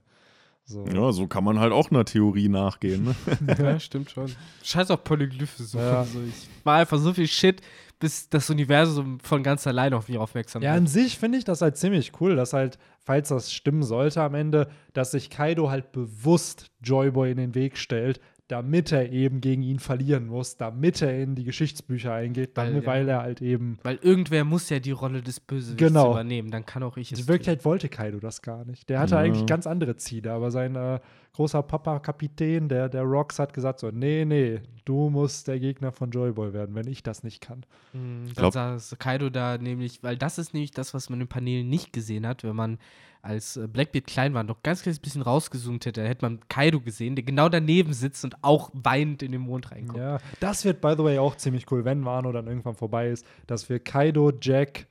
[0.69, 0.85] So.
[0.85, 3.03] Ja, so kann man halt auch einer Theorie nachgehen.
[3.05, 3.15] Ne?
[3.57, 4.27] Ja, stimmt schon.
[4.63, 5.63] Scheiß auf Polyglyphe.
[5.63, 5.79] So.
[5.79, 6.03] Ja.
[6.05, 7.61] So, ich war einfach so viel Shit,
[7.99, 10.81] bis das Universum von ganz allein auf mich aufmerksam Ja, wird.
[10.81, 14.35] an sich finde ich das halt ziemlich cool, dass halt, falls das stimmen sollte am
[14.35, 19.61] Ende, dass sich Kaido halt bewusst Joyboy in den Weg stellt, damit er eben gegen
[19.61, 22.89] ihn verlieren muss, damit er in die Geschichtsbücher eingeht, Weil, damit, ja.
[22.89, 23.77] weil er halt eben.
[23.83, 26.11] Weil irgendwer muss ja die Rolle des Bösewichts Genau.
[26.11, 26.49] übernehmen.
[26.51, 27.33] Dann kann auch ich es In tun.
[27.33, 28.89] Wirklichkeit wollte Kaido das gar nicht.
[28.89, 29.21] Der hatte Ja.
[29.21, 30.99] eigentlich ganz andere Ziele, aber sein äh,
[31.39, 36.11] großer Papa-Kapitän der, der Rocks hat gesagt so, nee, nee, du musst der Gegner von
[36.11, 37.65] Joyboy werden, wenn ich das nicht kann.
[37.93, 41.29] Mhm, Dann glaub- saß Kaido da nämlich, weil das ist nämlich das, was man im
[41.29, 42.77] Panel nicht gesehen hat, wenn man
[43.21, 47.15] als äh, Blackbeard klein war, noch ganz kleines bisschen rausgezoomt hätte, hätte man Kaido gesehen,
[47.15, 49.97] der genau daneben sitzt und auch weinend in den Mond reinkommt.
[49.97, 53.25] Ja, das wird, by the way, auch ziemlich cool, wenn Wano dann irgendwann vorbei ist,
[53.47, 54.87] dass wir Kaido, Jack,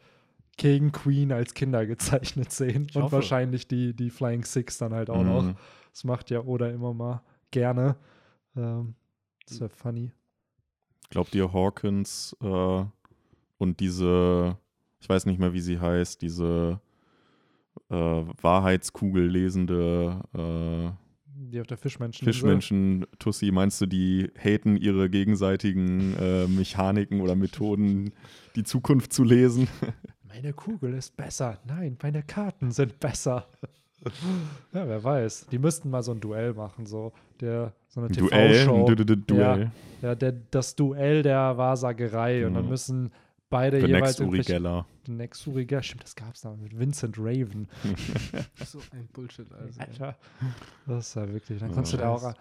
[0.56, 5.22] King, Queen als Kinder gezeichnet sehen und wahrscheinlich die, die Flying Six dann halt auch
[5.22, 5.54] noch.
[5.98, 7.96] Das macht ja Oda immer mal gerne.
[8.56, 8.94] Ähm,
[9.48, 10.12] das wäre funny.
[11.10, 12.84] Glaubt ihr, Hawkins äh,
[13.56, 14.56] und diese,
[15.00, 16.80] ich weiß nicht mehr, wie sie heißt, diese
[17.90, 20.92] äh, Wahrheitskugel lesende äh,
[21.50, 22.24] Die auf der Fischmenschen.
[22.24, 28.12] Fischmenschen, Tussi, meinst du, die haten ihre gegenseitigen äh, Mechaniken oder Methoden,
[28.54, 29.66] die Zukunft zu lesen?
[30.22, 31.58] Meine Kugel ist besser.
[31.66, 33.48] Nein, meine Karten sind besser.
[34.72, 35.46] ja, wer weiß.
[35.50, 38.52] Die müssten mal so ein Duell machen, so der so eine Duell?
[38.52, 38.86] TV-Show.
[38.86, 39.70] Du- du- du- Duell.
[40.02, 42.46] Ja, der, das Duell der Wahrsagerei.
[42.46, 42.70] Und dann Mhm.
[42.70, 43.12] müssen
[43.50, 44.86] beide The jeweils next Uri Geller.
[45.06, 45.82] The Next Uri Geller.
[45.82, 47.68] Stimmt, das gab es da mit Vincent Raven.
[48.64, 49.80] So ein Bullshit, also.
[49.80, 50.16] Alter.
[50.86, 51.58] Das ist ja wirklich.
[51.58, 51.74] Dann Ja.
[51.74, 52.34] konntest du da auch.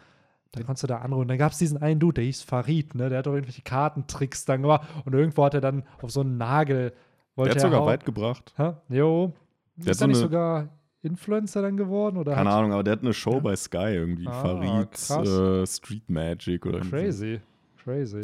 [0.54, 1.28] Dann konntest du da anrufen.
[1.28, 3.10] Dann gab es diesen einen Dude, der hieß Farid, ne?
[3.10, 4.88] Der hat doch irgendwelche Kartentricks dann gemacht.
[5.06, 6.92] Und irgendwo hat er dann auf so einen Nagel.
[6.92, 6.98] Der
[7.36, 7.88] Wollte hat er sogar hauen.
[7.88, 8.54] weit gebracht.
[8.58, 8.74] Hä?
[8.90, 9.34] Jo.
[9.76, 10.70] Der ist hat er so nicht eine- sogar
[11.08, 12.18] Influencer dann geworden?
[12.18, 13.40] Oder Keine hat- Ahnung, aber der hat eine Show Ja.
[13.40, 14.28] bei Sky irgendwie.
[14.28, 15.12] Ah, krass.
[15.28, 17.42] äh, Street Magic oder irgendwie.
[17.88, 18.22] Crazy.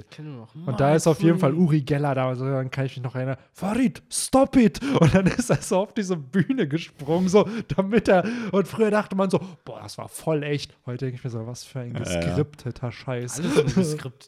[0.65, 3.15] Und da ist auf jeden Fall Uri Geller da, also dann kann ich mich noch
[3.15, 4.81] erinnern, Farid, stop it!
[4.99, 9.15] Und dann ist er so auf diese Bühne gesprungen, so, damit er, und früher dachte
[9.15, 10.76] man so, boah, das war voll echt.
[10.85, 12.19] Heute denke ich mir so, was für ein Ja, ja.
[12.19, 13.41] geskripteter Scheiß.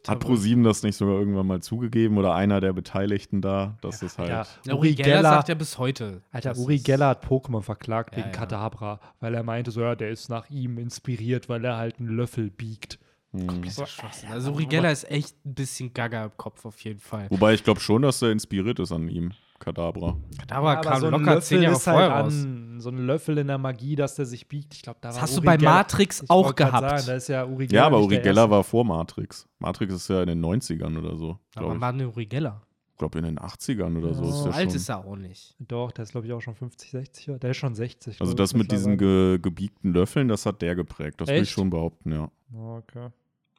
[0.07, 4.18] Hat ProSieben das nicht sogar irgendwann mal zugegeben oder einer der Beteiligten da, dass das
[4.18, 4.30] halt.
[4.30, 6.22] Ja, Ja, Uri Geller sagt ja bis heute.
[6.32, 8.34] Alter, das Uri Geller hat Pokémon verklagt Ja, wegen ja.
[8.34, 12.10] Kadabra, weil er meinte so, ja, der ist nach ihm inspiriert, weil er halt einen
[12.16, 12.99] Löffel biegt.
[13.40, 13.64] Hm.
[13.64, 14.30] Das ist Schwachsinn.
[14.32, 17.28] Also Uri Geller ist echt ein bisschen gaga im Kopf auf jeden Fall.
[17.30, 20.18] Wobei ich glaube schon, dass er inspiriert ist an ihm, Kadabra.
[20.38, 22.34] Kadabra kam so ein locker zehn Jahre ist vorher halt raus.
[22.44, 24.74] an, so ein Löffel in der Magie, dass der sich biegt.
[24.74, 26.90] Ich glaube, da Das war hast du Uri bei Geller- Matrix Ich auch gehabt.
[26.90, 28.52] Sagen, da ist ja Ja, aber nicht Uri der Geller Erste.
[28.52, 29.48] war vor Matrix.
[29.60, 31.40] Matrix ist ja in den 90ern oder so.
[31.56, 32.62] Aber war eine Uri Geller.
[32.91, 34.24] Ich glaube in den 80ern oder so.
[34.24, 34.30] Ja.
[34.30, 34.76] Ist So alt schon.
[34.78, 35.53] ist er auch nicht.
[35.60, 37.26] Doch, der ist, glaube ich, auch schon 50, 60.
[37.28, 37.40] Jahre.
[37.40, 38.22] Der ist schon 60.
[38.22, 41.20] Also das mit diesen ge gebiegten Löffeln, das hat der geprägt.
[41.20, 41.52] Das will ich Echt?
[41.52, 42.30] schon behaupten, ja.
[42.53, 43.07] Okay.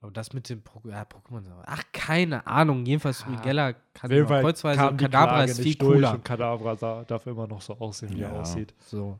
[0.03, 1.43] Aber das mit dem Pro ja, Pokémon.
[1.65, 2.85] Ach, keine Ahnung.
[2.85, 3.43] Jedenfalls Uri Ah.
[3.43, 6.13] Geller kann kreuzweise kam Kadabra ist viel cooler.
[6.15, 8.41] Und Kadabra sah, darf immer noch so aussehen, wie er Ja.
[8.41, 8.75] aussieht.
[8.81, 9.19] So,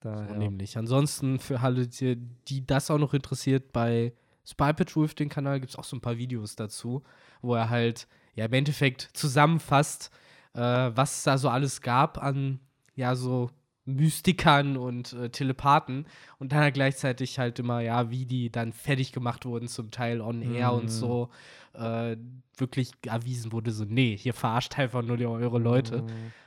[0.00, 0.38] Da, so ja.
[0.38, 0.76] nämlich.
[0.76, 2.16] Ansonsten für alle, die,
[2.48, 4.12] die das auch noch interessiert, bei
[4.44, 7.02] Spy Patrol auf den Kanal gibt es auch so ein paar Videos dazu,
[7.42, 10.10] wo er halt ja im Endeffekt zusammenfasst,
[10.54, 12.60] äh, was es da so alles gab an
[12.94, 13.50] ja so
[13.96, 16.06] Mystikern und äh, Telepathen
[16.38, 20.20] und dann halt gleichzeitig halt immer, ja, wie die dann fertig gemacht wurden, zum Teil
[20.20, 20.78] on air Mhm.
[20.78, 21.30] und so,
[21.74, 22.16] äh,
[22.56, 26.04] wirklich erwiesen wurde, so, nee, hier verarscht einfach nur die, eure Leute.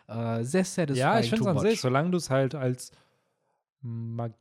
[0.08, 2.92] Äh, sehr satisfying Ja, ich finde es an sich, solange du es halt als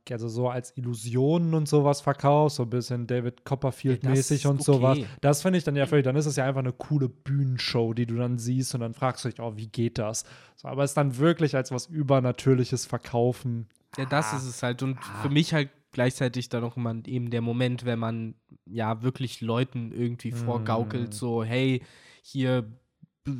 [0.09, 4.99] also so als Illusionen und sowas verkaufst, so ein bisschen David Copperfield-mäßig und ist sowas.
[4.99, 5.07] okay.
[5.21, 8.05] Das finde ich dann ja völlig, dann ist es ja einfach eine coole Bühnenshow, die
[8.05, 10.25] du dann siehst und dann fragst du dich, oh, wie geht das?
[10.55, 13.67] So, aber es dann wirklich als was Übernatürliches verkaufen.
[13.97, 14.83] Ja, das ist es halt.
[14.83, 18.35] Und für mich halt gleichzeitig dann auch immer eben der Moment, wenn man
[18.65, 21.81] ja wirklich Leuten irgendwie vorgaukelt, so, hey,
[22.21, 22.65] hier,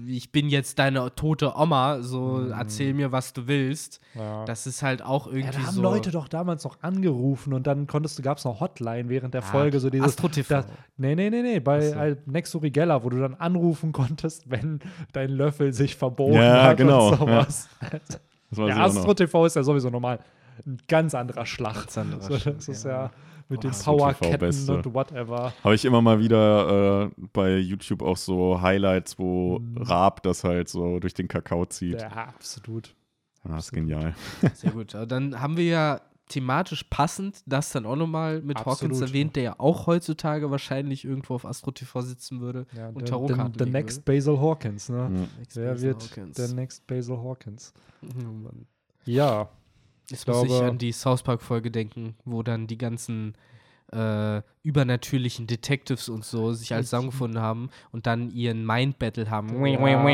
[0.08, 4.00] ich bin jetzt deine tote Oma, so, erzähl mir, was du willst.
[4.14, 4.46] Ja.
[4.46, 5.82] Das ist halt auch irgendwie ja, da haben so.
[5.82, 9.42] Leute doch damals noch angerufen und dann konntest du, gab es noch Hotline während der
[9.42, 10.10] Folge, so dieses.
[10.10, 10.48] Astro TV.
[10.48, 10.66] Da,
[10.98, 12.16] nee, nee, nee, nee, bei so.
[12.26, 14.80] Next Uri Geller, wo du dann anrufen konntest, wenn
[15.14, 17.70] dein Löffel sich verbogen Ja, hat genau, und sowas.
[17.80, 18.20] Das
[18.68, 19.14] Ja, auch Astro.
[19.16, 20.20] TV ist ja sowieso normal.
[20.66, 21.74] Ein ganz anderer Schlag.
[21.74, 23.10] Ganz anderer so, Schlag, das ist ja.
[23.52, 25.54] Ja mit Oh, den TV Powerketten und whatever.
[25.64, 30.70] Habe ich immer mal wieder äh, bei YouTube auch so Highlights, wo Raab das halt
[30.70, 32.02] so durch den Kakao zieht.
[32.02, 32.96] Ja, absolut.
[33.44, 34.14] Ah, ist genial.
[34.54, 34.94] Sehr gut.
[35.08, 38.80] Dann haben wir ja thematisch passend das dann auch nochmal mit Absolut.
[38.94, 43.00] Hawkins erwähnt, der ja auch heutzutage wahrscheinlich irgendwo auf Astro TV sitzen würde Ja, und
[43.02, 44.98] der, Tarotkarten der legen Next Basil Hawkins, ne?
[44.98, 45.28] Ja.
[45.40, 46.38] Next Wer Basil wird Hawkins.
[46.38, 47.74] der Next Basil Hawkins?
[48.04, 48.66] Oh Mann.
[49.04, 49.50] Ja,
[50.12, 53.34] Jetzt Ich muss ich glaube- an die South Park-Folge denken, wo dann die ganzen
[53.94, 59.50] äh, übernatürlichen Detectives und so sich als zusammengefunden haben und dann ihren Mind-Battle haben.
[59.66, 60.10] Ja.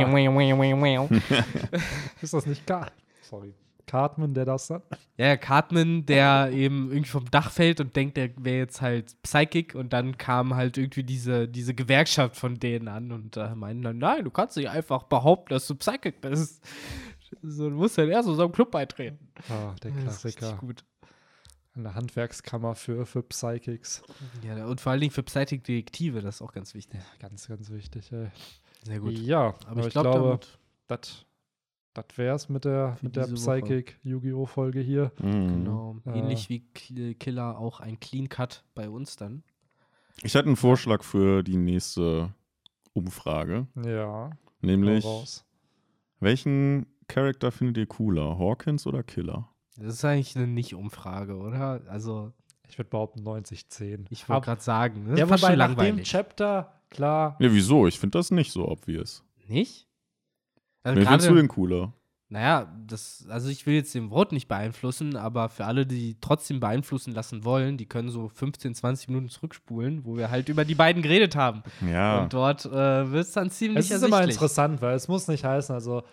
[2.21, 2.91] ist das nicht Car
[3.21, 3.53] Sorry.
[3.85, 4.97] Cartman, der das sagt?
[5.15, 9.75] Ja, Cartman, der eben irgendwie vom Dach fällt und denkt, der wäre jetzt halt Psychic
[9.75, 13.97] und dann kam halt irgendwie diese, diese Gewerkschaft von denen an und äh, meinten dann,
[13.99, 16.61] nein, du kannst nicht einfach behaupten, dass du Psychic bist.
[17.41, 19.29] So, du musst dann erst so einem Club beitreten.
[19.49, 20.57] Ah, der Das ist Klassiker.
[20.59, 20.83] gut.
[21.75, 24.01] eine Handwerkskammer für, für Psychics.
[24.43, 26.99] Ja, und vor allen Dingen für Psychic-Detektive, das ist auch ganz wichtig.
[26.99, 28.29] Ja, ganz, ganz wichtig, ey.
[28.83, 29.13] Sehr gut.
[29.17, 31.25] Ja, Aber ich, glaub, glaube, damit, das
[31.93, 33.61] das wär's mit der, Für mit der diese Woche.
[33.61, 35.11] Psychic-Yu-Gi-Oh!-Folge hier.
[35.19, 35.47] Mhm.
[35.47, 35.97] genau.
[36.05, 36.19] Äh.
[36.19, 39.43] Ähnlich wie K- Killer auch ein Clean Cut bei uns dann.
[40.23, 42.33] Ich hätte einen Vorschlag für die nächste
[42.93, 43.67] Umfrage.
[43.83, 44.29] Ja,
[44.61, 45.05] Nämlich,
[46.19, 48.37] welchen Charakter findet ihr cooler?
[48.37, 49.49] Hawkins oder Killer?
[49.77, 51.81] Das ist eigentlich eine Nicht-Umfrage, oder?
[51.87, 52.33] Also,
[52.69, 54.05] Ich würde behaupten 90-10.
[54.09, 56.07] ich wollte gerade sagen, das Ja, ist fast schon nach dem langweilig.
[56.09, 57.87] Chapter, klar, Ja, wieso?
[57.87, 59.23] Ich finde das nicht so obvious.
[59.47, 59.87] Nicht?
[60.83, 61.93] Also Wen findest du den cooler?
[62.29, 66.59] naja, das, also ich will jetzt den Vote nicht beeinflussen, aber für alle, die trotzdem
[66.59, 70.75] beeinflussen lassen wollen, die können so 15, 20 Minuten zurückspulen, wo wir halt über die
[70.75, 71.63] beiden geredet haben.
[71.89, 72.23] Ja.
[72.23, 75.45] Und dort äh, wird es dann ziemlich es ist immer interessant, weil es muss nicht
[75.45, 76.03] heißen, also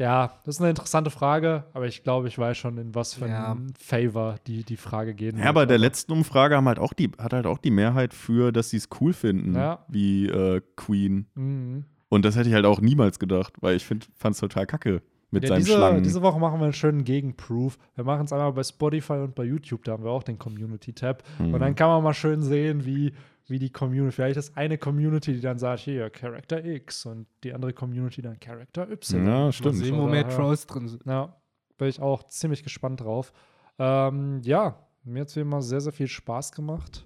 [0.00, 3.28] ja, das ist eine interessante Frage, aber ich glaube, ich weiß schon, in was für
[3.28, 3.52] Ja.
[3.52, 5.48] ein Favor die, die Frage gehen Ja, wird.
[5.48, 8.70] aber der letzten Umfrage haben halt auch die, hat halt auch die Mehrheit für, dass
[8.70, 9.84] sie es cool finden, Ja.
[9.88, 11.26] wie äh, Queen.
[11.34, 11.84] Mhm.
[12.08, 15.00] Und das hätte ich halt auch niemals gedacht, weil ich fand es total kacke
[15.30, 16.02] mit Ja, seinen diese, Schlangen.
[16.02, 17.78] diese Woche machen wir einen schönen Gegenproof.
[17.94, 21.22] Wir machen es einmal bei Spotify und bei YouTube, da haben wir auch den Community-Tab.
[21.38, 21.54] Mhm.
[21.54, 23.12] Und dann kann man mal schön sehen, wie,
[23.46, 27.52] wie die Community, vielleicht ist eine Community, die dann sagt, hier, Character X und die
[27.52, 29.24] andere Community dann Character Y.
[29.26, 29.76] ja, Mal stimmt.
[29.76, 31.04] sehen, wo mehr Trolls drin sind.
[31.06, 31.36] Ja,
[31.78, 33.32] bin ich auch ziemlich gespannt drauf.
[33.78, 37.04] Ähm, ja, mir hat es wie immer sehr, sehr viel Spaß gemacht.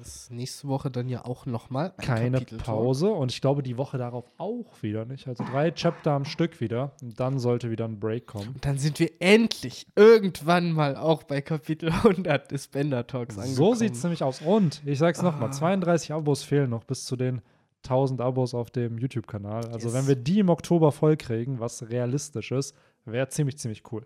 [0.00, 2.66] Ist nächste Woche dann ja auch nochmal ein Keine Kapitel-Talk.
[2.66, 5.26] Pause und ich glaube die Woche darauf auch wieder nicht.
[5.28, 8.48] Also drei Chapter am Stück wieder und dann sollte wieder ein Break kommen.
[8.48, 13.56] Und dann sind wir endlich irgendwann mal auch bei Kapitel 100 des Bender Talks angekommen.
[13.56, 14.40] So sieht es nämlich aus.
[14.42, 15.52] Und ich sag's nochmal: Ah.
[15.52, 17.42] 32 Abos fehlen noch bis zu den
[17.84, 19.66] 1000 Abos auf dem YouTube-Kanal.
[19.66, 19.94] Also, Yes.
[19.94, 22.74] wenn wir die im Oktober voll kriegen, was realistisch ist,
[23.04, 24.04] wäre ziemlich, ziemlich cool.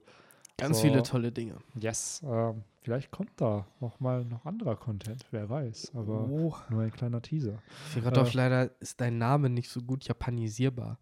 [0.60, 0.84] Ganz So.
[0.84, 1.54] viele tolle Dinge.
[1.78, 5.92] Yes, ähm, vielleicht kommt da noch mal noch anderer Content, wer weiß.
[5.94, 6.54] Aber Oh.
[6.70, 7.58] nur ein kleiner Teaser.
[7.92, 8.36] Firatov, Äh.
[8.36, 10.98] leider ist dein Name nicht so gut japanisierbar.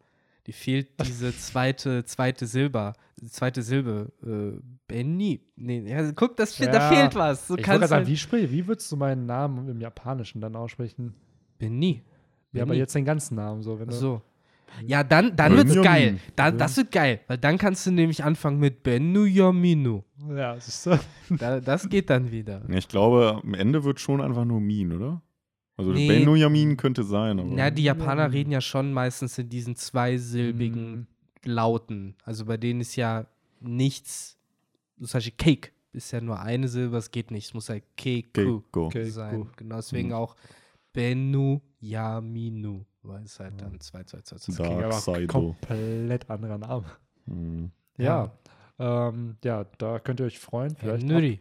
[0.47, 2.95] Die fehlt diese zweite, zweite Silber,
[3.29, 4.11] zweite Silbe.
[4.25, 5.43] Äh, Benny.
[5.57, 7.49] Nee, ja, guck, das fehlt, da Ja, fehlt was.
[7.49, 10.57] Du ich kannst sagen, halt- wie, sprich, wie würdest du meinen Namen im Japanischen dann
[10.57, 11.15] aussprechen?
[11.59, 12.03] Benny.
[12.53, 12.79] Ja, aber Benny.
[12.79, 13.79] jetzt den ganzen Namen so.
[13.79, 14.23] Wenn so.
[14.87, 15.83] Ja, dann, dann wird's Benjamin.
[15.85, 16.21] geil.
[16.37, 20.03] Dann, das wird geil, weil dann kannst du nämlich anfangen mit Bennu Yaminu.
[20.35, 20.99] Ja, siehst du?
[21.39, 22.63] Da, das geht dann wieder.
[22.69, 25.23] Ja, ich glaube, am Ende wird schon einfach nur Min, oder?
[25.77, 26.09] Also Nee.
[26.09, 27.57] Benjamin könnte sein, aber.
[27.57, 28.29] Ja, die Japaner Ja.
[28.29, 31.07] reden ja schon meistens in diesen zweisilbigen Mhm.
[31.45, 32.15] Lauten.
[32.25, 33.27] Also bei denen ist ja
[33.61, 34.37] nichts,
[35.01, 37.47] zum Beispiel Cake ist ja nur eine Silbe, es geht nicht.
[37.47, 38.63] Es muss halt Keiku.
[38.73, 39.47] Okay, sein.
[39.57, 40.15] Genau, deswegen Mhm.
[40.15, 40.37] auch
[40.93, 44.37] Bennu Yaminu, weil es halt dann 2, 2, 2, 2.
[44.37, 45.27] Das klingt aber Dark Side.
[45.27, 46.85] komplett anderer Name.
[47.27, 47.71] Hm.
[47.97, 48.33] Ja.
[48.79, 50.77] Ähm, ja, da könnt ihr euch freuen.
[50.77, 51.41] Vielleicht Nuri.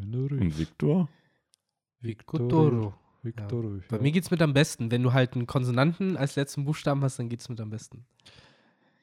[0.00, 0.38] Nuri.
[0.38, 1.08] Und Victor?
[2.00, 2.94] Victor.
[3.22, 3.80] Victor.
[3.88, 4.90] Bei mir geht's mit am besten.
[4.90, 8.06] Wenn du halt einen Konsonanten als letzten Buchstaben hast, dann geht's mit am besten.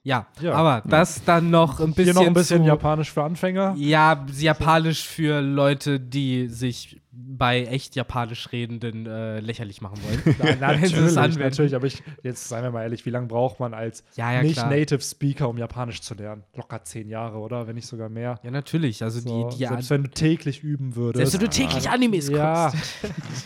[0.07, 0.53] Ja, Ja.
[0.53, 3.75] aber das dann noch ein bisschen Hier noch ein bisschen zu, Japanisch für Anfänger.
[3.77, 10.21] Ja, Japanisch für Leute, die sich bei echt Japanisch Redenden äh, lächerlich machen wollen.
[10.61, 13.27] Nein, Wenn sie es natürlich, natürlich, aber ich, jetzt seien wir mal ehrlich, wie lange
[13.27, 14.69] braucht man als Ja, ja, klar.
[14.69, 16.43] nicht-Native Speaker, um Japanisch zu lernen?
[16.55, 17.67] Locker zehn Jahre, oder?
[17.67, 18.39] Wenn nicht sogar mehr.
[18.43, 19.03] Ja, natürlich.
[19.03, 21.17] Also So, die, die selbst wenn du täglich üben würdest.
[21.31, 22.69] selbst wenn du täglich Animes Ja.
[22.69, 22.85] guckst.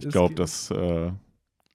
[0.00, 1.08] Ich glaube, das äh,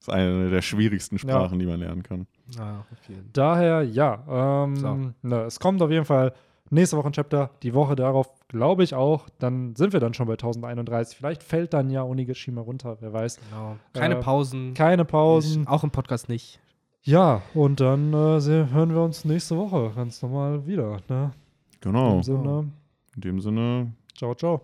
[0.00, 2.26] ist eine der schwierigsten Sprachen, die man lernen kann.
[2.56, 3.24] Ja, Fall.
[3.32, 4.64] Daher, ja.
[4.64, 4.98] Ähm, So.
[5.22, 6.32] ne, es kommt auf jeden Fall
[6.70, 7.50] nächste Woche ein Chapter.
[7.62, 9.28] Die Woche darauf glaube ich auch.
[9.38, 11.16] Dann sind wir dann schon bei 1031.
[11.16, 13.38] Vielleicht fällt dann ja Onigashima runter, wer weiß.
[13.48, 13.76] Genau.
[13.92, 14.74] Keine Äh, Pausen.
[14.74, 15.66] Keine Pausen.
[15.66, 16.60] Auch im Podcast nicht.
[17.02, 18.40] Ja, und dann äh,
[18.70, 20.98] hören wir uns nächste Woche ganz normal wieder.
[21.08, 21.32] Ne?
[21.74, 22.12] In Genau.
[22.14, 22.70] dem Sinne,
[23.14, 24.62] In dem Sinne, ciao, ciao.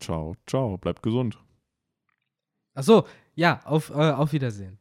[0.00, 0.76] ciao, ciao.
[0.76, 1.38] Bleibt gesund.
[2.74, 3.04] Ach so,
[3.34, 4.78] ja, auf, äh, auf Wiedersehen.